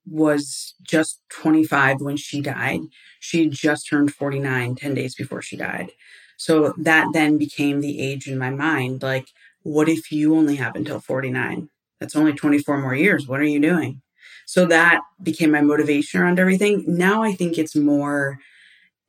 was 0.10 0.74
just 0.82 1.22
25 1.30 2.02
when 2.02 2.18
she 2.18 2.42
died. 2.42 2.82
She 3.20 3.50
just 3.50 3.90
turned 3.90 4.14
49 4.14 4.76
10 4.76 4.94
days 4.94 5.16
before 5.16 5.42
she 5.42 5.58
died. 5.58 5.92
So 6.38 6.74
that 6.78 7.08
then 7.14 7.38
became 7.38 7.82
the 7.82 8.00
age 8.00 8.28
in 8.28 8.38
my 8.38 8.52
mind. 8.52 9.02
Like, 9.04 9.28
what 9.64 9.90
if 9.90 10.12
you 10.12 10.36
only 10.36 10.56
have 10.58 10.76
until 10.76 11.00
49? 11.00 11.70
That's 12.00 12.16
only 12.16 12.34
24 12.34 12.78
more 12.80 12.96
years. 12.96 13.28
What 13.28 13.40
are 13.40 13.46
you 13.46 13.60
doing? 13.60 14.02
So 14.46 14.66
that 14.68 15.02
became 15.22 15.52
my 15.52 15.62
motivation 15.62 16.22
around 16.22 16.40
everything. 16.40 16.86
Now 16.88 17.22
I 17.22 17.34
think 17.34 17.58
it's 17.58 17.76
more, 17.76 18.40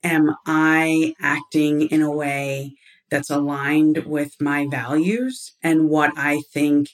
am 0.02 0.34
I 0.46 1.14
acting 1.20 1.82
in 1.82 2.02
a 2.02 2.10
way 2.10 2.74
that's 3.10 3.30
aligned 3.30 3.98
with 4.06 4.40
my 4.40 4.66
values 4.66 5.52
and 5.62 5.88
what 5.88 6.12
I 6.16 6.42
think 6.52 6.90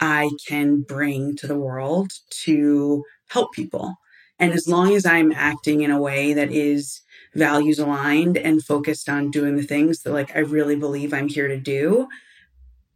I 0.00 0.30
can 0.46 0.82
bring 0.82 1.36
to 1.36 1.46
the 1.46 1.58
world 1.58 2.12
to 2.44 3.04
help 3.28 3.52
people. 3.52 3.96
And 4.38 4.52
as 4.52 4.66
long 4.66 4.94
as 4.94 5.04
I'm 5.04 5.32
acting 5.32 5.82
in 5.82 5.90
a 5.90 6.00
way 6.00 6.32
that 6.32 6.50
is 6.50 7.02
values 7.34 7.78
aligned 7.78 8.38
and 8.38 8.64
focused 8.64 9.08
on 9.08 9.30
doing 9.30 9.56
the 9.56 9.62
things 9.62 10.02
that 10.02 10.12
like 10.12 10.34
I 10.34 10.40
really 10.40 10.76
believe 10.76 11.12
I'm 11.12 11.28
here 11.28 11.48
to 11.48 11.58
do, 11.58 12.08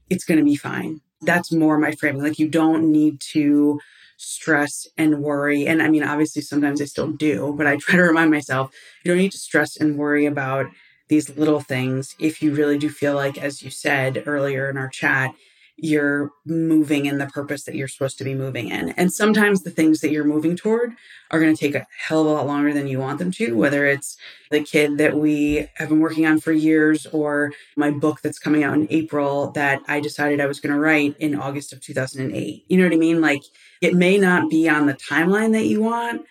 it's 0.08 0.24
going 0.24 0.38
to 0.38 0.44
be 0.44 0.56
fine. 0.56 1.00
That's 1.20 1.52
more 1.52 1.78
my 1.78 1.92
framing. 1.92 2.22
Like 2.22 2.38
you 2.38 2.48
don't 2.48 2.90
need 2.90 3.20
to 3.32 3.78
stress 4.16 4.86
and 4.96 5.22
worry. 5.22 5.66
And 5.66 5.82
I 5.82 5.88
mean, 5.88 6.02
obviously 6.02 6.42
sometimes 6.42 6.80
I 6.80 6.86
still 6.86 7.10
do, 7.10 7.54
but 7.56 7.66
I 7.66 7.76
try 7.76 7.96
to 7.96 8.02
remind 8.02 8.30
myself, 8.30 8.72
you 9.04 9.10
don't 9.10 9.18
need 9.18 9.32
to 9.32 9.38
stress 9.38 9.76
and 9.76 9.98
worry 9.98 10.24
about 10.26 10.66
these 11.08 11.36
little 11.36 11.60
things 11.60 12.14
if 12.18 12.42
you 12.42 12.54
really 12.54 12.78
do 12.78 12.88
feel 12.88 13.14
like, 13.14 13.38
as 13.38 13.62
you 13.62 13.70
said 13.70 14.22
earlier 14.26 14.70
in 14.70 14.76
our 14.76 14.88
chat, 14.88 15.34
you're 15.76 16.30
moving 16.46 17.06
in 17.06 17.18
the 17.18 17.26
purpose 17.26 17.64
that 17.64 17.74
you're 17.74 17.88
supposed 17.88 18.16
to 18.18 18.24
be 18.24 18.34
moving 18.34 18.68
in. 18.68 18.90
And 18.90 19.12
sometimes 19.12 19.62
the 19.62 19.70
things 19.70 20.00
that 20.00 20.10
you're 20.10 20.24
moving 20.24 20.56
toward 20.56 20.92
are 21.30 21.40
going 21.40 21.54
to 21.54 21.60
take 21.60 21.74
a 21.74 21.86
hell 22.06 22.20
of 22.20 22.26
a 22.26 22.30
lot 22.30 22.46
longer 22.46 22.72
than 22.72 22.86
you 22.86 23.00
want 23.00 23.18
them 23.18 23.32
to, 23.32 23.56
whether 23.56 23.84
it's 23.86 24.16
the 24.50 24.60
kid 24.62 24.98
that 24.98 25.16
we 25.16 25.68
have 25.74 25.88
been 25.88 25.98
working 25.98 26.26
on 26.26 26.38
for 26.38 26.52
years 26.52 27.06
or 27.06 27.52
my 27.76 27.90
book 27.90 28.20
that's 28.22 28.38
coming 28.38 28.62
out 28.62 28.74
in 28.74 28.86
April 28.90 29.50
that 29.52 29.80
I 29.88 29.98
decided 29.98 30.40
I 30.40 30.46
was 30.46 30.60
going 30.60 30.72
to 30.72 30.80
write 30.80 31.16
in 31.18 31.34
August 31.34 31.72
of 31.72 31.80
2008. 31.80 32.64
You 32.68 32.78
know 32.78 32.84
what 32.84 32.92
I 32.92 32.96
mean? 32.96 33.20
Like 33.20 33.42
it 33.80 33.94
may 33.94 34.16
not 34.16 34.48
be 34.48 34.68
on 34.68 34.86
the 34.86 34.94
timeline 34.94 35.52
that 35.52 35.66
you 35.66 35.82
want, 35.82 36.24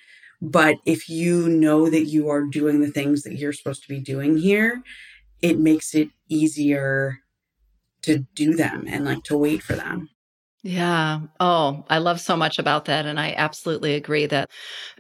but 0.43 0.75
if 0.85 1.07
you 1.07 1.47
know 1.47 1.89
that 1.89 2.03
you 2.07 2.29
are 2.29 2.43
doing 2.43 2.81
the 2.81 2.91
things 2.91 3.23
that 3.23 3.37
you're 3.37 3.53
supposed 3.53 3.81
to 3.83 3.87
be 3.87 4.01
doing 4.01 4.37
here, 4.37 4.83
it 5.41 5.57
makes 5.57 5.95
it 5.95 6.09
easier 6.27 7.19
to 8.01 8.19
do 8.35 8.53
them 8.53 8.83
and 8.85 9.05
like 9.05 9.23
to 9.23 9.37
wait 9.37 9.63
for 9.63 9.73
them. 9.73 10.09
Yeah. 10.61 11.21
Oh, 11.39 11.85
I 11.89 11.99
love 11.99 12.19
so 12.19 12.35
much 12.35 12.59
about 12.59 12.85
that. 12.85 13.05
And 13.05 13.21
I 13.21 13.33
absolutely 13.37 13.93
agree 13.95 14.25
that 14.25 14.49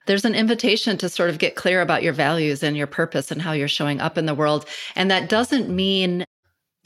there's 0.07 0.23
an 0.23 0.33
invitation 0.33 0.97
to 0.99 1.09
sort 1.09 1.29
of 1.29 1.39
get 1.39 1.55
clear 1.55 1.81
about 1.81 2.03
your 2.03 2.13
values 2.13 2.63
and 2.63 2.77
your 2.77 2.87
purpose 2.87 3.29
and 3.29 3.41
how 3.41 3.51
you're 3.51 3.67
showing 3.67 3.99
up 3.99 4.17
in 4.17 4.25
the 4.25 4.35
world. 4.35 4.65
And 4.95 5.11
that 5.11 5.27
doesn't 5.27 5.69
mean, 5.69 6.23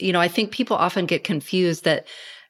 you 0.00 0.12
know, 0.12 0.20
I 0.20 0.28
think 0.28 0.50
people 0.50 0.76
often 0.76 1.06
get 1.06 1.22
confused 1.22 1.84
that 1.84 2.08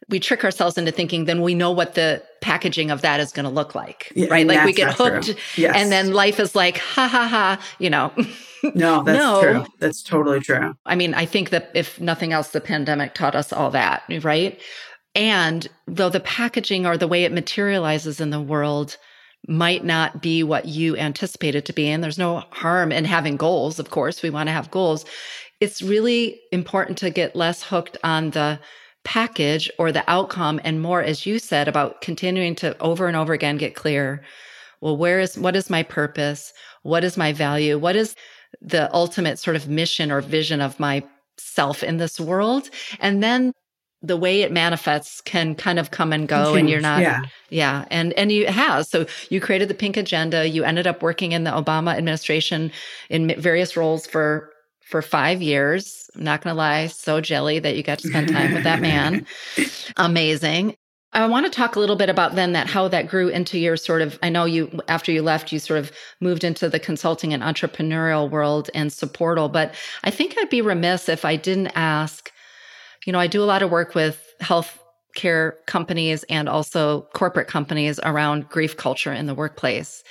we 0.08 0.20
trick 0.20 0.44
ourselves 0.44 0.78
into 0.78 0.90
thinking 0.92 1.24
then 1.26 1.42
we 1.42 1.54
know 1.54 1.70
what 1.70 1.94
the 1.94 2.22
packaging 2.40 2.90
of 2.90 3.02
that 3.02 3.20
is 3.20 3.32
going 3.32 3.44
to 3.44 3.50
look 3.50 3.74
like 3.74 4.12
Yeah, 4.14 4.28
right 4.30 4.46
like 4.46 4.64
we 4.64 4.72
get 4.72 4.94
hooked. 4.94 5.34
Yes. 5.56 5.74
and 5.76 5.90
then 5.92 6.12
life 6.12 6.38
is 6.40 6.54
like 6.54 6.78
ha 6.78 7.08
ha 7.08 7.26
ha 7.26 7.60
you 7.78 7.90
know 7.90 8.12
no, 8.74 9.02
that's 9.04 9.18
No. 9.18 9.40
true. 9.40 9.66
That's 9.78 10.02
totally 10.02 10.40
true. 10.40 10.74
I 10.84 10.96
mean, 10.96 11.14
I 11.14 11.26
think 11.26 11.50
that 11.50 11.70
if 11.74 12.00
nothing 12.00 12.32
else, 12.32 12.48
the 12.48 12.60
pandemic 12.60 13.14
taught 13.14 13.36
us 13.36 13.52
all 13.52 13.70
that, 13.70 14.02
right? 14.22 14.60
And 15.14 15.68
though 15.86 16.08
the 16.10 16.18
packaging 16.18 16.84
or 16.84 16.96
the 16.96 17.06
way 17.06 17.22
it 17.22 17.30
materializes 17.32 18.20
in 18.20 18.30
the 18.30 18.40
world 18.40 18.96
might 19.46 19.84
not 19.84 20.20
be 20.20 20.42
what 20.42 20.66
you 20.66 20.96
anticipate 20.96 21.54
it 21.54 21.66
to 21.66 21.72
be, 21.72 21.88
and 21.88 22.02
there's 22.02 22.18
no 22.18 22.38
harm 22.50 22.90
in 22.90 23.04
having 23.04 23.36
goals, 23.36 23.78
of 23.78 23.90
course, 23.90 24.22
we 24.24 24.30
want 24.30 24.48
to 24.48 24.52
have 24.52 24.70
goals. 24.72 25.04
It's 25.60 25.80
really 25.80 26.40
important 26.50 26.98
to 26.98 27.10
get 27.10 27.36
less 27.36 27.62
hooked 27.62 27.96
on 28.02 28.30
the 28.30 28.58
package 29.08 29.70
or 29.78 29.90
the 29.90 30.04
outcome 30.06 30.60
and 30.64 30.82
more, 30.82 31.02
as 31.02 31.24
you 31.24 31.38
said, 31.38 31.66
about 31.66 32.02
continuing 32.02 32.54
to 32.56 32.78
over 32.78 33.08
and 33.08 33.16
over 33.16 33.32
again 33.32 33.56
get 33.56 33.74
clear. 33.74 34.22
Well, 34.82 34.98
where 34.98 35.18
is 35.18 35.38
what 35.38 35.56
is 35.56 35.70
my 35.70 35.82
purpose? 35.82 36.52
What 36.82 37.04
is 37.04 37.16
my 37.16 37.32
value? 37.32 37.78
What 37.78 37.96
is 37.96 38.14
the 38.60 38.92
ultimate 38.94 39.38
sort 39.38 39.56
of 39.56 39.68
mission 39.68 40.10
or 40.10 40.20
vision 40.20 40.60
of 40.60 40.78
myself 40.80 41.82
in 41.82 41.98
this 41.98 42.18
world. 42.18 42.70
And 43.00 43.22
then 43.22 43.52
the 44.02 44.16
way 44.16 44.42
it 44.42 44.52
manifests 44.52 45.20
can 45.20 45.54
kind 45.54 45.78
of 45.78 45.90
come 45.90 46.12
and 46.12 46.28
go 46.28 46.54
and 46.54 46.70
you're 46.70 46.80
not 46.80 47.02
Yeah. 47.02 47.22
yeah 47.50 47.84
and 47.90 48.12
and 48.12 48.30
you 48.30 48.46
has 48.46 48.88
so 48.88 49.06
you 49.28 49.40
created 49.40 49.66
the 49.66 49.74
pink 49.74 49.96
agenda 49.96 50.46
you 50.46 50.62
ended 50.62 50.86
up 50.86 51.02
working 51.02 51.32
in 51.32 51.42
the 51.42 51.50
obama 51.50 51.96
administration 51.96 52.70
in 53.10 53.34
various 53.40 53.76
roles 53.76 54.06
for 54.06 54.52
for 54.88 55.02
five 55.02 55.42
years. 55.42 56.10
I'm 56.14 56.24
not 56.24 56.40
gonna 56.40 56.56
lie 56.56 56.86
so 56.86 57.20
jelly 57.20 57.58
that 57.58 57.76
you 57.76 57.82
got 57.82 57.98
to 58.00 58.08
spend 58.08 58.28
time 58.28 58.54
with 58.54 58.64
that 58.64 58.80
man. 58.80 59.26
Amazing. 59.96 60.76
I 61.12 61.26
want 61.26 61.46
to 61.46 61.50
talk 61.50 61.76
a 61.76 61.80
little 61.80 61.96
bit 61.96 62.10
about 62.10 62.34
then 62.34 62.52
that 62.52 62.66
how 62.66 62.88
that 62.88 63.08
grew 63.08 63.28
into 63.28 63.58
your 63.58 63.76
sort 63.76 64.02
of 64.02 64.18
I 64.22 64.28
know 64.28 64.44
you 64.44 64.80
after 64.88 65.10
you 65.12 65.22
left 65.22 65.52
you 65.52 65.58
sort 65.58 65.78
of 65.78 65.92
moved 66.20 66.44
into 66.44 66.68
the 66.68 66.78
consulting 66.78 67.32
and 67.32 67.42
entrepreneurial 67.42 68.30
world 68.30 68.70
and 68.74 68.90
supportal 68.90 69.50
but 69.50 69.74
I 70.04 70.10
think 70.10 70.34
I'd 70.38 70.50
be 70.50 70.60
remiss 70.60 71.08
if 71.08 71.24
I 71.24 71.36
didn't 71.36 71.72
ask 71.74 72.30
you 73.06 73.12
know 73.12 73.20
I 73.20 73.26
do 73.26 73.42
a 73.42 73.46
lot 73.46 73.62
of 73.62 73.70
work 73.70 73.94
with 73.94 74.22
health 74.40 74.78
care 75.14 75.56
companies 75.66 76.24
and 76.24 76.48
also 76.48 77.02
corporate 77.14 77.48
companies 77.48 77.98
around 78.04 78.48
grief 78.48 78.76
culture 78.76 79.12
in 79.12 79.26
the 79.26 79.34
workplace. 79.34 80.02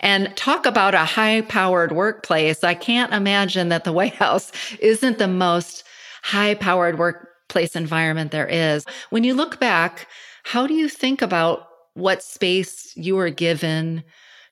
And 0.00 0.34
talk 0.36 0.66
about 0.66 0.94
a 0.94 1.04
high 1.04 1.42
powered 1.42 1.92
workplace. 1.92 2.64
I 2.64 2.74
can't 2.74 3.12
imagine 3.12 3.68
that 3.68 3.84
the 3.84 3.92
White 4.00 4.14
House 4.14 4.52
isn't 4.80 5.18
the 5.18 5.28
most 5.28 5.84
high 6.22 6.54
powered 6.54 6.98
workplace 6.98 7.76
environment 7.76 8.30
there 8.30 8.46
is. 8.46 8.86
When 9.10 9.24
you 9.24 9.34
look 9.34 9.60
back, 9.60 10.08
how 10.44 10.66
do 10.66 10.74
you 10.74 10.88
think 10.88 11.22
about 11.22 11.68
what 11.94 12.22
space 12.22 12.92
you 12.96 13.16
were 13.16 13.30
given 13.30 14.02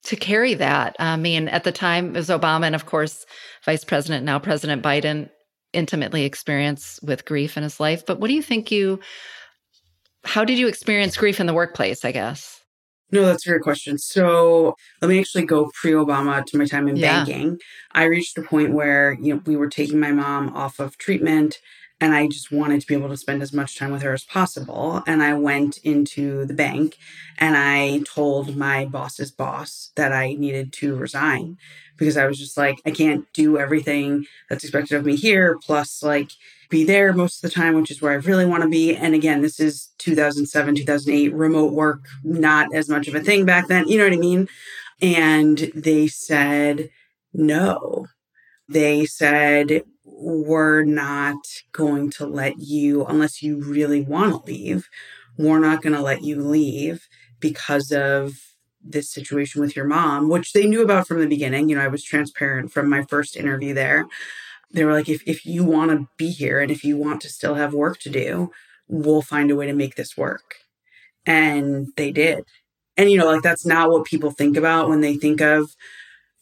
to 0.05 0.17
carry 0.17 0.55
that? 0.55 0.97
I 0.99 1.17
mean, 1.17 1.49
at 1.49 1.65
the 1.65 1.73
time 1.73 2.09
it 2.09 2.19
was 2.19 2.29
Obama 2.29 2.67
and 2.67 2.75
of 2.75 2.87
course 2.87 3.25
Vice 3.65 3.85
President, 3.85 4.25
now 4.25 4.39
President 4.39 4.83
Biden, 4.83 5.31
intimately 5.73 6.25
experienced 6.25 7.03
with 7.03 7.25
grief 7.25 7.57
in 7.57 7.63
his 7.63 7.81
life. 7.81 8.05
But 8.05 8.21
what 8.21 8.29
do 8.29 8.35
you 8.35 8.43
think 8.43 8.71
you 8.71 9.01
how 10.25 10.45
did 10.45 10.59
you 10.59 10.69
experience 10.69 11.17
grief 11.17 11.41
in 11.41 11.47
the 11.47 11.55
workplace, 11.55 12.05
I 12.05 12.13
guess? 12.13 12.61
No, 13.11 13.27
that's 13.27 13.47
a 13.47 13.51
great 13.51 13.63
question. 13.63 13.99
So 13.99 14.75
let 15.03 15.09
me 15.09 15.19
actually 15.19 15.45
go 15.45 15.71
pre-Obama 15.75 16.45
to 16.47 16.57
my 16.57 16.65
time 16.65 16.89
in 16.89 16.97
Yeah. 16.97 17.25
banking. 17.25 17.59
I 17.93 18.05
reached 18.05 18.39
a 18.39 18.43
point 18.43 18.73
where 18.73 19.19
you 19.21 19.35
know 19.35 19.43
we 19.45 19.57
were 19.57 19.69
taking 19.69 20.01
my 20.01 20.13
mom 20.13 20.57
off 20.57 20.81
of 20.81 20.97
treatment, 20.97 21.59
and 22.03 22.15
I 22.15 22.27
just 22.27 22.51
wanted 22.51 22.81
to 22.81 22.87
be 22.89 22.95
able 22.95 23.11
to 23.11 23.17
spend 23.17 23.43
as 23.43 23.53
much 23.53 23.79
time 23.79 23.93
with 23.93 24.03
her 24.03 24.13
as 24.13 24.25
possible. 24.25 25.05
And 25.07 25.23
I 25.23 25.35
went 25.35 25.77
into 25.85 26.45
the 26.45 26.53
bank, 26.53 26.99
and 27.39 27.57
I 27.57 28.01
told 28.01 28.57
my 28.57 28.87
boss's 28.87 29.31
boss 29.31 29.93
that 29.95 30.13
I 30.13 30.33
needed 30.33 30.73
to 30.75 30.97
resign 30.97 31.59
because 31.97 32.17
I 32.17 32.27
was 32.27 32.41
just 32.41 32.59
like, 32.59 32.83
I 32.85 32.91
can't 32.91 33.33
do 33.33 33.57
everything 33.57 34.27
that's 34.51 34.65
expected 34.65 34.97
of 34.97 35.07
me 35.07 35.15
here. 35.15 35.57
Plus, 35.63 36.03
like 36.03 36.33
be 36.69 36.83
there 36.83 37.13
most 37.13 37.37
of 37.37 37.49
the 37.49 37.55
time, 37.55 37.77
which 37.77 37.93
is 37.93 38.03
where 38.03 38.11
I 38.11 38.17
really 38.17 38.47
want 38.47 38.65
to 38.65 38.69
be. 38.69 38.97
And 38.97 39.15
again, 39.15 39.41
this 39.41 39.61
is 39.61 39.91
2007, 39.99 40.75
2008, 40.75 41.33
remote 41.33 41.73
work, 41.73 42.01
not 42.25 42.75
as 42.75 42.89
much 42.89 43.07
of 43.07 43.15
a 43.15 43.21
thing 43.21 43.47
back 43.47 43.69
then. 43.69 43.87
You 43.87 43.99
know 43.99 44.05
what 44.05 44.13
I 44.13 44.17
mean? 44.17 44.49
And 45.01 45.71
they 45.73 46.09
said, 46.09 46.91
no. 47.33 48.07
They 48.69 49.07
said, 49.07 49.85
we're 50.23 50.85
not 50.85 51.37
going 51.73 52.11
to 52.13 52.27
let 52.27 52.59
you, 52.59 53.05
unless 53.07 53.43
you 53.43 53.63
really 53.63 54.03
want 54.03 54.33
to 54.33 54.53
leave, 54.53 54.89
we're 55.37 55.59
not 55.59 55.83
going 55.83 55.95
to 55.95 56.03
let 56.03 56.23
you 56.23 56.41
leave 56.41 57.09
because 57.41 57.93
of 57.93 58.39
this 58.85 59.11
situation 59.11 59.61
with 59.61 59.77
your 59.77 59.87
mom, 59.87 60.29
which 60.29 60.53
they 60.53 60.67
knew 60.67 60.83
about 60.83 61.07
from 61.07 61.21
the 61.21 61.27
beginning. 61.27 61.69
You 61.69 61.77
know, 61.77 61.83
I 61.83 61.89
was 61.89 62.05
transparent 62.05 62.73
from 62.73 62.89
my 62.89 63.03
first 63.05 63.37
interview 63.37 63.75
there 63.75 64.07
they 64.73 64.85
were 64.85 64.93
like, 64.93 65.09
if, 65.09 65.23
if 65.27 65.45
you 65.45 65.65
want 65.65 65.91
to 65.91 66.09
be 66.17 66.31
here 66.31 66.61
and 66.61 66.71
if 66.71 66.85
you 66.85 66.97
want 66.97 67.21
to 67.23 67.29
still 67.29 67.55
have 67.55 67.75
work 67.75 68.01
to 68.01 68.11
do, 68.11 68.51
we'll 68.89 69.23
find 69.23 69.51
a 69.51 69.57
way 69.57 69.67
to 69.67 69.73
make 69.73 69.97
this 69.97 70.17
work. 70.17 70.57
And 71.27 71.89
they 71.97 72.11
did. 72.11 72.45
And, 72.97 73.11
you 73.11 73.19
know, 73.19 73.27
like 73.27 73.43
that's 73.43 73.67
not 73.67 73.91
what 73.91 74.07
people 74.07 74.31
think 74.31 74.57
about 74.57 74.89
when 74.89 75.01
they 75.01 75.17
think 75.17 75.41
of, 75.41 75.75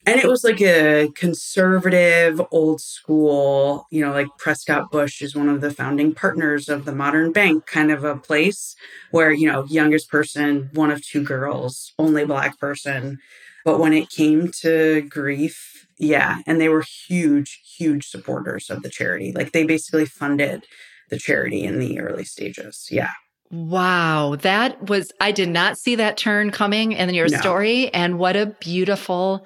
and 0.06 0.18
it 0.20 0.26
was 0.26 0.44
like 0.44 0.60
a 0.60 1.08
conservative, 1.14 2.40
old 2.50 2.80
school, 2.80 3.86
you 3.90 4.04
know, 4.04 4.12
like 4.12 4.28
Prescott 4.38 4.90
Bush 4.90 5.20
is 5.20 5.36
one 5.36 5.48
of 5.48 5.60
the 5.60 5.70
founding 5.70 6.14
partners 6.14 6.68
of 6.68 6.84
the 6.84 6.94
modern 6.94 7.32
bank, 7.32 7.66
kind 7.66 7.90
of 7.90 8.02
a 8.02 8.16
place 8.16 8.74
where, 9.10 9.30
you 9.30 9.50
know, 9.50 9.64
youngest 9.64 10.10
person, 10.10 10.70
one 10.72 10.90
of 10.90 11.04
two 11.04 11.22
girls, 11.22 11.92
only 11.98 12.24
black 12.24 12.58
person. 12.58 13.18
But 13.64 13.78
when 13.78 13.92
it 13.92 14.08
came 14.08 14.50
to 14.60 15.02
grief, 15.02 15.86
yeah, 15.98 16.38
and 16.46 16.58
they 16.58 16.70
were 16.70 16.84
huge, 17.06 17.60
huge 17.76 18.08
supporters 18.08 18.70
of 18.70 18.82
the 18.82 18.88
charity. 18.88 19.32
Like 19.32 19.52
they 19.52 19.64
basically 19.64 20.06
funded 20.06 20.64
the 21.10 21.18
charity 21.18 21.62
in 21.62 21.78
the 21.78 22.00
early 22.00 22.24
stages. 22.24 22.88
Yeah. 22.90 23.10
Wow, 23.50 24.36
that 24.36 24.88
was 24.88 25.12
I 25.20 25.32
did 25.32 25.48
not 25.48 25.76
see 25.76 25.96
that 25.96 26.16
turn 26.16 26.52
coming 26.52 26.92
in 26.92 27.12
your 27.12 27.28
No. 27.28 27.36
story 27.38 27.92
and 27.92 28.18
what 28.18 28.36
a 28.36 28.46
beautiful 28.46 29.44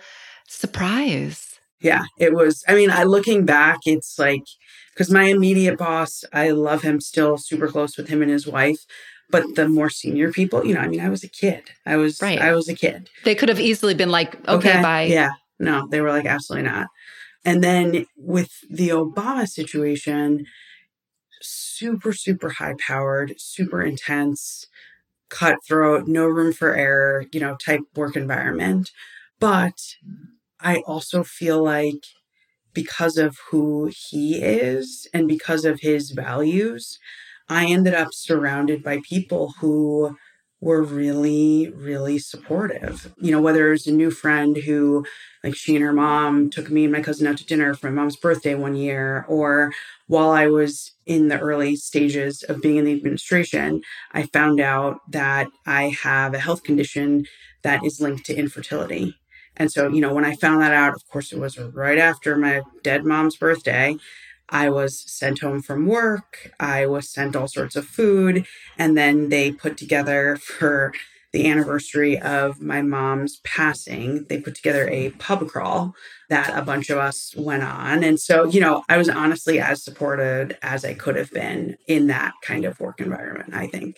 surprise. 0.48 1.58
Yeah. 1.80 2.04
It 2.18 2.34
was, 2.34 2.64
I 2.68 2.74
mean, 2.74 2.90
I 2.90 3.04
looking 3.04 3.44
back, 3.44 3.80
it's 3.86 4.18
like, 4.18 4.44
because 4.92 5.10
my 5.10 5.24
immediate 5.24 5.76
boss, 5.76 6.24
I 6.32 6.50
love 6.50 6.82
him 6.82 7.00
still 7.00 7.36
super 7.36 7.68
close 7.68 7.96
with 7.96 8.08
him 8.08 8.22
and 8.22 8.30
his 8.30 8.46
wife. 8.46 8.78
But 9.30 9.54
the 9.56 9.68
more 9.68 9.90
senior 9.90 10.30
people, 10.30 10.64
you 10.64 10.74
know, 10.74 10.80
I 10.80 10.86
mean, 10.86 11.00
I 11.00 11.08
was 11.08 11.24
a 11.24 11.28
kid. 11.28 11.64
I 11.86 11.96
was, 11.96 12.20
Right. 12.22 12.40
I 12.40 12.54
was 12.54 12.68
a 12.68 12.74
kid. 12.74 13.08
They 13.24 13.34
could 13.34 13.48
have 13.48 13.58
easily 13.58 13.94
been 13.94 14.10
like, 14.10 14.36
okay, 14.46 14.80
bye. 14.80 15.04
Yeah. 15.04 15.32
No, 15.58 15.88
they 15.88 16.00
were 16.00 16.10
like, 16.10 16.26
absolutely 16.26 16.68
not. 16.68 16.88
And 17.44 17.64
then 17.64 18.06
with 18.16 18.50
the 18.70 18.90
Obama 18.90 19.48
situation, 19.48 20.46
super, 21.40 22.12
super 22.12 22.50
high 22.50 22.74
powered, 22.86 23.34
super 23.38 23.82
intense, 23.82 24.66
cutthroat, 25.28 26.06
no 26.06 26.26
room 26.26 26.52
for 26.52 26.74
error, 26.74 27.24
you 27.32 27.40
know, 27.40 27.56
type 27.56 27.80
work 27.96 28.16
environment. 28.16 28.92
But 29.40 29.96
I 30.64 30.78
also 30.86 31.22
feel 31.22 31.62
like 31.62 32.02
because 32.72 33.18
of 33.18 33.38
who 33.50 33.90
he 33.94 34.42
is 34.42 35.06
and 35.14 35.28
because 35.28 35.64
of 35.64 35.80
his 35.80 36.10
values, 36.10 36.98
I 37.48 37.66
ended 37.66 37.94
up 37.94 38.08
surrounded 38.12 38.82
by 38.82 39.00
people 39.08 39.54
who 39.60 40.16
were 40.60 40.82
really, 40.82 41.70
really 41.76 42.18
supportive. 42.18 43.12
You 43.20 43.30
know, 43.32 43.40
whether 43.42 43.68
it 43.68 43.72
was 43.72 43.86
a 43.86 43.92
new 43.92 44.10
friend 44.10 44.56
who, 44.56 45.04
like, 45.44 45.54
she 45.54 45.76
and 45.76 45.84
her 45.84 45.92
mom 45.92 46.48
took 46.48 46.70
me 46.70 46.84
and 46.84 46.92
my 46.92 47.02
cousin 47.02 47.26
out 47.26 47.36
to 47.36 47.46
dinner 47.46 47.74
for 47.74 47.90
my 47.90 48.00
mom's 48.02 48.16
birthday 48.16 48.54
one 48.54 48.74
year, 48.74 49.26
or 49.28 49.72
while 50.06 50.30
I 50.30 50.46
was 50.46 50.92
in 51.04 51.28
the 51.28 51.38
early 51.38 51.76
stages 51.76 52.42
of 52.44 52.62
being 52.62 52.76
in 52.76 52.86
the 52.86 52.94
administration, 52.94 53.82
I 54.12 54.22
found 54.24 54.58
out 54.58 55.00
that 55.10 55.48
I 55.66 55.90
have 56.02 56.32
a 56.32 56.38
health 56.40 56.62
condition 56.62 57.26
that 57.62 57.84
is 57.84 58.00
linked 58.00 58.24
to 58.26 58.34
infertility. 58.34 59.14
And 59.56 59.70
so, 59.70 59.88
you 59.88 60.00
know, 60.00 60.12
when 60.12 60.24
I 60.24 60.36
found 60.36 60.62
that 60.62 60.72
out, 60.72 60.94
of 60.94 61.06
course, 61.08 61.32
it 61.32 61.38
was 61.38 61.58
right 61.58 61.98
after 61.98 62.36
my 62.36 62.62
dead 62.82 63.04
mom's 63.04 63.36
birthday. 63.36 63.96
I 64.48 64.68
was 64.68 65.10
sent 65.10 65.40
home 65.40 65.62
from 65.62 65.86
work. 65.86 66.52
I 66.60 66.86
was 66.86 67.08
sent 67.08 67.36
all 67.36 67.48
sorts 67.48 67.76
of 67.76 67.86
food. 67.86 68.46
And 68.78 68.96
then 68.96 69.28
they 69.28 69.52
put 69.52 69.76
together 69.76 70.36
for 70.42 70.92
the 71.34 71.50
anniversary 71.50 72.16
of 72.20 72.62
my 72.62 72.80
mom's 72.80 73.40
passing, 73.42 74.24
they 74.28 74.40
put 74.40 74.54
together 74.54 74.88
a 74.88 75.10
pub 75.10 75.48
crawl 75.48 75.92
that 76.30 76.56
a 76.56 76.62
bunch 76.62 76.90
of 76.90 76.96
us 76.96 77.34
went 77.36 77.64
on. 77.64 78.04
And 78.04 78.20
so, 78.20 78.44
you 78.44 78.60
know, 78.60 78.84
I 78.88 78.96
was 78.96 79.08
honestly 79.08 79.58
as 79.58 79.82
supported 79.82 80.56
as 80.62 80.84
I 80.84 80.94
could 80.94 81.16
have 81.16 81.32
been 81.32 81.76
in 81.88 82.06
that 82.06 82.34
kind 82.40 82.64
of 82.64 82.78
work 82.78 83.00
environment, 83.00 83.52
I 83.52 83.66
think. 83.66 83.96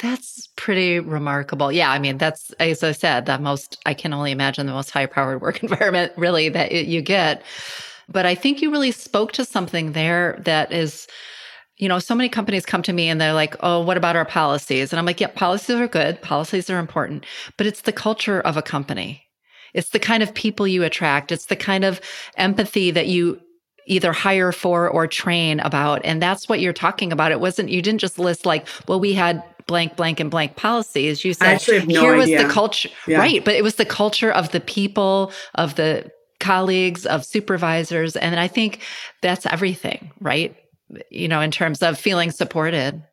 That's 0.00 0.48
pretty 0.56 1.00
remarkable. 1.00 1.72
Yeah, 1.72 1.90
I 1.90 1.98
mean, 1.98 2.18
that's 2.18 2.52
as 2.60 2.82
I 2.82 2.92
said, 2.92 3.26
the 3.26 3.38
most 3.38 3.78
I 3.86 3.94
can 3.94 4.12
only 4.12 4.32
imagine 4.32 4.66
the 4.66 4.72
most 4.72 4.90
high-powered 4.90 5.40
work 5.40 5.62
environment 5.62 6.12
really 6.16 6.48
that 6.50 6.72
you 6.72 7.02
get. 7.02 7.42
But 8.08 8.24
I 8.24 8.34
think 8.34 8.62
you 8.62 8.70
really 8.70 8.92
spoke 8.92 9.32
to 9.32 9.44
something 9.44 9.92
there 9.92 10.40
that 10.44 10.72
is 10.72 11.06
you 11.78 11.88
know, 11.88 12.00
so 12.00 12.14
many 12.14 12.28
companies 12.28 12.66
come 12.66 12.82
to 12.82 12.92
me 12.92 13.08
and 13.08 13.20
they're 13.20 13.32
like, 13.32 13.54
oh, 13.60 13.80
what 13.80 13.96
about 13.96 14.16
our 14.16 14.24
policies? 14.24 14.92
And 14.92 14.98
I'm 14.98 15.06
like, 15.06 15.20
yeah, 15.20 15.28
policies 15.28 15.76
are 15.76 15.86
good. 15.86 16.20
Policies 16.20 16.68
are 16.68 16.78
important, 16.78 17.24
but 17.56 17.66
it's 17.66 17.82
the 17.82 17.92
culture 17.92 18.40
of 18.40 18.56
a 18.56 18.62
company. 18.62 19.22
It's 19.74 19.90
the 19.90 20.00
kind 20.00 20.22
of 20.22 20.34
people 20.34 20.66
you 20.66 20.82
attract. 20.82 21.30
It's 21.30 21.46
the 21.46 21.56
kind 21.56 21.84
of 21.84 22.00
empathy 22.36 22.90
that 22.90 23.06
you 23.06 23.40
either 23.86 24.12
hire 24.12 24.52
for 24.52 24.88
or 24.88 25.06
train 25.06 25.60
about. 25.60 26.04
And 26.04 26.20
that's 26.20 26.48
what 26.48 26.60
you're 26.60 26.72
talking 26.72 27.12
about. 27.12 27.32
It 27.32 27.40
wasn't, 27.40 27.70
you 27.70 27.80
didn't 27.80 28.00
just 28.00 28.18
list 28.18 28.44
like, 28.44 28.66
well, 28.86 29.00
we 29.00 29.14
had 29.14 29.42
blank, 29.68 29.94
blank, 29.94 30.18
and 30.18 30.32
blank 30.32 30.56
policies. 30.56 31.24
You 31.24 31.32
said, 31.32 31.60
no 31.86 32.00
here 32.00 32.14
idea. 32.14 32.36
was 32.36 32.42
the 32.42 32.52
culture, 32.52 32.88
yeah. 33.06 33.18
right? 33.18 33.44
But 33.44 33.54
it 33.54 33.62
was 33.62 33.76
the 33.76 33.84
culture 33.84 34.32
of 34.32 34.50
the 34.50 34.58
people, 34.58 35.30
of 35.54 35.76
the 35.76 36.10
colleagues, 36.40 37.06
of 37.06 37.24
supervisors. 37.24 38.16
And 38.16 38.40
I 38.40 38.48
think 38.48 38.82
that's 39.22 39.46
everything, 39.46 40.10
right? 40.18 40.56
You 41.10 41.28
know, 41.28 41.40
in 41.40 41.52
terms 41.52 41.82
of 41.82 41.96
feeling 41.96 42.32
supported. 42.32 43.04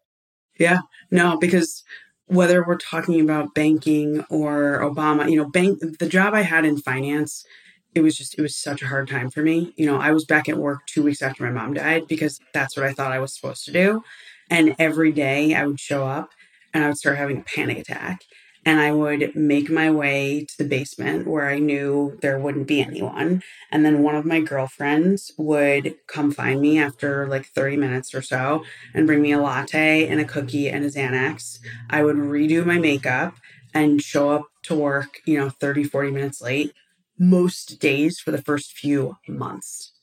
Yeah, 0.57 0.79
no, 1.11 1.37
because 1.37 1.83
whether 2.27 2.65
we're 2.65 2.77
talking 2.77 3.21
about 3.21 3.53
banking 3.53 4.25
or 4.29 4.79
Obama, 4.79 5.29
you 5.29 5.37
know, 5.37 5.47
bank 5.47 5.79
the 5.99 6.07
job 6.07 6.33
I 6.33 6.41
had 6.41 6.65
in 6.65 6.77
finance, 6.77 7.45
it 7.93 8.01
was 8.01 8.17
just 8.17 8.39
it 8.39 8.41
was 8.41 8.55
such 8.55 8.81
a 8.81 8.87
hard 8.87 9.09
time 9.09 9.29
for 9.29 9.41
me. 9.41 9.73
You 9.75 9.85
know, 9.85 9.97
I 9.97 10.11
was 10.11 10.25
back 10.25 10.49
at 10.49 10.57
work 10.57 10.87
2 10.87 11.03
weeks 11.03 11.21
after 11.21 11.43
my 11.43 11.51
mom 11.51 11.73
died 11.73 12.07
because 12.07 12.39
that's 12.53 12.75
what 12.75 12.85
I 12.85 12.93
thought 12.93 13.11
I 13.11 13.19
was 13.19 13.35
supposed 13.35 13.65
to 13.65 13.71
do. 13.71 14.03
And 14.49 14.75
every 14.79 15.11
day 15.11 15.55
I 15.55 15.65
would 15.65 15.79
show 15.79 16.05
up 16.05 16.29
and 16.75 16.83
I 16.83 16.87
would 16.89 16.97
start 16.97 17.17
having 17.17 17.37
a 17.37 17.43
panic 17.43 17.79
attack 17.79 18.25
and 18.65 18.79
I 18.81 18.91
would 18.91 19.33
make 19.35 19.69
my 19.69 19.89
way 19.89 20.43
to 20.43 20.57
the 20.57 20.67
basement 20.67 21.25
where 21.25 21.47
I 21.47 21.57
knew 21.57 22.17
there 22.21 22.37
wouldn't 22.37 22.67
be 22.67 22.81
anyone. 22.81 23.43
And 23.71 23.85
then 23.85 24.03
one 24.03 24.15
of 24.15 24.25
my 24.25 24.41
girlfriends 24.41 25.31
would 25.37 25.95
come 26.07 26.31
find 26.31 26.59
me 26.59 26.79
after 26.79 27.27
like 27.27 27.45
30 27.45 27.77
minutes 27.77 28.13
or 28.13 28.21
so 28.21 28.65
and 28.93 29.07
bring 29.07 29.21
me 29.21 29.31
a 29.31 29.41
latte 29.41 30.05
and 30.07 30.19
a 30.19 30.25
cookie 30.25 30.67
and 30.67 30.83
a 30.83 30.89
Xanax. 30.89 31.59
I 31.89 32.03
would 32.03 32.17
redo 32.17 32.65
my 32.65 32.77
makeup 32.77 33.35
and 33.73 34.01
show 34.01 34.31
up 34.31 34.47
to 34.63 34.75
work, 34.75 35.21
you 35.25 35.37
know, 35.39 35.49
30, 35.49 35.85
40 35.85 36.11
minutes 36.11 36.41
late 36.41 36.73
most 37.17 37.79
days 37.79 38.19
for 38.19 38.31
the 38.31 38.41
first 38.41 38.73
few 38.73 39.15
months 39.29 39.93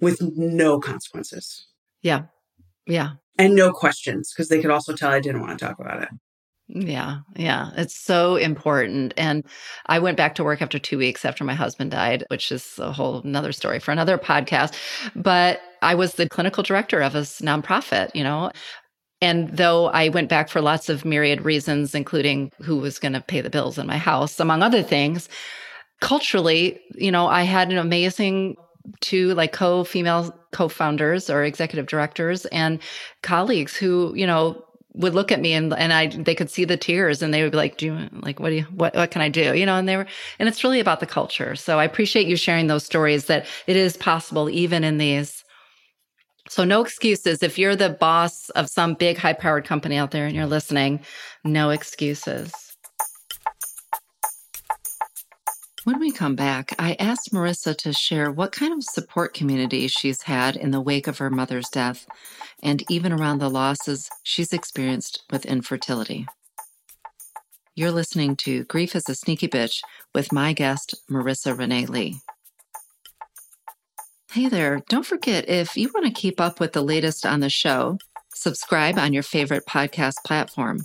with 0.00 0.22
no 0.22 0.80
consequences. 0.80 1.66
Yeah. 2.00 2.26
Yeah. 2.86 3.10
And 3.38 3.54
no 3.54 3.72
questions 3.72 4.32
because 4.32 4.48
they 4.48 4.60
could 4.60 4.70
also 4.70 4.94
tell 4.94 5.10
I 5.10 5.20
didn't 5.20 5.40
want 5.40 5.58
to 5.58 5.64
talk 5.64 5.78
about 5.78 6.02
it. 6.02 6.08
Yeah, 6.68 7.18
yeah. 7.36 7.70
It's 7.76 7.96
so 7.96 8.36
important. 8.36 9.14
And 9.16 9.44
I 9.86 10.00
went 10.00 10.16
back 10.16 10.34
to 10.36 10.44
work 10.44 10.60
after 10.60 10.78
two 10.78 10.98
weeks 10.98 11.24
after 11.24 11.44
my 11.44 11.54
husband 11.54 11.92
died, 11.92 12.24
which 12.28 12.50
is 12.50 12.78
a 12.78 12.90
whole 12.90 13.20
another 13.22 13.52
story 13.52 13.78
for 13.78 13.92
another 13.92 14.18
podcast. 14.18 14.74
But 15.14 15.60
I 15.82 15.94
was 15.94 16.14
the 16.14 16.28
clinical 16.28 16.64
director 16.64 17.00
of 17.02 17.14
a 17.14 17.20
nonprofit, 17.20 18.10
you 18.14 18.24
know. 18.24 18.50
And 19.20 19.48
though 19.48 19.86
I 19.86 20.08
went 20.08 20.28
back 20.28 20.48
for 20.48 20.60
lots 20.60 20.88
of 20.88 21.04
myriad 21.04 21.44
reasons, 21.44 21.94
including 21.94 22.50
who 22.60 22.78
was 22.78 22.98
going 22.98 23.14
to 23.14 23.20
pay 23.20 23.40
the 23.40 23.50
bills 23.50 23.78
in 23.78 23.86
my 23.86 23.96
house, 23.96 24.40
among 24.40 24.62
other 24.62 24.82
things, 24.82 25.28
culturally, 26.00 26.80
you 26.96 27.10
know, 27.10 27.26
I 27.28 27.44
had 27.44 27.70
an 27.70 27.78
amazing 27.78 28.56
two 29.00 29.34
like 29.34 29.52
co 29.52 29.84
female 29.84 30.38
co 30.52 30.68
founders 30.68 31.30
or 31.30 31.44
executive 31.44 31.86
directors 31.86 32.46
and 32.46 32.80
colleagues 33.22 33.76
who, 33.76 34.12
you 34.14 34.26
know, 34.26 34.62
would 34.94 35.14
look 35.14 35.30
at 35.30 35.40
me 35.40 35.52
and 35.52 35.74
and 35.74 35.92
I 35.92 36.06
they 36.06 36.34
could 36.34 36.50
see 36.50 36.64
the 36.64 36.76
tears 36.76 37.22
and 37.22 37.32
they 37.32 37.42
would 37.42 37.52
be 37.52 37.58
like, 37.58 37.76
"Do 37.76 37.86
you 37.86 38.08
like 38.22 38.40
what 38.40 38.50
do 38.50 38.56
you 38.56 38.62
what 38.64 38.94
what 38.94 39.10
can 39.10 39.22
I 39.22 39.28
do?" 39.28 39.54
You 39.54 39.66
know, 39.66 39.76
and 39.76 39.88
they 39.88 39.96
were 39.96 40.06
and 40.38 40.48
it's 40.48 40.64
really 40.64 40.80
about 40.80 41.00
the 41.00 41.06
culture. 41.06 41.54
So 41.56 41.78
I 41.78 41.84
appreciate 41.84 42.26
you 42.26 42.36
sharing 42.36 42.66
those 42.66 42.84
stories 42.84 43.26
that 43.26 43.46
it 43.66 43.76
is 43.76 43.96
possible 43.96 44.48
even 44.50 44.84
in 44.84 44.98
these 44.98 45.44
so 46.48 46.64
no 46.64 46.80
excuses 46.80 47.42
if 47.42 47.58
you're 47.58 47.76
the 47.76 47.90
boss 47.90 48.50
of 48.50 48.68
some 48.68 48.94
big 48.94 49.16
high 49.16 49.32
powered 49.32 49.64
company 49.64 49.96
out 49.96 50.12
there 50.12 50.26
and 50.26 50.34
you're 50.34 50.46
listening, 50.46 51.00
no 51.44 51.70
excuses. 51.70 52.75
When 55.86 56.00
we 56.00 56.10
come 56.10 56.34
back, 56.34 56.74
I 56.80 56.96
asked 56.98 57.32
Marissa 57.32 57.76
to 57.76 57.92
share 57.92 58.32
what 58.32 58.50
kind 58.50 58.72
of 58.72 58.82
support 58.82 59.34
community 59.34 59.86
she's 59.86 60.22
had 60.22 60.56
in 60.56 60.72
the 60.72 60.80
wake 60.80 61.06
of 61.06 61.18
her 61.18 61.30
mother's 61.30 61.68
death 61.68 62.08
and 62.60 62.82
even 62.90 63.12
around 63.12 63.38
the 63.38 63.48
losses 63.48 64.10
she's 64.24 64.52
experienced 64.52 65.22
with 65.30 65.46
infertility. 65.46 66.26
You're 67.76 67.92
listening 67.92 68.34
to 68.38 68.64
Grief 68.64 68.96
is 68.96 69.08
a 69.08 69.14
Sneaky 69.14 69.46
Bitch 69.46 69.80
with 70.12 70.32
my 70.32 70.52
guest, 70.52 70.96
Marissa 71.08 71.56
Renee 71.56 71.86
Lee. 71.86 72.18
Hey 74.32 74.48
there, 74.48 74.82
don't 74.88 75.06
forget 75.06 75.48
if 75.48 75.76
you 75.76 75.88
want 75.94 76.06
to 76.06 76.20
keep 76.20 76.40
up 76.40 76.58
with 76.58 76.72
the 76.72 76.82
latest 76.82 77.24
on 77.24 77.38
the 77.38 77.48
show, 77.48 77.98
subscribe 78.34 78.98
on 78.98 79.12
your 79.12 79.22
favorite 79.22 79.66
podcast 79.66 80.16
platform. 80.26 80.80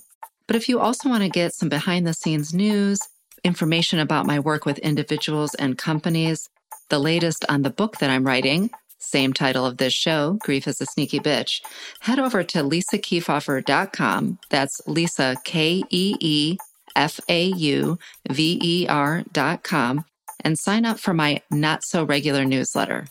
But 0.46 0.58
if 0.58 0.70
you 0.70 0.80
also 0.80 1.10
want 1.10 1.24
to 1.24 1.30
get 1.30 1.56
some 1.56 1.70
behind 1.70 2.06
the 2.06 2.14
scenes 2.14 2.54
news, 2.54 3.00
information 3.44 4.00
about 4.00 4.26
my 4.26 4.40
work 4.40 4.66
with 4.66 4.78
individuals 4.80 5.56
and 5.56 5.78
companies, 5.78 6.50
the 6.90 7.00
latest 7.00 7.46
on 7.50 7.62
the 7.62 7.70
book 7.70 7.98
that 7.98 8.10
I'm 8.10 8.26
writing, 8.26 8.70
same 9.00 9.34
title 9.34 9.66
of 9.66 9.78
this 9.78 9.94
show, 9.94 10.38
Grief 10.44 10.68
is 10.68 10.80
a 10.80 10.86
Sneaky 10.86 11.20
Bitch, 11.20 11.62
head 12.02 12.20
over 12.20 12.44
to 12.44 12.60
lisakeefauver.com. 12.60 14.40
That's 14.50 14.82
Lisa, 14.86 15.36
K 15.44 15.84
E 15.90 16.16
E 16.20 16.58
F 16.96 17.20
A 17.28 17.46
U 17.46 17.98
V 18.30 18.60
E 18.62 18.88
R.com, 18.88 20.06
and 20.42 20.60
sign 20.60 20.86
up 20.86 21.00
for 21.00 21.14
my 21.14 21.42
not 21.50 21.84
so 21.84 22.04
regular 22.04 22.46
newsletter. 22.46 23.08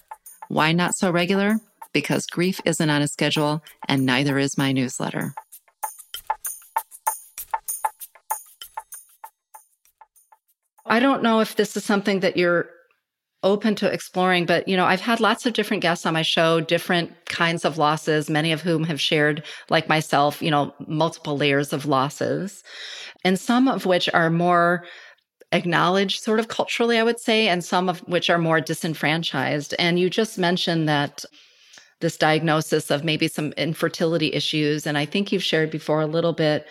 Why 0.49 0.73
not 0.73 0.95
so 0.95 1.11
regular? 1.11 1.57
Because 1.93 2.27
grief 2.27 2.61
isn't 2.65 2.91
on 2.91 3.03
a 3.03 3.09
schedule, 3.09 3.63
and 3.89 4.07
neither 4.07 4.39
is 4.39 4.57
my 4.57 4.71
newsletter. 4.71 5.35
I 10.91 10.99
don't 10.99 11.23
know 11.23 11.41
if 11.41 11.57
this 11.57 11.77
is 11.77 11.85
something 11.85 12.21
that 12.21 12.37
you're 12.37 12.69
open 13.43 13.75
to 13.77 13.91
exploring, 13.91 14.45
but 14.45 14.69
you 14.69 14.77
know, 14.77 14.85
I've 14.85 15.01
had 15.01 15.21
lots 15.21 15.47
of 15.47 15.55
different 15.55 15.83
guests 15.83 16.05
on 16.05 16.13
my 16.13 16.23
show, 16.23 16.61
different 16.61 17.13
kinds 17.27 17.65
of 17.65 17.79
losses, 17.79 18.29
many 18.29 18.53
of 18.53 18.61
whom 18.61 18.85
have 18.85 19.01
shared, 19.01 19.45
like 19.71 19.89
myself, 19.89 20.43
you 20.43 20.51
know, 20.51 20.75
multiple 20.87 21.39
layers 21.39 21.73
of 21.73 21.87
losses, 21.87 22.63
and 23.25 23.39
some 23.39 23.69
of 23.69 23.87
which 23.87 24.11
are 24.13 24.31
more 24.31 24.85
acknowledged 25.53 26.23
sort 26.23 26.41
of 26.41 26.49
culturally, 26.49 26.99
I 26.99 27.03
would 27.03 27.21
say, 27.21 27.49
and 27.49 27.65
some 27.65 27.89
of 27.89 28.01
which 28.01 28.29
are 28.29 28.39
more 28.39 28.61
disenfranchised. 28.61 29.75
And 29.79 29.99
you 29.99 30.11
just 30.11 30.39
mentioned 30.39 30.89
that 30.89 31.25
this 32.01 32.17
diagnosis 32.17 32.91
of 32.91 33.05
maybe 33.05 33.29
some 33.29 33.53
infertility 33.53 34.33
issues. 34.33 34.87
And 34.87 34.99
I 34.99 35.07
think 35.07 35.33
you've 35.33 35.43
shared 35.43 35.71
before 35.71 36.01
a 36.01 36.07
little 36.07 36.33
bit 36.33 36.67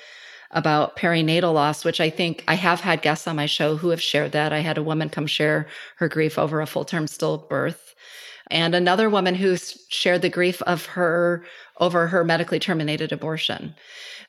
about 0.52 0.96
perinatal 0.96 1.54
loss, 1.54 1.86
which 1.86 2.02
I 2.02 2.10
think 2.10 2.44
I 2.48 2.56
have 2.56 2.82
had 2.82 3.02
guests 3.02 3.28
on 3.28 3.36
my 3.36 3.46
show 3.46 3.76
who 3.76 3.90
have 3.90 4.02
shared 4.02 4.32
that. 4.32 4.52
I 4.54 4.60
had 4.60 4.78
a 4.78 4.84
woman 4.84 5.10
come 5.10 5.28
share 5.28 5.68
her 5.98 6.08
grief 6.08 6.38
over 6.38 6.62
a 6.62 6.66
full 6.66 6.86
term 6.86 7.06
stillbirth, 7.06 7.94
and 8.50 8.74
another 8.74 9.10
woman 9.10 9.36
who 9.36 9.58
shared 9.90 10.22
the 10.22 10.30
grief 10.30 10.62
of 10.64 10.86
her 10.88 11.44
over 11.80 12.08
her 12.08 12.24
medically 12.24 12.60
terminated 12.60 13.12
abortion. 13.12 13.76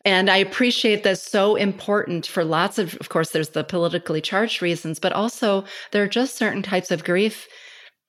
And 0.04 0.30
I 0.30 0.36
appreciate 0.38 1.02
that's 1.02 1.22
so 1.22 1.56
important 1.56 2.26
for 2.26 2.44
lots 2.44 2.78
of, 2.78 2.96
of 3.00 3.10
course, 3.10 3.30
there's 3.30 3.50
the 3.50 3.64
politically 3.64 4.20
charged 4.20 4.62
reasons, 4.62 4.98
but 4.98 5.12
also 5.12 5.64
there 5.90 6.02
are 6.02 6.08
just 6.08 6.36
certain 6.36 6.62
types 6.62 6.90
of 6.90 7.04
grief 7.04 7.48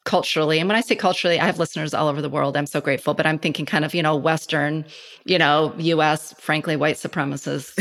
culturally. 0.04 0.60
And 0.60 0.68
when 0.68 0.76
I 0.76 0.82
say 0.82 0.96
culturally, 0.96 1.40
I 1.40 1.46
have 1.46 1.60
listeners 1.60 1.94
all 1.94 2.08
over 2.08 2.22
the 2.22 2.30
world. 2.30 2.58
I'm 2.58 2.66
so 2.66 2.82
grateful, 2.82 3.14
but 3.14 3.26
I'm 3.26 3.38
thinking 3.38 3.66
kind 3.66 3.86
of, 3.86 3.94
you 3.94 4.02
know, 4.02 4.16
Western, 4.16 4.84
you 5.26 5.38
know, 5.38 5.74
US, 5.78 6.34
frankly, 6.34 6.76
white 6.76 6.96
supremacist, 6.96 7.78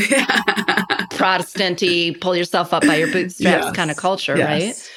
Protestanty, 1.17 2.11
pull 2.11 2.35
yourself 2.35 2.73
up 2.73 2.85
by 2.85 2.97
your 2.97 3.11
bootstraps 3.11 3.65
yes. 3.65 3.75
kind 3.75 3.89
of 3.89 3.97
culture, 3.97 4.37
yes. 4.37 4.47
right? 4.47 4.91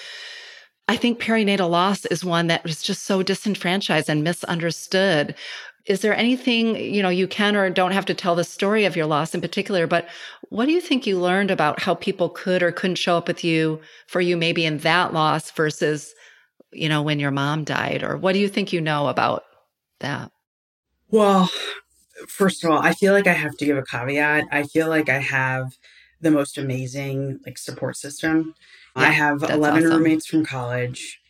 I 0.86 0.96
think 0.98 1.18
perinatal 1.18 1.70
loss 1.70 2.04
is 2.06 2.24
one 2.24 2.48
that 2.48 2.66
is 2.68 2.82
just 2.82 3.04
so 3.04 3.22
disenfranchised 3.22 4.10
and 4.10 4.22
misunderstood. 4.22 5.34
Is 5.86 6.00
there 6.00 6.14
anything, 6.14 6.76
you 6.76 7.02
know, 7.02 7.08
you 7.08 7.26
can 7.26 7.56
or 7.56 7.68
don't 7.70 7.92
have 7.92 8.06
to 8.06 8.14
tell 8.14 8.34
the 8.34 8.44
story 8.44 8.84
of 8.84 8.96
your 8.96 9.06
loss 9.06 9.34
in 9.34 9.40
particular, 9.40 9.86
but 9.86 10.08
what 10.50 10.66
do 10.66 10.72
you 10.72 10.80
think 10.80 11.06
you 11.06 11.18
learned 11.18 11.50
about 11.50 11.80
how 11.80 11.94
people 11.94 12.28
could 12.28 12.62
or 12.62 12.70
couldn't 12.70 12.96
show 12.96 13.16
up 13.16 13.28
with 13.28 13.42
you 13.42 13.80
for 14.06 14.20
you 14.20 14.36
maybe 14.36 14.66
in 14.66 14.78
that 14.78 15.14
loss 15.14 15.50
versus 15.50 16.14
you 16.74 16.88
know, 16.88 17.02
when 17.02 17.20
your 17.20 17.30
mom 17.30 17.64
died? 17.64 18.02
Or 18.02 18.16
what 18.16 18.32
do 18.32 18.38
you 18.38 18.48
think 18.48 18.72
you 18.72 18.80
know 18.80 19.08
about 19.08 19.44
that? 20.00 20.30
Well, 21.10 21.50
first 22.28 22.64
of 22.64 22.70
all, 22.70 22.78
I 22.78 22.92
feel 22.92 23.12
like 23.12 23.26
I 23.26 23.32
have 23.32 23.56
to 23.58 23.64
give 23.64 23.76
a 23.76 23.82
caveat. 23.82 24.44
I 24.50 24.64
feel 24.64 24.88
like 24.88 25.08
I 25.08 25.18
have 25.18 25.72
the 26.20 26.30
most 26.30 26.58
amazing 26.58 27.40
like 27.46 27.58
support 27.58 27.96
system. 27.96 28.54
Yeah, 28.96 29.02
I 29.02 29.10
have 29.10 29.42
11 29.42 29.60
awesome. 29.60 29.84
roommates 29.84 30.26
from 30.26 30.44
college. 30.44 31.20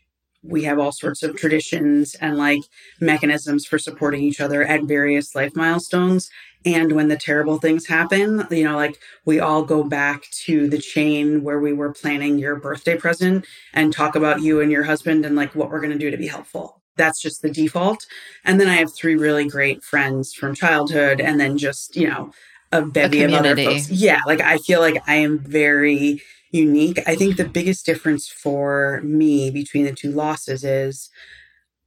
We 0.42 0.64
have 0.64 0.78
all 0.78 0.92
sorts 0.92 1.22
of 1.22 1.36
traditions 1.36 2.14
and 2.16 2.36
like 2.36 2.60
mechanisms 3.00 3.66
for 3.66 3.78
supporting 3.78 4.22
each 4.22 4.40
other 4.40 4.62
at 4.62 4.84
various 4.84 5.34
life 5.34 5.56
milestones. 5.56 6.28
And 6.64 6.92
when 6.92 7.08
the 7.08 7.16
terrible 7.16 7.58
things 7.58 7.86
happen, 7.86 8.46
you 8.50 8.64
know, 8.64 8.76
like 8.76 8.98
we 9.24 9.38
all 9.38 9.62
go 9.62 9.84
back 9.84 10.24
to 10.44 10.68
the 10.68 10.78
chain 10.78 11.42
where 11.42 11.60
we 11.60 11.72
were 11.72 11.92
planning 11.92 12.38
your 12.38 12.56
birthday 12.56 12.96
present 12.96 13.46
and 13.74 13.92
talk 13.92 14.16
about 14.16 14.40
you 14.40 14.60
and 14.60 14.72
your 14.72 14.84
husband 14.84 15.26
and 15.26 15.36
like 15.36 15.54
what 15.54 15.70
we're 15.70 15.80
going 15.80 15.92
to 15.92 15.98
do 15.98 16.10
to 16.10 16.16
be 16.16 16.26
helpful. 16.26 16.80
that's 16.96 17.20
just 17.20 17.42
the 17.42 17.50
default. 17.50 18.06
And 18.44 18.60
then 18.60 18.68
I 18.68 18.74
have 18.74 18.94
three 18.94 19.16
really 19.16 19.48
great 19.48 19.82
friends 19.82 20.32
from 20.32 20.54
childhood 20.54 21.20
and 21.20 21.40
then 21.40 21.58
just, 21.58 21.96
you 21.96 22.08
know, 22.08 22.32
a 22.72 22.82
bevy 22.82 23.22
a 23.22 23.26
of 23.26 23.34
other 23.34 23.56
folks. 23.56 23.90
Yeah, 23.90 24.20
like 24.26 24.40
I 24.40 24.58
feel 24.58 24.80
like 24.80 25.02
I 25.06 25.16
am 25.16 25.38
very 25.38 26.22
unique. 26.50 27.00
I 27.06 27.16
think 27.16 27.36
the 27.36 27.48
biggest 27.48 27.84
difference 27.86 28.28
for 28.28 29.00
me 29.02 29.50
between 29.50 29.84
the 29.84 29.92
two 29.92 30.12
losses 30.12 30.64
is 30.64 31.10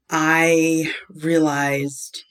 I 0.09 0.93
realized 1.09 2.23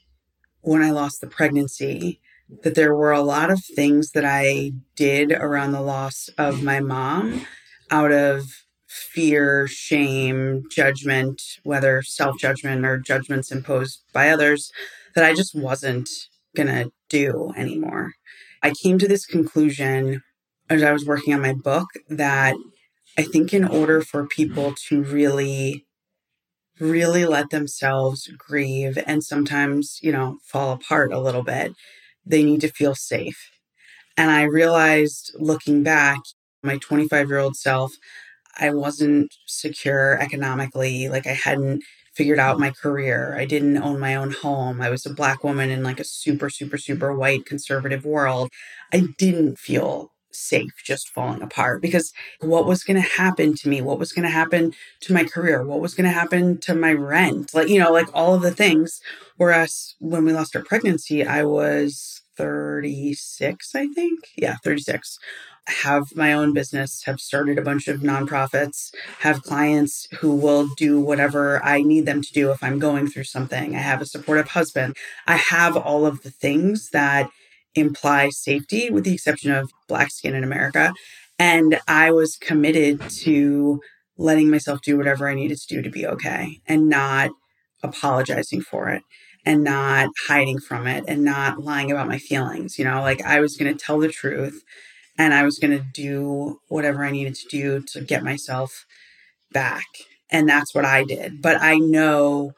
when 0.61 0.83
I 0.83 0.91
lost 0.91 1.21
the 1.21 1.27
pregnancy 1.27 2.21
that 2.63 2.75
there 2.75 2.95
were 2.95 3.13
a 3.13 3.23
lot 3.23 3.51
of 3.51 3.65
things 3.65 4.13
that 4.13 4.25
I 4.25 4.73
did 4.95 5.33
around 5.33 5.73
the 5.73 5.81
loss 5.81 6.29
of 6.39 6.57
mm-hmm. 6.57 6.65
my 6.65 6.81
mom 6.81 7.47
out 7.91 8.13
of 8.13 8.45
fear, 8.87 9.67
shame, 9.67 10.65
judgment, 10.71 11.43
whether 11.65 12.03
self 12.03 12.39
judgment 12.39 12.85
or 12.85 12.99
judgments 12.99 13.51
imposed 13.51 14.03
by 14.13 14.31
others, 14.31 14.71
that 15.15 15.25
I 15.25 15.35
just 15.35 15.55
wasn't 15.55 16.09
going 16.55 16.69
to 16.69 16.91
do 17.09 17.53
anymore. 17.57 18.13
I 18.63 18.73
came 18.83 18.99
to 18.99 19.09
this 19.09 19.27
conclusion 19.27 20.23
as 20.69 20.83
I 20.83 20.93
was 20.93 21.07
working 21.07 21.35
on 21.35 21.43
my 21.43 21.53
book 21.53 21.89
that 22.09 22.57
I 23.19 23.23
think 23.23 23.55
in 23.55 23.67
order 23.67 24.01
for 24.03 24.27
people 24.27 24.75
to 24.89 25.03
really, 25.03 25.87
really 26.81 27.25
let 27.25 27.51
themselves 27.51 28.29
grieve 28.37 28.99
and 29.07 29.23
sometimes, 29.23 29.99
you 30.03 30.13
know, 30.13 30.39
fall 30.45 30.73
apart 30.73 31.13
a 31.13 31.21
little 31.21 31.43
bit, 31.43 31.73
they 32.27 32.45
need 32.45 32.61
to 32.63 32.69
feel 32.69 32.95
safe. 32.95 33.51
And 34.17 34.31
I 34.31 34.45
realized 34.45 35.33
looking 35.39 35.83
back, 35.83 36.21
my 36.63 36.79
25 36.79 37.29
year 37.29 37.39
old 37.39 37.57
self, 37.57 37.93
I 38.59 38.71
wasn't 38.71 39.35
secure 39.47 40.21
economically. 40.21 41.09
Like 41.09 41.27
I 41.27 41.33
hadn't 41.35 41.83
figured 42.15 42.39
out 42.39 42.61
my 42.61 42.71
career. 42.73 43.37
I 43.39 43.45
didn't 43.47 43.79
own 43.79 44.01
my 44.01 44.17
own 44.17 44.33
home. 44.33 44.81
I 44.83 44.91
was 44.91 45.07
a 45.07 45.15
black 45.15 45.45
woman 45.45 45.71
in 45.71 45.83
like 45.83 46.01
a 46.01 46.05
super, 46.05 46.51
super, 46.51 46.79
super 46.79 47.15
white 47.15 47.47
conservative 47.47 48.05
world. 48.07 48.51
I 48.93 49.09
didn't 49.19 49.59
feel 49.59 50.13
safe 50.37 50.73
just 50.85 51.09
falling 51.09 51.43
apart 51.43 51.83
because 51.83 52.13
what 52.41 52.67
was 52.67 52.85
going 52.85 53.01
to 53.01 53.09
happen 53.09 53.55
to 53.55 53.69
me? 53.69 53.81
What 53.81 53.99
was 53.99 54.13
going 54.13 54.25
to 54.25 54.31
happen 54.31 54.73
to 55.01 55.13
my 55.13 55.25
career? 55.25 55.65
What 55.65 55.81
was 55.81 55.95
going 55.95 56.09
to 56.09 56.15
happen 56.15 56.59
to 56.59 56.75
my 56.75 56.93
rent? 56.93 57.55
Like, 57.55 57.69
you 57.69 57.79
know, 57.79 57.93
like 57.93 58.09
all 58.15 58.35
of 58.35 58.43
the 58.43 58.51
things. 58.51 59.01
Whereas 59.37 59.95
when 59.99 60.25
we 60.25 60.33
lost 60.33 60.57
our 60.57 60.63
pregnancy, 60.63 61.25
I 61.25 61.45
was 61.45 62.23
36, 62.37 63.75
I 63.75 63.87
think. 63.89 64.29
Yeah, 64.37 64.57
36 64.63 65.19
have 65.69 66.15
my 66.15 66.33
own 66.33 66.53
business, 66.53 67.03
have 67.05 67.21
started 67.21 67.59
a 67.59 67.63
bunch 67.63 67.89
of 67.89 68.01
nonprofits, 68.01 68.95
have 69.21 69.43
clients 69.43 70.07
who 70.21 70.35
will 70.35 70.69
do 70.77 71.01
whatever 71.01 71.63
I 71.65 71.83
need 71.83 72.07
them 72.07 72.23
to 72.23 72.33
do 72.33 72.51
if 72.53 72.63
I'm 72.63 72.79
going 72.79 73.09
through 73.09 73.25
something. 73.25 73.75
I 73.75 73.81
have 73.81 74.01
a 74.01 74.07
supportive 74.07 74.49
husband. 74.49 74.97
I 75.27 75.37
have 75.37 75.77
all 75.77 76.07
of 76.07 76.23
the 76.23 76.31
things 76.31 76.91
that 76.91 77.31
imply 77.81 78.31
safety, 78.31 78.91
with 78.91 79.05
the 79.05 79.15
exception 79.15 79.51
of 79.53 79.71
black 79.89 80.11
skin 80.11 80.35
in 80.35 80.45
America. 80.45 80.93
And 81.39 81.79
I 81.87 82.11
was 82.11 82.37
committed 82.37 83.01
to 83.11 83.81
letting 84.19 84.51
myself 84.51 84.81
do 84.83 84.97
whatever 84.97 85.29
I 85.29 85.35
needed 85.35 85.59
to 85.59 85.67
do 85.67 85.83
to 85.83 85.91
be 85.91 86.07
okay 86.07 86.61
and 86.67 86.89
not 86.89 87.31
apologizing 87.83 88.63
for 88.63 88.89
it 88.89 89.03
and 89.45 89.63
not 89.63 90.09
hiding 90.27 90.59
from 90.59 90.87
it 90.87 91.05
and 91.07 91.23
not 91.23 91.61
lying 91.61 91.93
about 91.93 92.09
my 92.09 92.19
feelings. 92.19 92.79
You 92.79 92.85
know, 92.85 93.01
like 93.03 93.23
I 93.23 93.41
was 93.41 93.57
going 93.57 93.75
to 93.75 93.85
tell 93.85 93.99
the 93.99 94.09
truth 94.09 94.63
and 95.19 95.35
I 95.35 95.45
was 95.45 95.59
going 95.59 95.77
to 95.77 95.85
do 95.95 96.61
whatever 96.69 97.05
I 97.05 97.11
needed 97.11 97.35
to 97.37 97.49
do 97.49 97.83
to 97.93 98.01
get 98.01 98.25
myself 98.25 98.87
back. 99.53 99.87
And 100.31 100.49
that's 100.49 100.75
what 100.75 100.85
I 100.85 101.05
did. 101.05 101.41
But 101.43 101.61
I 101.61 101.77
know 101.77 102.53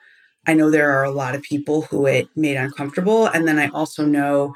I 0.46 0.54
know 0.54 0.70
there 0.70 0.92
are 0.92 1.04
a 1.04 1.10
lot 1.10 1.34
of 1.34 1.42
people 1.42 1.82
who 1.82 2.06
it 2.06 2.28
made 2.34 2.56
uncomfortable 2.56 3.26
and 3.26 3.46
then 3.46 3.58
I 3.58 3.68
also 3.68 4.06
know 4.06 4.54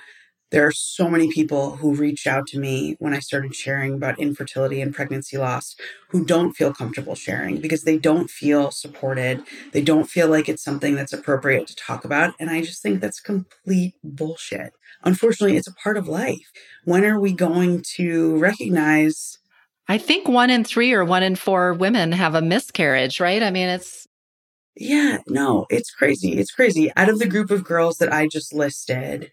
there 0.53 0.67
are 0.67 0.73
so 0.73 1.09
many 1.09 1.33
people 1.33 1.77
who 1.77 1.95
reached 1.95 2.27
out 2.27 2.47
to 2.49 2.59
me 2.59 2.95
when 2.99 3.15
I 3.15 3.21
started 3.21 3.55
sharing 3.55 3.95
about 3.95 4.21
infertility 4.21 4.83
and 4.83 4.95
pregnancy 4.95 5.39
loss 5.39 5.75
who 6.11 6.27
don't 6.27 6.53
feel 6.53 6.75
comfortable 6.75 7.15
sharing 7.15 7.59
because 7.59 7.85
they 7.85 7.97
don't 7.97 8.29
feel 8.29 8.71
supported. 8.71 9.43
They 9.73 9.81
don't 9.81 10.09
feel 10.09 10.29
like 10.29 10.51
it's 10.51 10.63
something 10.63 10.95
that's 10.95 11.15
appropriate 11.15 11.67
to 11.69 11.77
talk 11.77 12.05
about. 12.05 12.35
And 12.39 12.51
I 12.51 12.61
just 12.61 12.83
think 12.83 13.01
that's 13.01 13.19
complete 13.19 13.95
bullshit. 14.05 14.75
Unfortunately, 15.05 15.57
it's 15.57 15.67
a 15.67 15.75
part 15.75 15.97
of 15.97 16.07
life. 16.07 16.53
When 16.85 17.07
are 17.07 17.19
we 17.19 17.33
going 17.33 17.83
to 17.97 18.37
recognize? 18.37 19.39
I 19.89 19.97
think 19.97 20.29
one 20.29 20.51
in 20.51 20.65
three 20.65 20.93
or 20.93 21.05
one 21.05 21.23
in 21.23 21.35
four 21.35 21.73
women 21.73 22.13
have 22.13 22.35
a 22.35 22.43
miscarriage, 22.43 23.21
right? 23.21 23.43
I 23.43 23.51
mean, 23.51 23.69
it's. 23.69 24.07
Yeah, 24.77 25.19
no, 25.27 25.67
it's 25.71 25.91
crazy. 25.91 26.39
It's 26.39 26.51
crazy. 26.51 26.93
Out 26.97 27.09
of 27.09 27.19
the 27.19 27.27
group 27.27 27.51
of 27.51 27.65
girls 27.65 27.99
that 27.99 28.13
I 28.13 28.27
just 28.27 28.55
listed, 28.55 29.31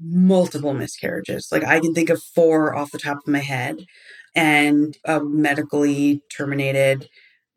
multiple 0.00 0.74
miscarriages. 0.74 1.48
Like 1.50 1.64
I 1.64 1.80
can 1.80 1.94
think 1.94 2.10
of 2.10 2.22
four 2.22 2.74
off 2.74 2.90
the 2.90 2.98
top 2.98 3.18
of 3.18 3.32
my 3.32 3.40
head, 3.40 3.84
and 4.34 4.96
a 5.04 5.20
medically 5.20 6.22
terminated 6.30 7.08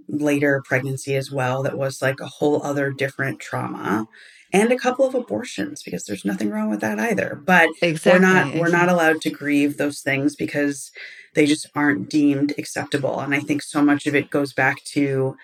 later 0.07 0.61
pregnancy 0.65 1.15
as 1.15 1.31
well 1.31 1.63
that 1.63 1.77
was 1.77 2.01
like 2.01 2.19
a 2.19 2.27
whole 2.27 2.61
other 2.63 2.91
different 2.91 3.39
trauma 3.39 4.07
and 4.51 4.71
a 4.71 4.77
couple 4.77 5.05
of 5.05 5.15
abortions 5.15 5.81
because 5.83 6.03
there's 6.03 6.25
nothing 6.25 6.49
wrong 6.49 6.69
with 6.69 6.81
that 6.81 6.99
either 6.99 7.41
but 7.45 7.69
exactly. 7.81 8.11
we're 8.11 8.19
not 8.19 8.55
we're 8.55 8.69
not 8.69 8.89
allowed 8.89 9.21
to 9.21 9.29
grieve 9.29 9.77
those 9.77 10.01
things 10.01 10.35
because 10.35 10.91
they 11.33 11.45
just 11.45 11.67
aren't 11.75 12.09
deemed 12.09 12.53
acceptable 12.57 13.19
and 13.19 13.33
i 13.33 13.39
think 13.39 13.61
so 13.61 13.81
much 13.81 14.05
of 14.05 14.15
it 14.15 14.29
goes 14.29 14.53
back 14.53 14.83
to 14.83 15.35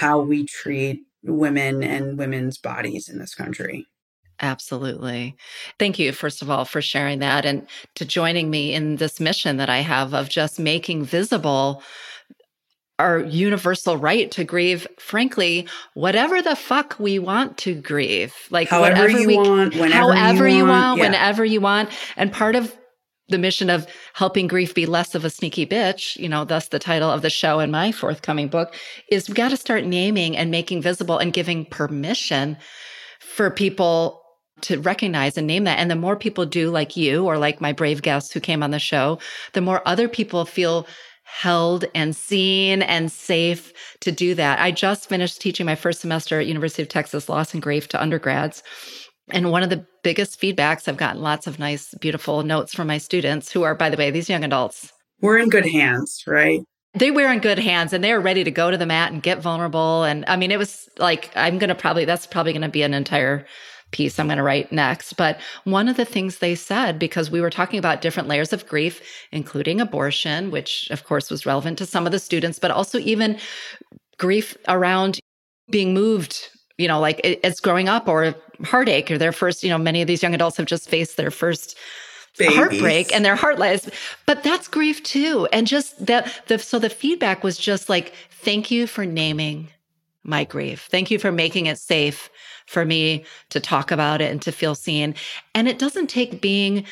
how 0.00 0.18
we 0.18 0.44
treat 0.44 1.02
women 1.22 1.84
and 1.84 2.18
women's 2.18 2.58
bodies 2.58 3.08
in 3.08 3.18
this 3.18 3.34
country 3.34 3.86
Absolutely. 4.40 5.34
Thank 5.78 5.98
you, 5.98 6.12
first 6.12 6.42
of 6.42 6.50
all, 6.50 6.64
for 6.64 6.82
sharing 6.82 7.20
that 7.20 7.46
and 7.46 7.66
to 7.94 8.04
joining 8.04 8.50
me 8.50 8.74
in 8.74 8.96
this 8.96 9.18
mission 9.18 9.56
that 9.56 9.70
I 9.70 9.78
have 9.78 10.14
of 10.14 10.28
just 10.28 10.58
making 10.58 11.04
visible 11.04 11.82
our 12.98 13.20
universal 13.20 13.96
right 13.96 14.30
to 14.30 14.44
grieve, 14.44 14.86
frankly, 14.98 15.68
whatever 15.94 16.40
the 16.40 16.56
fuck 16.56 16.96
we 16.98 17.18
want 17.18 17.58
to 17.58 17.74
grieve. 17.74 18.34
Like 18.50 18.68
however 18.68 19.02
whatever 19.02 19.18
you 19.18 19.26
we, 19.26 19.36
want, 19.36 19.74
whenever 19.74 20.14
however 20.14 20.48
you 20.48 20.64
want, 20.64 20.70
want 20.70 20.98
yeah. 20.98 21.04
whenever 21.04 21.44
you 21.44 21.60
want. 21.60 21.90
And 22.16 22.32
part 22.32 22.56
of 22.56 22.74
the 23.28 23.38
mission 23.38 23.68
of 23.68 23.86
helping 24.14 24.46
grief 24.46 24.74
be 24.74 24.86
less 24.86 25.14
of 25.14 25.24
a 25.24 25.30
sneaky 25.30 25.66
bitch, 25.66 26.16
you 26.16 26.28
know, 26.28 26.44
thus 26.44 26.68
the 26.68 26.78
title 26.78 27.10
of 27.10 27.22
the 27.22 27.30
show 27.30 27.58
in 27.58 27.70
my 27.70 27.92
forthcoming 27.92 28.48
book, 28.48 28.74
is 29.10 29.28
we 29.28 29.34
got 29.34 29.50
to 29.50 29.56
start 29.56 29.84
naming 29.84 30.36
and 30.36 30.50
making 30.50 30.80
visible 30.80 31.18
and 31.18 31.32
giving 31.32 31.64
permission 31.66 32.56
for 33.20 33.50
people 33.50 34.22
to 34.62 34.80
recognize 34.80 35.36
and 35.36 35.46
name 35.46 35.64
that. 35.64 35.78
And 35.78 35.90
the 35.90 35.96
more 35.96 36.16
people 36.16 36.46
do, 36.46 36.70
like 36.70 36.96
you 36.96 37.24
or 37.24 37.38
like 37.38 37.60
my 37.60 37.72
brave 37.72 38.02
guests 38.02 38.32
who 38.32 38.40
came 38.40 38.62
on 38.62 38.70
the 38.70 38.78
show, 38.78 39.18
the 39.52 39.60
more 39.60 39.82
other 39.86 40.08
people 40.08 40.44
feel 40.44 40.86
held 41.24 41.84
and 41.94 42.14
seen 42.14 42.82
and 42.82 43.10
safe 43.10 43.72
to 44.00 44.12
do 44.12 44.34
that. 44.34 44.60
I 44.60 44.70
just 44.70 45.08
finished 45.08 45.40
teaching 45.40 45.66
my 45.66 45.74
first 45.74 46.00
semester 46.00 46.40
at 46.40 46.46
University 46.46 46.82
of 46.82 46.88
Texas 46.88 47.28
Loss 47.28 47.52
and 47.52 47.62
Grief 47.62 47.88
to 47.88 48.00
undergrads. 48.00 48.62
And 49.30 49.50
one 49.50 49.64
of 49.64 49.70
the 49.70 49.84
biggest 50.04 50.40
feedbacks, 50.40 50.86
I've 50.86 50.96
gotten 50.96 51.20
lots 51.20 51.48
of 51.48 51.58
nice, 51.58 51.92
beautiful 51.94 52.44
notes 52.44 52.72
from 52.72 52.86
my 52.86 52.98
students 52.98 53.50
who 53.50 53.64
are, 53.64 53.74
by 53.74 53.90
the 53.90 53.96
way, 53.96 54.10
these 54.10 54.30
young 54.30 54.44
adults. 54.44 54.92
We're 55.20 55.38
in 55.38 55.48
good 55.48 55.66
hands, 55.66 56.22
right? 56.26 56.60
They 56.94 57.10
were 57.10 57.30
in 57.30 57.40
good 57.40 57.58
hands 57.58 57.92
and 57.92 58.04
they 58.04 58.12
were 58.12 58.20
ready 58.20 58.44
to 58.44 58.50
go 58.50 58.70
to 58.70 58.76
the 58.76 58.86
mat 58.86 59.12
and 59.12 59.22
get 59.22 59.42
vulnerable. 59.42 60.04
And 60.04 60.24
I 60.28 60.36
mean, 60.36 60.52
it 60.52 60.58
was 60.58 60.88
like, 60.98 61.30
I'm 61.34 61.58
going 61.58 61.68
to 61.68 61.74
probably, 61.74 62.04
that's 62.04 62.26
probably 62.26 62.52
going 62.52 62.62
to 62.62 62.68
be 62.68 62.82
an 62.82 62.94
entire 62.94 63.46
piece 63.92 64.18
I'm 64.18 64.26
going 64.26 64.36
to 64.36 64.42
write 64.42 64.72
next. 64.72 65.14
But 65.14 65.38
one 65.64 65.88
of 65.88 65.96
the 65.96 66.04
things 66.04 66.38
they 66.38 66.54
said, 66.54 66.98
because 66.98 67.30
we 67.30 67.40
were 67.40 67.50
talking 67.50 67.78
about 67.78 68.02
different 68.02 68.28
layers 68.28 68.52
of 68.52 68.66
grief, 68.66 69.00
including 69.32 69.80
abortion, 69.80 70.50
which 70.50 70.88
of 70.90 71.04
course 71.04 71.30
was 71.30 71.46
relevant 71.46 71.78
to 71.78 71.86
some 71.86 72.06
of 72.06 72.12
the 72.12 72.18
students, 72.18 72.58
but 72.58 72.70
also 72.70 72.98
even 72.98 73.38
grief 74.18 74.56
around 74.68 75.20
being 75.70 75.92
moved 75.94 76.50
you 76.78 76.88
know 76.88 77.00
like 77.00 77.20
it's 77.24 77.60
growing 77.60 77.88
up 77.88 78.08
or 78.08 78.34
heartache 78.64 79.10
or 79.10 79.18
their 79.18 79.32
first 79.32 79.62
you 79.62 79.68
know 79.68 79.78
many 79.78 80.00
of 80.00 80.06
these 80.06 80.22
young 80.22 80.34
adults 80.34 80.56
have 80.56 80.66
just 80.66 80.88
faced 80.88 81.16
their 81.16 81.30
first 81.30 81.76
Babies. 82.38 82.56
heartbreak 82.56 83.14
and 83.14 83.24
their 83.24 83.36
heart 83.36 83.58
lies 83.58 83.88
but 84.26 84.42
that's 84.42 84.68
grief 84.68 85.02
too 85.02 85.48
and 85.52 85.66
just 85.66 86.06
that 86.06 86.42
the 86.48 86.58
so 86.58 86.78
the 86.78 86.90
feedback 86.90 87.42
was 87.42 87.56
just 87.56 87.88
like 87.88 88.12
thank 88.30 88.70
you 88.70 88.86
for 88.86 89.06
naming 89.06 89.68
my 90.22 90.44
grief 90.44 90.86
thank 90.90 91.10
you 91.10 91.18
for 91.18 91.32
making 91.32 91.66
it 91.66 91.78
safe 91.78 92.28
for 92.66 92.84
me 92.84 93.24
to 93.50 93.60
talk 93.60 93.90
about 93.90 94.20
it 94.20 94.30
and 94.30 94.42
to 94.42 94.52
feel 94.52 94.74
seen. 94.74 95.14
And 95.54 95.68
it 95.68 95.78
doesn't 95.78 96.08
take 96.08 96.40
being 96.40 96.84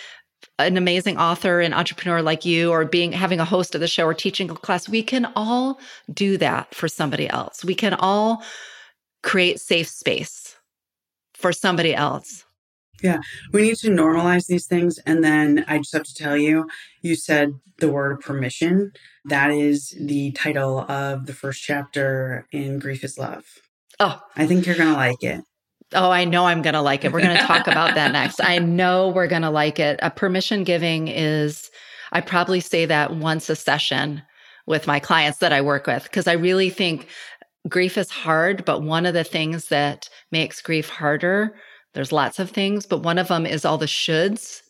an 0.59 0.77
amazing 0.77 1.19
author 1.19 1.61
and 1.61 1.75
entrepreneur 1.75 2.23
like 2.23 2.45
you 2.45 2.71
or 2.71 2.85
being 2.85 3.13
having 3.13 3.41
a 3.41 3.45
host 3.45 3.75
of 3.75 3.81
the 3.81 3.89
show 3.89 4.05
or 4.05 4.15
teaching 4.15 4.51
a 4.51 4.55
class. 4.55 4.89
We 4.89 5.03
can 5.03 5.27
all 5.37 5.81
do 6.13 6.37
that 6.39 6.75
for 6.75 6.89
somebody 6.89 7.29
else. 7.29 7.65
We 7.65 7.75
can 7.75 7.95
all 7.95 8.43
create 9.23 9.61
safe 9.61 9.89
space 9.89 10.57
for 11.35 11.53
somebody 11.53 11.95
else. 11.95 12.45
Yeah. 13.03 13.19
We 13.53 13.63
need 13.63 13.77
to 13.77 13.91
normalize 13.91 14.47
these 14.47 14.67
things. 14.67 14.99
And 14.99 15.23
then 15.23 15.65
i 15.69 15.79
just 15.79 15.93
have 15.93 16.05
to 16.05 16.15
tell 16.15 16.37
you 16.37 16.69
you 17.03 17.17
said 17.17 17.53
the 17.79 17.91
word 17.91 18.21
permission. 18.21 18.93
That 19.25 19.51
is 19.51 19.95
the 19.99 20.33
title 20.33 20.81
of 20.81 21.27
the 21.27 21.35
first 21.35 21.63
chapter 21.63 22.47
in 22.53 22.79
grief 22.79 23.03
is 23.03 23.19
love. 23.19 23.45
Oh, 24.01 24.21
I 24.37 24.47
think 24.47 24.67
you're 24.67 24.77
going 24.77 24.89
to 24.89 24.95
like 24.95 25.23
it. 25.23 25.45
Oh, 25.93 26.11
I 26.11 26.25
know 26.25 26.47
I'm 26.47 26.63
going 26.63 26.75
to 26.75 26.83
like 26.83 27.05
it. 27.05 27.13
We're 27.13 27.21
going 27.21 27.37
to 27.37 27.43
talk 27.43 27.67
about 27.67 27.95
that 27.95 28.13
next. 28.13 28.41
I 28.43 28.59
know 28.59 29.09
we're 29.09 29.27
going 29.27 29.43
to 29.43 29.51
like 29.51 29.79
it. 29.79 29.99
A 30.03 30.11
permission 30.11 30.65
giving 30.65 31.09
is, 31.09 31.71
I 32.13 32.21
probably 32.21 32.61
say 32.61 32.87
that 32.87 33.17
once 33.17 33.49
a 33.49 33.57
session 33.57 34.23
with 34.67 34.87
my 34.87 34.99
clients 34.99 35.39
that 35.39 35.53
I 35.53 35.61
work 35.61 35.87
with, 35.87 36.05
because 36.05 36.27
I 36.27 36.33
really 36.33 36.71
think 36.71 37.09
grief 37.69 37.99
is 37.99 38.11
hard. 38.11 38.65
But 38.65 38.83
one 38.83 39.07
of 39.07 39.15
the 39.15 39.25
things 39.25 39.69
that 39.69 40.09
makes 40.33 40.63
grief 40.63 40.89
harder, 40.89 41.55
there's 41.93 42.13
lots 42.13 42.39
of 42.39 42.51
things, 42.51 42.87
but 42.87 43.03
one 43.03 43.19
of 43.19 43.29
them 43.29 43.47
is 43.47 43.65
all 43.65 43.79
the 43.79 43.87
shoulds. 43.87 44.63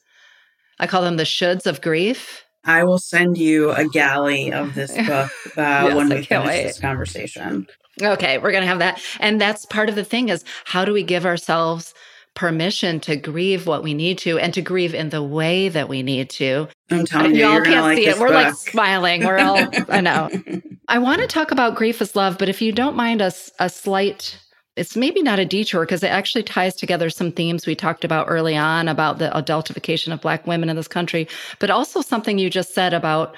I 0.78 0.86
call 0.86 1.02
them 1.02 1.16
the 1.16 1.22
shoulds 1.24 1.66
of 1.66 1.80
grief. 1.80 2.44
I 2.64 2.84
will 2.84 2.98
send 2.98 3.36
you 3.36 3.70
a 3.70 3.86
galley 3.88 4.52
of 4.52 4.74
this 4.74 4.92
book 4.96 5.30
uh, 5.56 5.86
yes, 5.86 5.94
when 5.94 6.08
we 6.08 6.22
finish 6.22 6.46
wait. 6.46 6.62
this 6.64 6.80
conversation. 6.80 7.66
Okay, 8.02 8.38
we're 8.38 8.50
going 8.50 8.62
to 8.62 8.68
have 8.68 8.80
that. 8.80 9.00
And 9.20 9.40
that's 9.40 9.66
part 9.66 9.88
of 9.88 9.94
the 9.94 10.04
thing 10.04 10.28
is 10.28 10.44
how 10.64 10.84
do 10.84 10.92
we 10.92 11.02
give 11.02 11.24
ourselves 11.24 11.94
permission 12.34 12.98
to 12.98 13.16
grieve 13.16 13.66
what 13.66 13.82
we 13.82 13.94
need 13.94 14.18
to 14.18 14.38
and 14.38 14.52
to 14.54 14.60
grieve 14.60 14.94
in 14.94 15.10
the 15.10 15.22
way 15.22 15.68
that 15.68 15.88
we 15.88 16.02
need 16.02 16.28
to. 16.28 16.68
I'm 16.90 17.06
telling 17.06 17.34
you, 17.34 17.46
y'all 17.46 17.62
can't 17.62 17.84
like 17.84 17.96
see 17.96 18.06
it. 18.06 18.18
We're 18.18 18.28
book. 18.28 18.34
like 18.34 18.54
smiling. 18.54 19.24
We're 19.24 19.38
all, 19.38 19.64
I 19.88 20.00
know. 20.00 20.28
I 20.88 20.98
want 20.98 21.20
to 21.20 21.26
talk 21.26 21.50
about 21.50 21.76
grief 21.76 22.02
is 22.02 22.16
love, 22.16 22.36
but 22.38 22.48
if 22.48 22.60
you 22.60 22.72
don't 22.72 22.96
mind 22.96 23.22
a, 23.22 23.32
a 23.60 23.70
slight, 23.70 24.38
it's 24.76 24.96
maybe 24.96 25.22
not 25.22 25.38
a 25.38 25.44
detour 25.44 25.84
because 25.84 26.02
it 26.02 26.08
actually 26.08 26.42
ties 26.42 26.74
together 26.74 27.08
some 27.08 27.30
themes 27.30 27.66
we 27.66 27.76
talked 27.76 28.04
about 28.04 28.26
early 28.28 28.56
on 28.56 28.88
about 28.88 29.18
the 29.18 29.30
adultification 29.30 30.12
of 30.12 30.20
Black 30.20 30.46
women 30.46 30.68
in 30.68 30.76
this 30.76 30.88
country, 30.88 31.28
but 31.60 31.70
also 31.70 32.00
something 32.00 32.38
you 32.38 32.50
just 32.50 32.74
said 32.74 32.92
about 32.92 33.36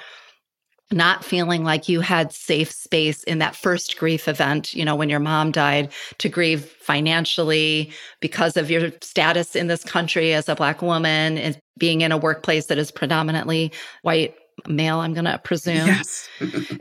not 0.91 1.25
feeling 1.25 1.63
like 1.63 1.89
you 1.89 1.99
had 2.01 2.31
safe 2.31 2.71
space 2.71 3.23
in 3.23 3.39
that 3.39 3.55
first 3.55 3.97
grief 3.97 4.27
event, 4.27 4.73
you 4.73 4.85
know, 4.85 4.95
when 4.95 5.09
your 5.09 5.19
mom 5.19 5.51
died, 5.51 5.91
to 6.19 6.29
grieve 6.29 6.65
financially 6.65 7.91
because 8.21 8.55
of 8.55 8.71
your 8.71 8.91
status 9.01 9.55
in 9.55 9.67
this 9.67 9.83
country 9.83 10.33
as 10.33 10.47
a 10.47 10.55
Black 10.55 10.81
woman 10.81 11.37
and 11.37 11.59
being 11.77 12.01
in 12.01 12.11
a 12.11 12.17
workplace 12.17 12.67
that 12.67 12.77
is 12.77 12.91
predominantly 12.91 13.71
white 14.01 14.35
male, 14.65 14.99
I'm 14.99 15.13
going 15.13 15.25
to 15.25 15.37
presume, 15.37 15.87
yes. 15.87 16.27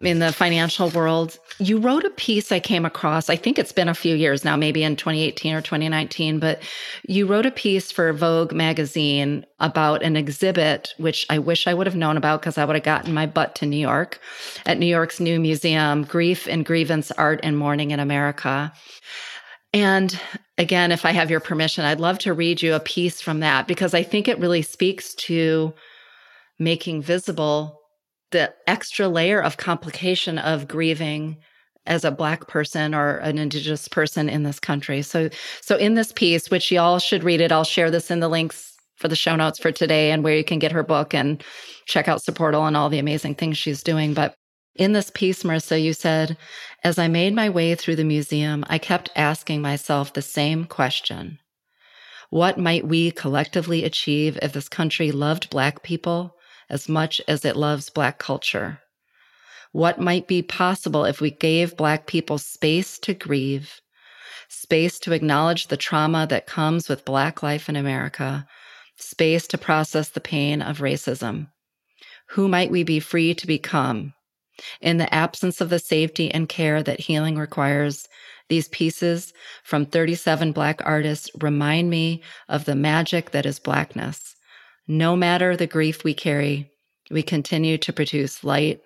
in 0.02 0.18
the 0.18 0.32
financial 0.32 0.90
world. 0.90 1.38
You 1.58 1.78
wrote 1.78 2.04
a 2.04 2.10
piece 2.10 2.50
I 2.50 2.60
came 2.60 2.84
across, 2.84 3.28
I 3.28 3.36
think 3.36 3.58
it's 3.58 3.72
been 3.72 3.88
a 3.88 3.94
few 3.94 4.14
years 4.16 4.44
now, 4.44 4.56
maybe 4.56 4.82
in 4.82 4.96
2018 4.96 5.54
or 5.54 5.60
2019, 5.60 6.38
but 6.38 6.62
you 7.06 7.26
wrote 7.26 7.46
a 7.46 7.50
piece 7.50 7.92
for 7.92 8.12
Vogue 8.12 8.52
magazine 8.52 9.44
about 9.60 10.02
an 10.02 10.16
exhibit, 10.16 10.94
which 10.98 11.26
I 11.30 11.38
wish 11.38 11.66
I 11.66 11.74
would 11.74 11.86
have 11.86 11.96
known 11.96 12.16
about 12.16 12.40
because 12.40 12.58
I 12.58 12.64
would 12.64 12.76
have 12.76 12.84
gotten 12.84 13.14
my 13.14 13.26
butt 13.26 13.54
to 13.56 13.66
New 13.66 13.76
York 13.76 14.20
at 14.64 14.78
New 14.78 14.86
York's 14.86 15.20
new 15.20 15.38
museum, 15.40 16.04
Grief 16.04 16.46
and 16.46 16.64
Grievance 16.64 17.10
Art 17.12 17.40
and 17.42 17.58
Mourning 17.58 17.90
in 17.90 18.00
America. 18.00 18.72
And 19.72 20.18
again, 20.58 20.92
if 20.92 21.04
I 21.04 21.12
have 21.12 21.30
your 21.30 21.40
permission, 21.40 21.84
I'd 21.84 22.00
love 22.00 22.18
to 22.20 22.32
read 22.32 22.62
you 22.62 22.74
a 22.74 22.80
piece 22.80 23.20
from 23.20 23.40
that 23.40 23.68
because 23.68 23.92
I 23.94 24.02
think 24.02 24.28
it 24.28 24.38
really 24.38 24.62
speaks 24.62 25.14
to 25.14 25.74
making 26.58 27.02
visible 27.02 27.80
the 28.30 28.52
extra 28.66 29.08
layer 29.08 29.40
of 29.40 29.56
complication 29.56 30.38
of 30.38 30.68
grieving 30.68 31.36
as 31.86 32.04
a 32.04 32.10
black 32.10 32.48
person 32.48 32.94
or 32.94 33.18
an 33.18 33.38
indigenous 33.38 33.86
person 33.88 34.28
in 34.28 34.42
this 34.42 34.58
country. 34.58 35.02
So 35.02 35.30
so 35.60 35.76
in 35.76 35.94
this 35.94 36.12
piece 36.12 36.50
which 36.50 36.72
y'all 36.72 36.98
should 36.98 37.22
read 37.22 37.40
it, 37.40 37.52
I'll 37.52 37.64
share 37.64 37.90
this 37.90 38.10
in 38.10 38.20
the 38.20 38.28
links 38.28 38.72
for 38.96 39.08
the 39.08 39.16
show 39.16 39.36
notes 39.36 39.58
for 39.58 39.70
today 39.70 40.10
and 40.10 40.24
where 40.24 40.36
you 40.36 40.44
can 40.44 40.58
get 40.58 40.72
her 40.72 40.82
book 40.82 41.14
and 41.14 41.42
check 41.86 42.08
out 42.08 42.22
Supportal 42.22 42.66
and 42.66 42.76
all 42.76 42.88
the 42.88 42.98
amazing 42.98 43.34
things 43.34 43.58
she's 43.58 43.82
doing. 43.82 44.14
But 44.14 44.34
in 44.74 44.92
this 44.92 45.10
piece, 45.14 45.42
Marissa, 45.42 45.82
you 45.82 45.92
said, 45.92 46.36
as 46.82 46.98
I 46.98 47.08
made 47.08 47.34
my 47.34 47.48
way 47.48 47.74
through 47.74 47.96
the 47.96 48.04
museum, 48.04 48.64
I 48.68 48.78
kept 48.78 49.10
asking 49.16 49.62
myself 49.62 50.12
the 50.12 50.22
same 50.22 50.64
question. 50.64 51.38
What 52.30 52.58
might 52.58 52.86
we 52.86 53.10
collectively 53.10 53.84
achieve 53.84 54.38
if 54.42 54.52
this 54.52 54.68
country 54.68 55.12
loved 55.12 55.50
Black 55.50 55.82
people 55.82 56.34
as 56.68 56.88
much 56.88 57.20
as 57.28 57.44
it 57.44 57.56
loves 57.56 57.90
Black 57.90 58.18
culture? 58.18 58.80
What 59.72 60.00
might 60.00 60.26
be 60.26 60.42
possible 60.42 61.04
if 61.04 61.20
we 61.20 61.30
gave 61.30 61.76
Black 61.76 62.06
people 62.06 62.38
space 62.38 62.98
to 63.00 63.14
grieve, 63.14 63.80
space 64.48 64.98
to 65.00 65.12
acknowledge 65.12 65.66
the 65.66 65.76
trauma 65.76 66.26
that 66.28 66.46
comes 66.46 66.88
with 66.88 67.04
Black 67.04 67.42
life 67.42 67.68
in 67.68 67.76
America, 67.76 68.46
space 68.96 69.46
to 69.48 69.58
process 69.58 70.08
the 70.08 70.20
pain 70.20 70.62
of 70.62 70.78
racism? 70.78 71.48
Who 72.30 72.48
might 72.48 72.70
we 72.70 72.84
be 72.84 73.00
free 73.00 73.34
to 73.34 73.46
become? 73.46 74.14
In 74.80 74.96
the 74.96 75.12
absence 75.12 75.60
of 75.60 75.68
the 75.68 75.78
safety 75.78 76.30
and 76.30 76.48
care 76.48 76.82
that 76.82 77.00
healing 77.00 77.36
requires, 77.36 78.08
these 78.48 78.68
pieces 78.68 79.34
from 79.64 79.84
37 79.84 80.52
Black 80.52 80.80
artists 80.84 81.28
remind 81.40 81.90
me 81.90 82.22
of 82.48 82.64
the 82.64 82.74
magic 82.74 83.32
that 83.32 83.44
is 83.44 83.58
Blackness 83.58 84.35
no 84.88 85.16
matter 85.16 85.56
the 85.56 85.66
grief 85.66 86.04
we 86.04 86.14
carry, 86.14 86.70
we 87.10 87.22
continue 87.22 87.78
to 87.78 87.92
produce 87.92 88.44
light 88.44 88.80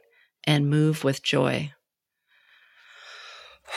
and 0.45 0.71
move 0.71 1.05
with 1.05 1.23
joy. 1.23 1.73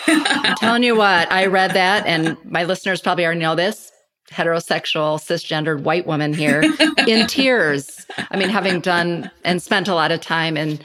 I'm 0.07 0.55
telling 0.55 0.83
you 0.83 0.95
what, 0.95 1.31
I 1.31 1.45
read 1.45 1.71
that, 1.71 2.05
and 2.07 2.37
my 2.43 2.63
listeners 2.63 3.01
probably 3.01 3.25
already 3.25 3.41
know 3.41 3.55
this 3.55 3.91
heterosexual, 4.31 5.19
cisgendered 5.19 5.83
white 5.83 6.07
woman 6.07 6.33
here 6.33 6.63
in 7.07 7.27
tears. 7.27 8.05
I 8.17 8.37
mean, 8.37 8.49
having 8.49 8.79
done 8.79 9.29
and 9.43 9.61
spent 9.61 9.87
a 9.87 9.95
lot 9.95 10.11
of 10.11 10.21
time 10.21 10.57
in 10.57 10.79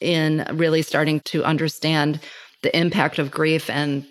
in 0.00 0.44
really 0.52 0.82
starting 0.82 1.20
to 1.20 1.44
understand 1.44 2.20
the 2.62 2.76
impact 2.76 3.18
of 3.18 3.30
grief 3.30 3.70
and 3.70 4.04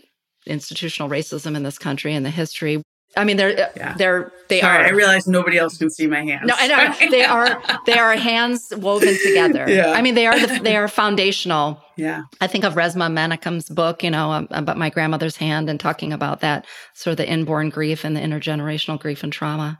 institutional 0.45 1.09
racism 1.09 1.55
in 1.55 1.63
this 1.63 1.77
country 1.77 2.13
and 2.13 2.25
the 2.25 2.29
history. 2.29 2.82
I 3.18 3.26
mean, 3.26 3.38
they're 3.38 3.70
yeah. 3.76 3.93
they're 3.97 4.32
they 4.47 4.62
Sorry, 4.62 4.86
are. 4.86 4.88
I 4.88 4.89
realize 4.89 5.28
nobody 5.28 5.57
else 5.57 5.78
can 5.78 5.89
see 5.89 6.07
my 6.07 6.24
hands. 6.24 6.43
No, 6.45 6.53
I 6.57 6.68
know 6.68 7.09
they 7.12 7.26
are 7.26 7.62
they 7.86 7.97
are 7.97 8.16
hands 8.16 8.72
woven 8.78 9.18
together. 9.26 9.66
Yeah. 9.68 9.91
I 9.91 10.01
mean, 10.01 10.16
they 10.16 10.28
are 10.28 10.39
the, 10.39 10.59
they 10.62 10.78
are 10.78 10.88
foundational. 10.88 11.82
Yeah. 11.97 12.24
I 12.39 12.47
think 12.47 12.64
of 12.64 12.76
Resmaa 12.76 13.12
Menakem's 13.12 13.70
book, 13.70 14.03
you 14.03 14.12
know, 14.12 14.47
about 14.51 14.78
my 14.78 14.89
grandmother's 14.89 15.36
hand 15.36 15.70
and 15.70 15.80
talking 15.80 16.14
about 16.14 16.39
that 16.41 16.66
sort 16.93 17.12
of 17.12 17.18
the 17.18 17.30
inborn 17.30 17.70
grief 17.70 18.05
and 18.05 18.16
the 18.16 18.22
intergenerational 18.22 18.99
grief 18.99 19.24
and 19.24 19.34
trauma 19.34 19.78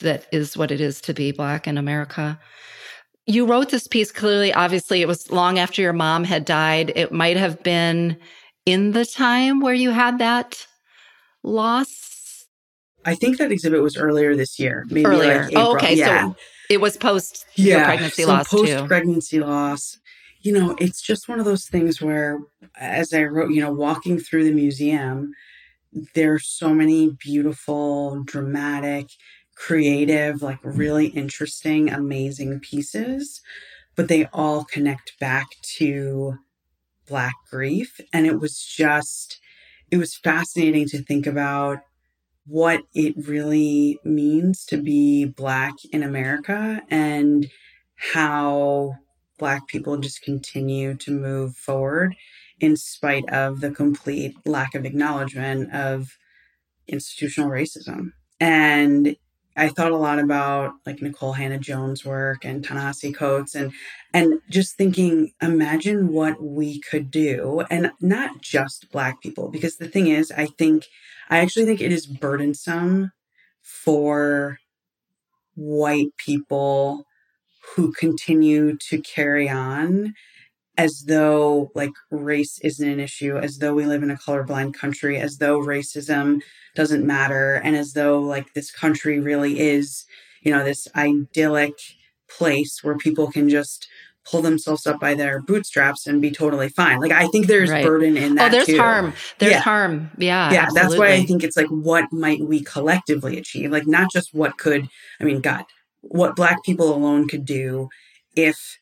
that 0.00 0.26
is 0.32 0.56
what 0.56 0.70
it 0.70 0.80
is 0.80 1.00
to 1.02 1.14
be 1.14 1.32
black 1.32 1.66
in 1.66 1.78
America. 1.78 2.38
You 3.26 3.46
wrote 3.46 3.70
this 3.70 3.88
piece 3.88 4.12
clearly. 4.12 4.52
Obviously, 4.52 5.00
it 5.00 5.08
was 5.08 5.30
long 5.30 5.58
after 5.58 5.82
your 5.82 5.92
mom 5.92 6.24
had 6.24 6.44
died. 6.44 6.92
It 6.94 7.10
might 7.10 7.36
have 7.36 7.62
been 7.62 8.16
in 8.66 8.92
the 8.92 9.04
time 9.04 9.60
where 9.60 9.74
you 9.74 9.90
had 9.90 10.18
that 10.18 10.66
loss 11.42 12.05
I 13.06 13.14
think 13.14 13.38
that 13.38 13.52
exhibit 13.52 13.82
was 13.82 13.96
earlier 13.96 14.36
this 14.36 14.58
year. 14.58 14.84
Maybe 14.90 15.06
earlier. 15.06 15.44
Like 15.44 15.52
April. 15.52 15.66
Oh, 15.66 15.76
okay. 15.76 15.94
Yeah. 15.94 16.30
So 16.30 16.36
it 16.68 16.80
was 16.80 16.96
post 16.96 17.46
yeah. 17.54 17.84
pregnancy 17.84 18.24
loss 18.24 18.48
post 18.48 18.86
pregnancy 18.86 19.40
loss. 19.40 19.98
You 20.40 20.52
know, 20.52 20.76
it's 20.78 21.00
just 21.00 21.28
one 21.28 21.38
of 21.38 21.44
those 21.44 21.66
things 21.66 22.02
where, 22.02 22.40
as 22.78 23.12
I 23.12 23.24
wrote, 23.24 23.50
you 23.52 23.60
know, 23.60 23.72
walking 23.72 24.18
through 24.18 24.44
the 24.44 24.52
museum, 24.52 25.32
there's 26.14 26.46
so 26.46 26.74
many 26.74 27.16
beautiful, 27.18 28.22
dramatic, 28.24 29.06
creative, 29.56 30.42
like 30.42 30.58
really 30.62 31.06
interesting, 31.06 31.90
amazing 31.90 32.60
pieces, 32.60 33.40
but 33.96 34.08
they 34.08 34.26
all 34.32 34.64
connect 34.64 35.18
back 35.18 35.46
to 35.78 36.36
Black 37.08 37.34
grief. 37.50 38.00
And 38.12 38.26
it 38.26 38.38
was 38.38 38.62
just, 38.62 39.40
it 39.90 39.96
was 39.96 40.14
fascinating 40.14 40.86
to 40.88 41.02
think 41.02 41.26
about 41.26 41.78
what 42.46 42.82
it 42.94 43.14
really 43.16 43.98
means 44.04 44.64
to 44.66 44.76
be 44.76 45.24
Black 45.24 45.74
in 45.92 46.02
America 46.02 46.80
and 46.90 47.48
how 48.12 48.94
Black 49.38 49.66
people 49.66 49.96
just 49.98 50.22
continue 50.22 50.94
to 50.94 51.10
move 51.10 51.56
forward 51.56 52.14
in 52.60 52.76
spite 52.76 53.28
of 53.28 53.60
the 53.60 53.70
complete 53.70 54.34
lack 54.46 54.74
of 54.74 54.84
acknowledgement 54.84 55.72
of 55.74 56.16
institutional 56.88 57.50
racism. 57.50 58.12
And 58.40 59.16
I 59.56 59.68
thought 59.68 59.92
a 59.92 59.96
lot 59.96 60.18
about 60.18 60.74
like 60.84 60.98
Nikole 60.98 61.36
Hannah-Jones' 61.36 62.04
work 62.04 62.44
and 62.44 62.62
Ta-Nehisi 62.62 63.14
Coates 63.14 63.54
and 63.54 63.72
and 64.12 64.40
just 64.50 64.76
thinking, 64.76 65.32
imagine 65.42 66.12
what 66.12 66.42
we 66.42 66.80
could 66.80 67.10
do, 67.10 67.64
and 67.70 67.90
not 68.00 68.40
just 68.40 68.90
Black 68.92 69.20
people, 69.20 69.50
because 69.50 69.76
the 69.76 69.88
thing 69.88 70.06
is, 70.06 70.30
I 70.30 70.46
think 70.46 70.86
I 71.28 71.38
actually 71.38 71.66
think 71.66 71.80
it 71.80 71.92
is 71.92 72.06
burdensome 72.06 73.12
for 73.62 74.58
white 75.56 76.16
people 76.18 77.04
who 77.76 77.92
continue 77.92 78.76
to 78.90 79.00
carry 79.00 79.48
on 79.48 80.14
as 80.78 81.04
though 81.08 81.70
like 81.74 81.92
race 82.10 82.58
isn't 82.62 82.88
an 82.88 83.00
issue, 83.00 83.38
as 83.38 83.58
though 83.58 83.74
we 83.74 83.86
live 83.86 84.02
in 84.02 84.10
a 84.10 84.16
colorblind 84.16 84.74
country, 84.74 85.18
as 85.18 85.38
though 85.38 85.60
racism 85.60 86.40
doesn't 86.76 87.06
matter, 87.06 87.56
and 87.64 87.76
as 87.76 87.94
though 87.94 88.20
like 88.20 88.54
this 88.54 88.70
country 88.72 89.20
really 89.20 89.60
is, 89.60 90.04
you 90.42 90.52
know, 90.52 90.64
this 90.64 90.88
idyllic 90.96 91.74
place 92.28 92.80
where 92.82 92.96
people 92.98 93.30
can 93.30 93.48
just 93.48 93.88
pull 94.30 94.42
themselves 94.42 94.86
up 94.86 95.00
by 95.00 95.14
their 95.14 95.40
bootstraps 95.40 96.06
and 96.06 96.20
be 96.20 96.30
totally 96.30 96.68
fine. 96.68 97.00
Like 97.00 97.12
I 97.12 97.26
think 97.28 97.46
there's 97.46 97.70
right. 97.70 97.84
burden 97.84 98.16
in 98.16 98.32
oh, 98.32 98.34
that. 98.36 98.48
Oh, 98.48 98.50
there's 98.50 98.66
too. 98.66 98.78
harm. 98.78 99.12
There's 99.38 99.52
yeah. 99.52 99.60
harm. 99.60 100.10
Yeah. 100.18 100.52
Yeah. 100.52 100.62
Absolutely. 100.62 100.80
That's 100.80 100.98
why 100.98 101.12
I 101.12 101.24
think 101.24 101.44
it's 101.44 101.56
like 101.56 101.68
what 101.68 102.12
might 102.12 102.40
we 102.40 102.62
collectively 102.62 103.38
achieve? 103.38 103.70
Like 103.70 103.86
not 103.86 104.10
just 104.12 104.34
what 104.34 104.58
could 104.58 104.88
I 105.20 105.24
mean, 105.24 105.40
God, 105.40 105.64
what 106.00 106.36
black 106.36 106.64
people 106.64 106.94
alone 106.94 107.28
could 107.28 107.44
do 107.44 107.88
if 108.34 108.78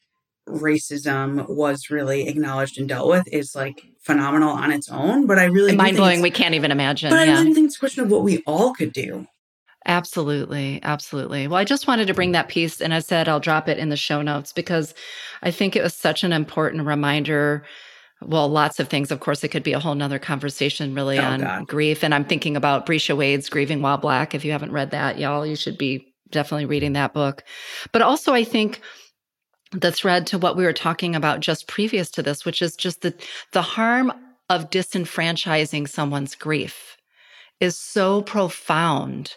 racism 0.48 1.48
was 1.48 1.88
really 1.90 2.28
acknowledged 2.28 2.78
and 2.78 2.88
dealt 2.88 3.08
with 3.08 3.26
is 3.32 3.54
like 3.54 3.82
phenomenal 4.00 4.50
on 4.50 4.72
its 4.72 4.88
own. 4.90 5.26
But 5.26 5.38
I 5.38 5.44
really 5.44 5.74
mind 5.74 5.96
blowing. 5.96 6.20
We 6.20 6.30
can't 6.30 6.54
even 6.54 6.70
imagine. 6.70 7.10
But 7.10 7.26
yeah. 7.26 7.34
I 7.34 7.40
really 7.40 7.54
think 7.54 7.66
it's 7.66 7.76
a 7.76 7.80
question 7.80 8.04
of 8.04 8.10
what 8.10 8.22
we 8.22 8.42
all 8.46 8.74
could 8.74 8.92
do. 8.92 9.26
Absolutely. 9.86 10.80
Absolutely. 10.82 11.46
Well, 11.46 11.58
I 11.58 11.64
just 11.64 11.86
wanted 11.86 12.06
to 12.06 12.14
bring 12.14 12.30
mm. 12.30 12.34
that 12.34 12.48
piece. 12.48 12.80
And 12.80 12.94
I 12.94 13.00
said 13.00 13.28
I'll 13.28 13.40
drop 13.40 13.68
it 13.68 13.78
in 13.78 13.90
the 13.90 13.96
show 13.96 14.22
notes 14.22 14.52
because 14.52 14.94
I 15.42 15.50
think 15.50 15.76
it 15.76 15.82
was 15.82 15.94
such 15.94 16.24
an 16.24 16.32
important 16.32 16.86
reminder. 16.86 17.64
Well, 18.22 18.48
lots 18.48 18.80
of 18.80 18.88
things. 18.88 19.10
Of 19.10 19.20
course, 19.20 19.44
it 19.44 19.48
could 19.48 19.62
be 19.62 19.74
a 19.74 19.80
whole 19.80 19.94
nother 19.94 20.18
conversation 20.18 20.94
really 20.94 21.18
oh, 21.18 21.24
on 21.24 21.40
God. 21.40 21.66
grief. 21.66 22.02
And 22.02 22.14
I'm 22.14 22.24
thinking 22.24 22.56
about 22.56 22.86
Breeshia 22.86 23.16
Wade's 23.16 23.50
Grieving 23.50 23.82
While 23.82 23.98
Black. 23.98 24.34
If 24.34 24.44
you 24.44 24.52
haven't 24.52 24.72
read 24.72 24.90
that, 24.92 25.18
y'all, 25.18 25.44
you 25.44 25.56
should 25.56 25.76
be 25.76 26.14
definitely 26.30 26.66
reading 26.66 26.94
that 26.94 27.12
book. 27.12 27.44
But 27.92 28.02
also, 28.02 28.32
I 28.32 28.44
think 28.44 28.80
the 29.72 29.92
thread 29.92 30.26
to 30.28 30.38
what 30.38 30.56
we 30.56 30.64
were 30.64 30.72
talking 30.72 31.14
about 31.14 31.40
just 31.40 31.68
previous 31.68 32.10
to 32.12 32.22
this, 32.22 32.44
which 32.44 32.62
is 32.62 32.76
just 32.76 33.02
the, 33.02 33.14
the 33.52 33.62
harm 33.62 34.12
of 34.48 34.70
disenfranchising 34.70 35.88
someone's 35.88 36.34
grief 36.34 36.96
is 37.60 37.76
so 37.76 38.22
profound 38.22 39.36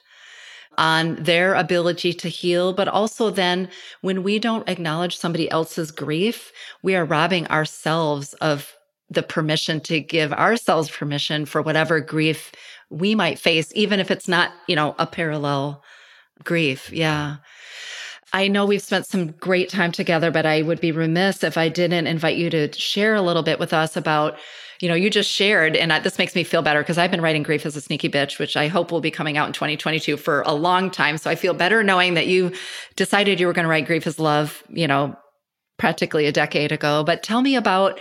on 0.78 1.15
their 1.15 1.53
ability 1.55 2.13
to 2.13 2.30
heal. 2.30 2.73
But 2.73 2.88
also, 2.88 3.30
then 3.30 3.69
when 4.01 4.23
we 4.23 4.39
don't 4.39 4.67
acknowledge 4.69 5.17
somebody 5.17 5.49
else's 5.49 5.91
grief, 5.91 6.51
we 6.84 6.95
are 6.95 7.05
robbing 7.05 7.47
ourselves 7.47 8.34
of 8.36 8.73
the 9.09 9.23
permission 9.23 9.80
to 9.82 9.99
give 9.99 10.34
ourselves 10.34 10.89
permission 10.89 11.45
for 11.45 11.61
whatever 11.61 11.99
grief 11.99 12.51
we 12.89 13.15
might 13.15 13.39
face, 13.39 13.71
even 13.75 13.99
if 13.99 14.11
it's 14.11 14.28
not, 14.28 14.51
you 14.67 14.75
know, 14.75 14.95
a 14.99 15.07
parallel 15.07 15.84
grief. 16.43 16.91
Yeah. 16.91 17.38
I 18.34 18.47
know 18.47 18.65
we've 18.65 18.82
spent 18.82 19.05
some 19.05 19.32
great 19.32 19.69
time 19.69 19.91
together, 19.91 20.32
but 20.32 20.45
I 20.45 20.61
would 20.61 20.82
be 20.82 20.91
remiss 20.91 21.43
if 21.43 21.57
I 21.57 21.69
didn't 21.69 22.07
invite 22.07 22.38
you 22.38 22.49
to 22.49 22.71
share 22.73 23.15
a 23.15 23.21
little 23.21 23.43
bit 23.43 23.59
with 23.59 23.73
us 23.73 23.95
about 23.95 24.38
you 24.80 24.88
know, 24.88 24.95
you 24.95 25.09
just 25.09 25.32
shared, 25.32 25.75
and 25.75 25.91
I, 25.91 25.99
this 25.99 26.19
makes 26.19 26.36
me 26.36 26.43
feel 26.43 26.61
better 26.61 26.82
because 26.82 26.97
I've 26.97 27.11
been 27.11 27.21
writing 27.21 27.43
Grief 27.43 27.65
as 27.65 27.75
a 27.75 27.82
Sneaky 27.82 28.09
Bitch, 28.09 28.38
which 28.38 28.55
I 28.55 28.67
hope 28.67 28.91
will 28.91 29.01
be 29.01 29.11
coming 29.11 29.38
out 29.38 29.47
in 29.47 29.53
2022 29.53 30.17
for 30.17 30.41
a 30.41 30.53
long 30.53 30.91
time. 30.91 31.17
So 31.17 31.30
I 31.30 31.36
feel 31.36 31.53
better 31.53 31.84
knowing 31.84 32.13
that 32.13 32.28
you 32.28 32.51
decided 32.95 33.39
you 33.39 33.47
were 33.47 33.53
going 33.53 33.63
to 33.63 33.69
write 33.69 33.88
Grief 33.88 34.05
as 34.05 34.19
Love, 34.19 34.63
you 34.69 34.88
know, 34.88 35.17
practically 35.78 36.25
a 36.25 36.32
decade 36.32 36.71
ago. 36.71 37.03
But 37.03 37.23
tell 37.23 37.41
me 37.41 37.55
about 37.55 37.99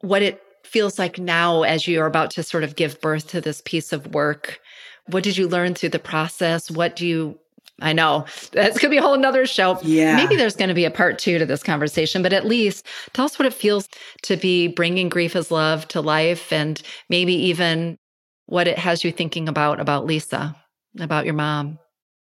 what 0.00 0.22
it 0.22 0.42
feels 0.64 0.98
like 0.98 1.18
now 1.18 1.62
as 1.62 1.86
you're 1.86 2.06
about 2.06 2.30
to 2.32 2.42
sort 2.42 2.64
of 2.64 2.76
give 2.76 3.00
birth 3.00 3.28
to 3.28 3.40
this 3.40 3.60
piece 3.64 3.92
of 3.92 4.14
work. 4.14 4.60
What 5.06 5.24
did 5.24 5.36
you 5.36 5.48
learn 5.48 5.74
through 5.74 5.90
the 5.90 5.98
process? 5.98 6.70
What 6.70 6.96
do 6.96 7.06
you 7.06 7.38
I 7.80 7.92
know 7.92 8.26
that's 8.52 8.78
going 8.78 8.90
to 8.90 8.94
be 8.94 8.98
a 8.98 9.02
whole 9.02 9.16
nother 9.16 9.46
show. 9.46 9.78
Yeah. 9.82 10.16
Maybe 10.16 10.36
there's 10.36 10.56
going 10.56 10.68
to 10.68 10.74
be 10.74 10.84
a 10.84 10.90
part 10.90 11.18
two 11.18 11.38
to 11.38 11.46
this 11.46 11.62
conversation, 11.62 12.22
but 12.22 12.32
at 12.32 12.46
least 12.46 12.86
tell 13.12 13.24
us 13.24 13.38
what 13.38 13.46
it 13.46 13.54
feels 13.54 13.88
to 14.22 14.36
be 14.36 14.68
bringing 14.68 15.08
grief 15.08 15.36
as 15.36 15.50
love 15.50 15.86
to 15.88 16.00
life 16.00 16.52
and 16.52 16.82
maybe 17.08 17.34
even 17.34 17.98
what 18.46 18.66
it 18.66 18.78
has 18.78 19.04
you 19.04 19.12
thinking 19.12 19.48
about, 19.48 19.78
about 19.78 20.06
Lisa, 20.06 20.56
about 20.98 21.24
your 21.24 21.34
mom. 21.34 21.78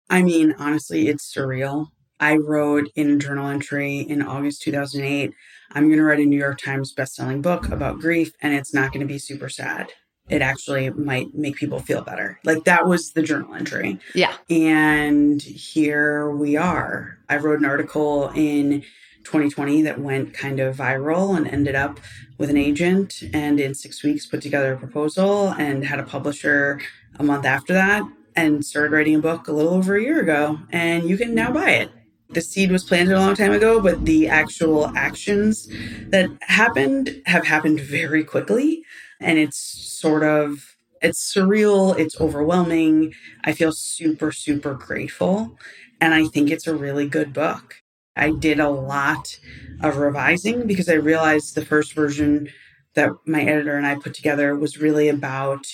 I 0.08 0.22
mean, 0.22 0.54
honestly, 0.58 1.08
it's 1.08 1.32
surreal. 1.34 1.88
I 2.18 2.36
wrote 2.36 2.88
in 2.94 3.10
a 3.10 3.16
journal 3.18 3.48
entry 3.48 3.98
in 3.98 4.22
August 4.22 4.62
2008, 4.62 5.32
I'm 5.72 5.88
going 5.88 5.98
to 5.98 6.04
write 6.04 6.20
a 6.20 6.24
New 6.24 6.38
York 6.38 6.60
Times 6.60 6.94
bestselling 6.94 7.42
book 7.42 7.68
about 7.68 7.98
grief, 7.98 8.32
and 8.40 8.54
it's 8.54 8.72
not 8.72 8.92
going 8.92 9.00
to 9.00 9.12
be 9.12 9.18
super 9.18 9.48
sad 9.48 9.92
it 10.28 10.42
actually 10.42 10.90
might 10.90 11.34
make 11.34 11.56
people 11.56 11.80
feel 11.80 12.02
better. 12.02 12.38
Like 12.44 12.64
that 12.64 12.86
was 12.86 13.12
the 13.12 13.22
journal 13.22 13.54
entry. 13.54 13.98
Yeah. 14.14 14.34
And 14.48 15.42
here 15.42 16.30
we 16.30 16.56
are. 16.56 17.18
I 17.28 17.36
wrote 17.36 17.58
an 17.58 17.64
article 17.64 18.30
in 18.34 18.82
2020 19.24 19.82
that 19.82 20.00
went 20.00 20.34
kind 20.34 20.60
of 20.60 20.76
viral 20.76 21.36
and 21.36 21.46
ended 21.46 21.74
up 21.74 22.00
with 22.38 22.50
an 22.50 22.56
agent 22.56 23.22
and 23.32 23.60
in 23.60 23.74
6 23.74 24.02
weeks 24.02 24.26
put 24.26 24.42
together 24.42 24.72
a 24.72 24.76
proposal 24.76 25.50
and 25.50 25.84
had 25.84 26.00
a 26.00 26.04
publisher 26.04 26.80
a 27.18 27.22
month 27.22 27.44
after 27.44 27.72
that 27.72 28.02
and 28.34 28.64
started 28.64 28.90
writing 28.90 29.14
a 29.14 29.20
book 29.20 29.46
a 29.46 29.52
little 29.52 29.74
over 29.74 29.96
a 29.96 30.02
year 30.02 30.20
ago 30.20 30.58
and 30.72 31.08
you 31.08 31.16
can 31.16 31.34
now 31.34 31.52
buy 31.52 31.70
it 31.70 31.90
the 32.32 32.40
seed 32.40 32.72
was 32.72 32.84
planted 32.84 33.14
a 33.14 33.20
long 33.20 33.34
time 33.34 33.52
ago, 33.52 33.80
but 33.80 34.04
the 34.04 34.28
actual 34.28 34.86
actions 34.96 35.68
that 36.08 36.30
happened 36.42 37.22
have 37.26 37.46
happened 37.46 37.80
very 37.80 38.24
quickly 38.24 38.84
and 39.22 39.38
it's 39.38 39.58
sort 39.58 40.22
of 40.22 40.76
it's 41.00 41.32
surreal 41.34 41.98
it's 41.98 42.20
overwhelming. 42.20 43.14
I 43.44 43.52
feel 43.52 43.72
super 43.72 44.32
super 44.32 44.74
grateful 44.74 45.56
and 46.00 46.14
i 46.14 46.24
think 46.26 46.50
it's 46.50 46.66
a 46.66 46.74
really 46.74 47.08
good 47.08 47.32
book. 47.32 47.76
I 48.16 48.32
did 48.32 48.60
a 48.60 48.70
lot 48.70 49.38
of 49.82 49.96
revising 49.96 50.66
because 50.66 50.88
i 50.88 50.94
realized 50.94 51.54
the 51.54 51.64
first 51.64 51.94
version 51.94 52.48
that 52.94 53.10
my 53.26 53.42
editor 53.42 53.76
and 53.76 53.86
i 53.86 53.94
put 53.96 54.14
together 54.14 54.54
was 54.56 54.78
really 54.78 55.08
about 55.08 55.66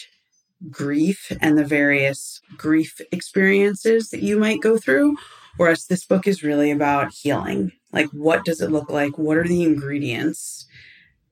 grief 0.70 1.32
and 1.40 1.56
the 1.58 1.64
various 1.64 2.40
grief 2.56 3.00
experiences 3.12 4.10
that 4.10 4.22
you 4.22 4.38
might 4.38 4.60
go 4.60 4.76
through 4.78 5.16
whereas 5.56 5.86
this 5.86 6.04
book 6.04 6.26
is 6.26 6.42
really 6.44 6.70
about 6.70 7.12
healing. 7.12 7.72
Like 7.92 8.08
what 8.10 8.44
does 8.44 8.60
it 8.60 8.70
look 8.70 8.90
like? 8.90 9.18
What 9.18 9.36
are 9.36 9.48
the 9.48 9.64
ingredients 9.64 10.66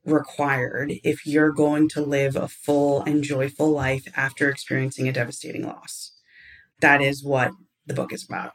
required 0.07 0.93
if 1.03 1.25
you're 1.25 1.51
going 1.51 1.89
to 1.89 2.01
live 2.01 2.35
a 2.35 2.47
full 2.47 3.01
and 3.03 3.23
joyful 3.23 3.69
life 3.69 4.07
after 4.15 4.49
experiencing 4.49 5.07
a 5.07 5.13
devastating 5.13 5.65
loss. 5.65 6.13
That 6.81 7.01
is 7.01 7.23
what 7.23 7.51
the 7.85 7.93
book 7.93 8.13
is 8.13 8.23
about. 8.23 8.53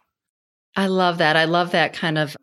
I 0.75 0.87
love 0.87 1.19
that. 1.19 1.37
I 1.37 1.45
love 1.45 1.73
that 1.73 1.93
kind 1.93 2.19
of 2.19 2.37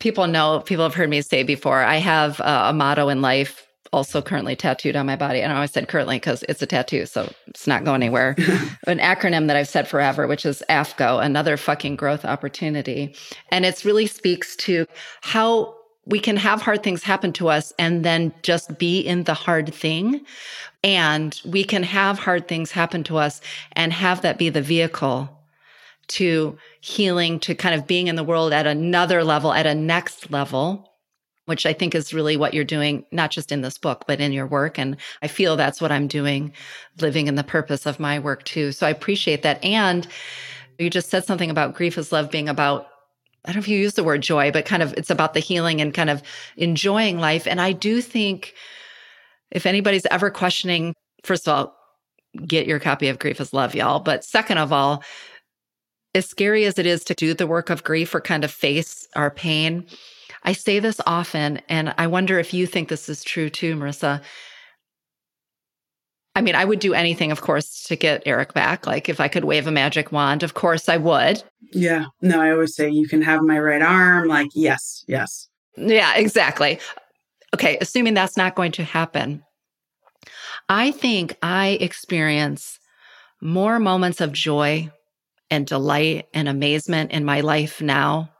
people 0.00 0.26
know, 0.26 0.60
people 0.60 0.84
have 0.84 0.94
heard 0.94 1.10
me 1.10 1.22
say 1.22 1.42
before, 1.42 1.82
I 1.82 1.96
have 1.96 2.40
a, 2.40 2.70
a 2.70 2.72
motto 2.72 3.08
in 3.08 3.22
life 3.22 3.66
also 3.92 4.22
currently 4.22 4.56
tattooed 4.56 4.96
on 4.96 5.06
my 5.06 5.16
body. 5.16 5.40
And 5.40 5.52
I 5.52 5.56
always 5.56 5.70
said 5.70 5.86
currently 5.86 6.16
because 6.16 6.42
it's 6.48 6.62
a 6.62 6.66
tattoo, 6.66 7.04
so 7.06 7.30
it's 7.46 7.66
not 7.66 7.84
going 7.84 8.02
anywhere. 8.02 8.34
An 8.86 8.98
acronym 8.98 9.46
that 9.48 9.56
I've 9.56 9.68
said 9.68 9.86
forever, 9.86 10.26
which 10.26 10.46
is 10.46 10.62
AFGO, 10.70 11.22
another 11.22 11.56
fucking 11.56 11.96
growth 11.96 12.24
opportunity. 12.24 13.14
And 13.50 13.66
it 13.66 13.84
really 13.84 14.06
speaks 14.06 14.56
to 14.56 14.86
how 15.20 15.74
we 16.06 16.18
can 16.18 16.36
have 16.36 16.62
hard 16.62 16.82
things 16.82 17.02
happen 17.02 17.32
to 17.34 17.48
us 17.48 17.72
and 17.78 18.04
then 18.04 18.32
just 18.42 18.78
be 18.78 19.00
in 19.00 19.24
the 19.24 19.34
hard 19.34 19.72
thing. 19.72 20.24
And 20.82 21.40
we 21.44 21.62
can 21.62 21.84
have 21.84 22.18
hard 22.18 22.48
things 22.48 22.72
happen 22.72 23.04
to 23.04 23.18
us 23.18 23.40
and 23.72 23.92
have 23.92 24.22
that 24.22 24.38
be 24.38 24.48
the 24.48 24.62
vehicle 24.62 25.30
to 26.08 26.58
healing, 26.80 27.38
to 27.40 27.54
kind 27.54 27.74
of 27.74 27.86
being 27.86 28.08
in 28.08 28.16
the 28.16 28.24
world 28.24 28.52
at 28.52 28.66
another 28.66 29.22
level, 29.22 29.52
at 29.52 29.66
a 29.66 29.74
next 29.74 30.32
level, 30.32 30.92
which 31.46 31.64
I 31.64 31.72
think 31.72 31.94
is 31.94 32.12
really 32.12 32.36
what 32.36 32.52
you're 32.52 32.64
doing, 32.64 33.04
not 33.12 33.30
just 33.30 33.52
in 33.52 33.60
this 33.60 33.78
book, 33.78 34.04
but 34.08 34.20
in 34.20 34.32
your 34.32 34.46
work. 34.46 34.78
And 34.78 34.96
I 35.22 35.28
feel 35.28 35.56
that's 35.56 35.80
what 35.80 35.92
I'm 35.92 36.08
doing, 36.08 36.52
living 37.00 37.28
in 37.28 37.36
the 37.36 37.44
purpose 37.44 37.86
of 37.86 38.00
my 38.00 38.18
work 38.18 38.44
too. 38.44 38.72
So 38.72 38.86
I 38.86 38.90
appreciate 38.90 39.42
that. 39.42 39.62
And 39.64 40.06
you 40.78 40.90
just 40.90 41.10
said 41.10 41.24
something 41.24 41.50
about 41.50 41.74
grief 41.74 41.96
is 41.96 42.10
love 42.10 42.30
being 42.30 42.48
about 42.48 42.88
I 43.44 43.48
don't 43.48 43.56
know 43.56 43.60
if 43.60 43.68
you 43.68 43.78
use 43.78 43.94
the 43.94 44.04
word 44.04 44.22
joy, 44.22 44.50
but 44.52 44.64
kind 44.64 44.82
of 44.82 44.94
it's 44.94 45.10
about 45.10 45.34
the 45.34 45.40
healing 45.40 45.80
and 45.80 45.92
kind 45.92 46.10
of 46.10 46.22
enjoying 46.56 47.18
life. 47.18 47.46
And 47.46 47.60
I 47.60 47.72
do 47.72 48.00
think 48.00 48.54
if 49.50 49.66
anybody's 49.66 50.06
ever 50.06 50.30
questioning, 50.30 50.94
first 51.24 51.48
of 51.48 51.54
all, 51.54 51.76
get 52.46 52.66
your 52.66 52.78
copy 52.78 53.08
of 53.08 53.18
Grief 53.18 53.40
is 53.40 53.52
Love, 53.52 53.74
y'all. 53.74 54.00
But 54.00 54.24
second 54.24 54.58
of 54.58 54.72
all, 54.72 55.02
as 56.14 56.26
scary 56.26 56.64
as 56.66 56.78
it 56.78 56.86
is 56.86 57.04
to 57.04 57.14
do 57.14 57.34
the 57.34 57.46
work 57.46 57.70
of 57.70 57.84
grief 57.84 58.14
or 58.14 58.20
kind 58.20 58.44
of 58.44 58.50
face 58.50 59.08
our 59.16 59.30
pain, 59.30 59.86
I 60.44 60.52
say 60.52 60.78
this 60.78 61.00
often, 61.06 61.60
and 61.68 61.94
I 61.98 62.06
wonder 62.06 62.38
if 62.38 62.52
you 62.52 62.66
think 62.66 62.88
this 62.88 63.08
is 63.08 63.24
true 63.24 63.48
too, 63.48 63.76
Marissa. 63.76 64.22
I 66.34 66.40
mean, 66.40 66.54
I 66.54 66.64
would 66.64 66.78
do 66.78 66.94
anything, 66.94 67.30
of 67.30 67.42
course, 67.42 67.84
to 67.84 67.96
get 67.96 68.22
Eric 68.24 68.54
back. 68.54 68.86
Like 68.86 69.08
if 69.08 69.20
I 69.20 69.28
could 69.28 69.44
wave 69.44 69.66
a 69.66 69.70
magic 69.70 70.12
wand, 70.12 70.42
of 70.42 70.54
course 70.54 70.88
I 70.88 70.96
would. 70.96 71.42
Yeah. 71.72 72.06
No, 72.22 72.40
I 72.40 72.50
always 72.50 72.74
say 72.74 72.88
you 72.88 73.06
can 73.06 73.22
have 73.22 73.42
my 73.42 73.58
right 73.58 73.82
arm. 73.82 74.28
Like, 74.28 74.48
yes, 74.54 75.04
yes. 75.06 75.48
Yeah, 75.76 76.14
exactly. 76.14 76.78
Okay. 77.54 77.76
Assuming 77.80 78.14
that's 78.14 78.36
not 78.36 78.54
going 78.54 78.72
to 78.72 78.84
happen, 78.84 79.42
I 80.68 80.90
think 80.90 81.36
I 81.42 81.78
experience 81.80 82.78
more 83.42 83.78
moments 83.78 84.20
of 84.20 84.32
joy 84.32 84.90
and 85.50 85.66
delight 85.66 86.28
and 86.32 86.48
amazement 86.48 87.10
in 87.10 87.26
my 87.26 87.40
life 87.40 87.82
now 87.82 88.30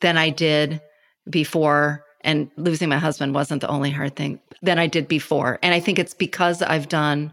than 0.00 0.16
I 0.16 0.30
did 0.30 0.80
before 1.28 2.02
and 2.22 2.50
losing 2.56 2.88
my 2.88 2.98
husband 2.98 3.34
wasn't 3.34 3.60
the 3.60 3.68
only 3.68 3.90
hard 3.90 4.16
thing 4.16 4.40
than 4.62 4.78
I 4.78 4.86
did 4.86 5.08
before. 5.08 5.58
And 5.62 5.74
I 5.74 5.80
think 5.80 5.98
it's 5.98 6.14
because 6.14 6.62
I've 6.62 6.88
done 6.88 7.32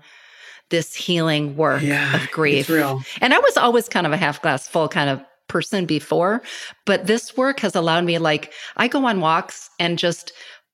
this 0.69 0.95
healing 0.95 1.55
work 1.55 1.81
yeah, 1.81 2.15
of 2.15 2.29
grief. 2.31 2.69
real. 2.69 3.01
And 3.21 3.33
I 3.33 3.39
was 3.39 3.57
always 3.57 3.87
kind 3.87 4.07
of 4.07 4.13
a 4.13 4.17
half 4.17 4.41
glass 4.41 4.67
full 4.67 4.87
kind 4.87 5.09
of 5.09 5.23
person 5.47 5.85
before, 5.85 6.41
but 6.85 7.05
this 7.05 7.37
work 7.37 7.59
has 7.59 7.75
allowed 7.75 8.05
me 8.05 8.17
like 8.17 8.51
I 8.77 8.87
go 8.87 9.05
on 9.05 9.19
walks 9.21 9.69
and 9.79 9.99
just 9.99 10.31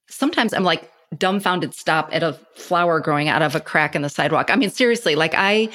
sometimes 0.10 0.54
I'm 0.54 0.64
like 0.64 0.89
dumbfounded 1.18 1.74
stop 1.74 2.10
at 2.14 2.24
a 2.24 2.34
flower 2.56 3.00
growing 3.00 3.30
out 3.30 3.41
of 3.41 3.56
a 3.56 3.60
crack 3.60 3.95
in 3.95 4.04
the 4.04 4.10
sidewalk. 4.10 4.50
I 4.52 4.56
mean 4.56 4.70
seriously, 4.70 5.16
like 5.16 5.34
I 5.36 5.70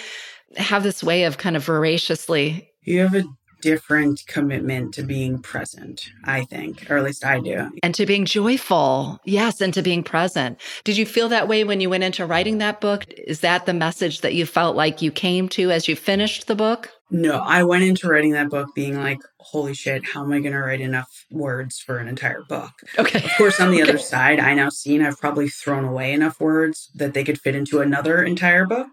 have 0.57 0.85
this 0.85 1.03
way 1.03 1.25
of 1.25 1.39
kind 1.39 1.57
of 1.57 1.65
voraciously 1.65 2.71
you 2.83 3.01
have 3.01 3.15
a 3.15 3.25
different 3.65 4.23
commitment 4.27 4.93
to 4.93 5.03
being 5.03 5.39
present, 5.39 6.11
I 6.25 6.45
think, 6.45 6.91
or 6.91 6.99
at 6.99 7.05
least 7.05 7.25
I 7.25 7.41
do. 7.41 7.71
And 7.83 7.95
to 7.95 8.05
being 8.05 8.27
joyful. 8.27 9.19
Yes. 9.25 9.63
And 9.63 9.73
to 9.73 9.81
being 9.81 10.03
present. 10.03 10.61
Did 10.85 10.99
you 10.99 11.07
feel 11.07 11.31
that 11.31 11.49
way 11.49 11.65
when 11.65 11.81
you 11.81 11.89
went 11.89 12.05
into 12.05 12.27
writing 12.27 12.59
that 12.59 12.83
book? 12.83 13.07
Is 13.17 13.41
that 13.41 13.65
the 13.65 13.73
message 13.73 14.21
that 14.21 14.35
you 14.35 14.45
felt 14.45 14.77
like 14.77 15.01
you 15.01 15.11
came 15.11 15.49
to 15.51 15.71
as 15.71 15.89
you 15.89 15.97
finished 15.97 16.47
the 16.47 16.55
book? 16.55 16.91
No, 17.11 17.39
I 17.39 17.65
went 17.65 17.85
into 17.85 18.07
writing 18.07 18.33
that 18.33 18.51
book 18.51 18.75
being 18.75 18.99
like, 18.99 19.21
holy 19.39 19.73
shit, 19.73 20.05
how 20.05 20.25
am 20.25 20.33
I 20.33 20.41
going 20.41 20.53
to 20.53 20.59
write 20.59 20.83
enough 20.83 21.25
words 21.31 21.79
for 21.79 21.97
an 21.97 22.07
entire 22.09 22.43
book? 22.47 22.73
Okay. 22.99 23.25
Of 23.25 23.31
course, 23.39 23.61
on 23.61 23.71
the 23.71 23.81
okay. 23.83 23.93
other 23.93 23.99
side, 23.99 24.41
I 24.41 24.53
now 24.53 24.69
seen 24.69 25.01
I've 25.01 25.21
probably 25.21 25.49
thrown 25.49 25.85
away 25.85 26.13
enough 26.13 26.39
words 26.39 26.91
that 26.97 27.15
they 27.15 27.25
could 27.25 27.41
fit 27.41 27.55
into 27.55 27.81
another 27.81 28.23
entire 28.23 28.67
book. 28.67 28.89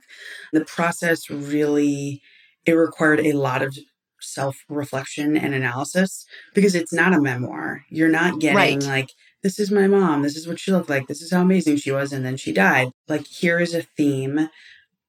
The 0.53 0.63
process 0.63 1.29
really, 1.29 2.21
it 2.65 2.71
required 2.71 3.19
a 3.19 3.33
lot 3.33 3.61
of 3.61 3.77
self 4.23 4.57
reflection 4.69 5.37
and 5.37 5.53
analysis 5.53 6.25
because 6.53 6.75
it's 6.75 6.93
not 6.93 7.13
a 7.13 7.21
memoir. 7.21 7.85
You're 7.89 8.09
not 8.09 8.39
getting 8.39 8.79
right. 8.79 8.83
like, 8.83 9.09
this 9.43 9.59
is 9.59 9.71
my 9.71 9.87
mom, 9.87 10.21
this 10.21 10.35
is 10.35 10.47
what 10.47 10.59
she 10.59 10.71
looked 10.71 10.89
like, 10.89 11.07
this 11.07 11.21
is 11.21 11.31
how 11.31 11.41
amazing 11.41 11.77
she 11.77 11.91
was, 11.91 12.13
and 12.13 12.23
then 12.23 12.37
she 12.37 12.53
died. 12.53 12.89
Like, 13.07 13.25
here 13.25 13.59
is 13.59 13.73
a 13.73 13.81
theme, 13.81 14.49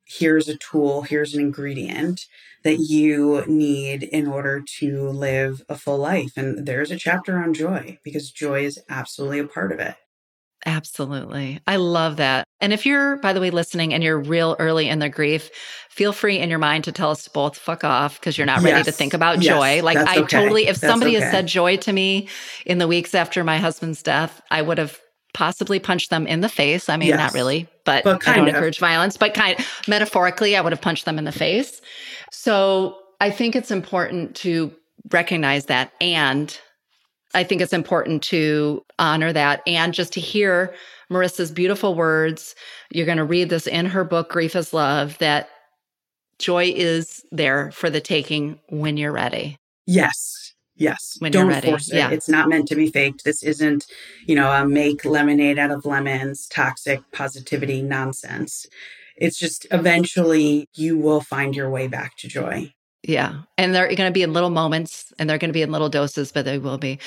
here's 0.07 0.49
a 0.49 0.57
tool, 0.57 1.03
here's 1.03 1.35
an 1.35 1.41
ingredient 1.41 2.27
that 2.65 2.77
you 2.77 3.45
need 3.47 4.05
in 4.05 4.27
order 4.27 4.63
to 4.79 5.09
live 5.09 5.63
a 5.69 5.77
full 5.77 5.99
life. 5.99 6.33
And 6.37 6.67
there's 6.67 6.91
a 6.91 6.97
chapter 6.97 7.39
on 7.39 7.55
joy 7.55 7.99
because 8.05 8.31
joy 8.31 8.65
is 8.65 8.81
absolutely 8.89 9.41
a 9.41 9.47
part 9.47 9.73
of 9.73 9.81
it. 9.81 9.97
Absolutely. 10.65 11.61
I 11.67 11.77
love 11.77 12.17
that. 12.17 12.47
And 12.61 12.73
if 12.73 12.87
you're, 12.87 13.17
by 13.17 13.33
the 13.33 13.41
way, 13.41 13.51
listening 13.51 13.93
and 13.93 14.03
you're 14.03 14.19
real 14.19 14.55
early 14.59 14.89
in 14.89 15.01
the 15.01 15.09
grief, 15.09 15.51
feel 15.91 16.13
free 16.13 16.39
in 16.39 16.51
your 16.51 16.59
mind 16.59 16.85
to 16.85 16.93
tell 16.93 17.11
us 17.11 17.27
both 17.27 17.57
fuck 17.57 17.83
off 17.83 18.21
because 18.21 18.39
you're 18.39 18.47
not 18.47 18.63
ready 18.63 18.79
yes. 18.79 18.87
to 18.87 18.93
think 18.93 19.13
about 19.13 19.43
yes, 19.43 19.55
joy. 19.55 19.83
Like 19.83 19.97
I 19.97 20.19
okay. 20.19 20.41
totally, 20.41 20.69
if 20.69 20.81
that's 20.81 20.93
somebody 20.93 21.17
okay. 21.17 21.25
has 21.25 21.33
said 21.33 21.47
joy 21.47 21.77
to 21.79 21.93
me 21.93 22.29
in 22.65 22.79
the 22.79 22.87
weeks 22.87 23.15
after 23.15 23.43
my 23.43 23.59
husband's 23.59 24.03
death, 24.03 24.41
I 24.51 24.63
would 24.63 24.79
have 24.79 25.01
possibly 25.35 25.81
punched 25.81 26.11
them 26.11 26.27
in 26.27 26.41
the 26.41 26.49
face. 26.49 26.89
I 26.89 26.97
mean, 26.97 27.09
yes. 27.09 27.19
not 27.19 27.35
really, 27.35 27.67
but, 27.85 28.05
but 28.05 28.27
I 28.29 28.37
don't 28.37 28.49
of. 28.49 28.55
encourage 28.55 28.79
violence, 28.79 29.17
but 29.17 29.35
kind 29.35 29.59
of 29.59 29.67
metaphorically, 29.89 30.57
I 30.57 30.61
would 30.61 30.73
have 30.73 30.83
punched 30.83 31.07
them 31.07 31.19
in 31.19 31.25
the 31.25 31.33
face. 31.33 31.81
So 32.31 32.99
I 33.21 33.31
think 33.31 33.57
it's 33.57 33.71
important 33.71 34.37
to 34.37 34.73
recognize 35.11 35.67
that 35.67 35.93
and 36.01 36.57
I 37.35 37.45
think 37.45 37.61
it's 37.61 37.73
important 37.73 38.23
to 38.25 38.85
honor 38.99 39.33
that 39.33 39.63
and 39.67 39.95
just 39.95 40.13
to 40.15 40.21
hear 40.21 40.75
Marissa's 41.11 41.51
beautiful 41.51 41.95
words. 41.95 42.55
You're 42.91 43.07
going 43.07 43.19
to 43.19 43.25
read 43.25 43.49
this 43.49 43.67
in 43.67 43.87
her 43.87 44.05
book, 44.05 44.31
Grief 44.31 44.55
is 44.57 44.73
Love, 44.73 45.19
that 45.19 45.49
joy 46.39 46.73
is 46.75 47.25
there 47.31 47.71
for 47.73 47.89
the 47.89 48.01
taking 48.01 48.59
when 48.69 48.97
you're 48.97 49.13
ready. 49.13 49.57
Yes. 49.87 50.55
Yes. 50.75 51.17
When 51.19 51.33
Don't 51.33 51.47
you're 51.47 51.55
ready. 51.55 51.69
Force 51.69 51.91
it. 51.91 51.97
Yeah. 51.97 52.11
It's 52.11 52.29
not 52.29 52.49
meant 52.49 52.67
to 52.69 52.75
be 52.75 52.91
faked. 52.91 53.25
This 53.25 53.43
isn't, 53.43 53.87
you 54.27 54.35
know, 54.35 54.51
a 54.51 54.67
make 54.67 55.05
lemonade 55.05 55.59
out 55.59 55.71
of 55.71 55.85
lemons, 55.85 56.49
toxic 56.49 57.01
positivity 57.13 57.83
nonsense. 57.83 58.67
It's 59.17 59.39
just 59.39 59.67
eventually 59.71 60.69
you 60.75 60.99
will 60.99 61.21
find 61.21 61.55
your 61.55 61.71
way 61.71 61.87
back 61.87 62.17
to 62.19 62.29
joy. 62.29 62.73
Yeah. 63.03 63.43
And 63.59 63.75
they're 63.75 63.89
going 63.89 64.09
to 64.09 64.13
be 64.13 64.23
in 64.23 64.33
little 64.33 64.51
moments 64.51 65.13
and 65.19 65.29
they're 65.29 65.39
going 65.39 65.49
to 65.49 65.55
be 65.55 65.63
in 65.63 65.73
little 65.73 65.89
doses, 65.89 66.31
but 66.31 66.45
they 66.45 66.59
will 66.59 66.79
be. 66.79 66.99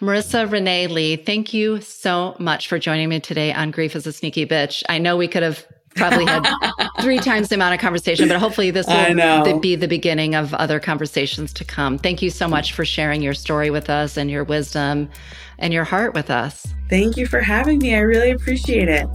Marissa 0.00 0.50
Renee 0.50 0.86
Lee, 0.86 1.16
thank 1.16 1.52
you 1.52 1.80
so 1.80 2.36
much 2.38 2.68
for 2.68 2.78
joining 2.78 3.08
me 3.08 3.20
today 3.20 3.52
on 3.52 3.70
Grief 3.70 3.94
is 3.94 4.06
a 4.06 4.12
Sneaky 4.12 4.46
Bitch. 4.46 4.82
I 4.88 4.98
know 4.98 5.16
we 5.16 5.28
could 5.28 5.42
have 5.42 5.66
probably 5.94 6.24
had 6.24 6.48
three 7.00 7.18
times 7.18 7.50
the 7.50 7.54
amount 7.56 7.74
of 7.74 7.80
conversation, 7.80 8.28
but 8.28 8.38
hopefully 8.38 8.70
this 8.70 8.86
will 8.86 9.60
be 9.60 9.76
the 9.76 9.88
beginning 9.88 10.34
of 10.34 10.54
other 10.54 10.80
conversations 10.80 11.52
to 11.52 11.64
come. 11.64 11.98
Thank 11.98 12.22
you 12.22 12.30
so 12.30 12.48
much 12.48 12.72
for 12.72 12.86
sharing 12.86 13.20
your 13.20 13.34
story 13.34 13.68
with 13.70 13.90
us 13.90 14.16
and 14.16 14.30
your 14.30 14.44
wisdom 14.44 15.10
and 15.58 15.74
your 15.74 15.84
heart 15.84 16.14
with 16.14 16.30
us. 16.30 16.66
Thank 16.88 17.18
you 17.18 17.26
for 17.26 17.40
having 17.40 17.78
me. 17.78 17.94
I 17.94 17.98
really 17.98 18.30
appreciate 18.30 18.88
it. 18.88 19.06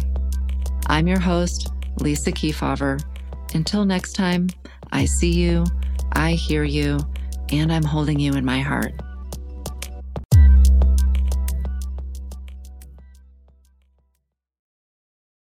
I'm 0.88 1.08
your 1.08 1.20
host, 1.20 1.72
Lisa 2.00 2.32
Keefauver. 2.32 3.02
Until 3.54 3.86
next 3.86 4.14
time, 4.14 4.50
I 4.92 5.06
see 5.06 5.32
you, 5.32 5.66
I 6.14 6.32
hear 6.32 6.64
you, 6.64 7.00
and 7.52 7.72
I'm 7.72 7.84
holding 7.84 8.20
you 8.20 8.34
in 8.34 8.46
my 8.46 8.60
heart. 8.62 8.94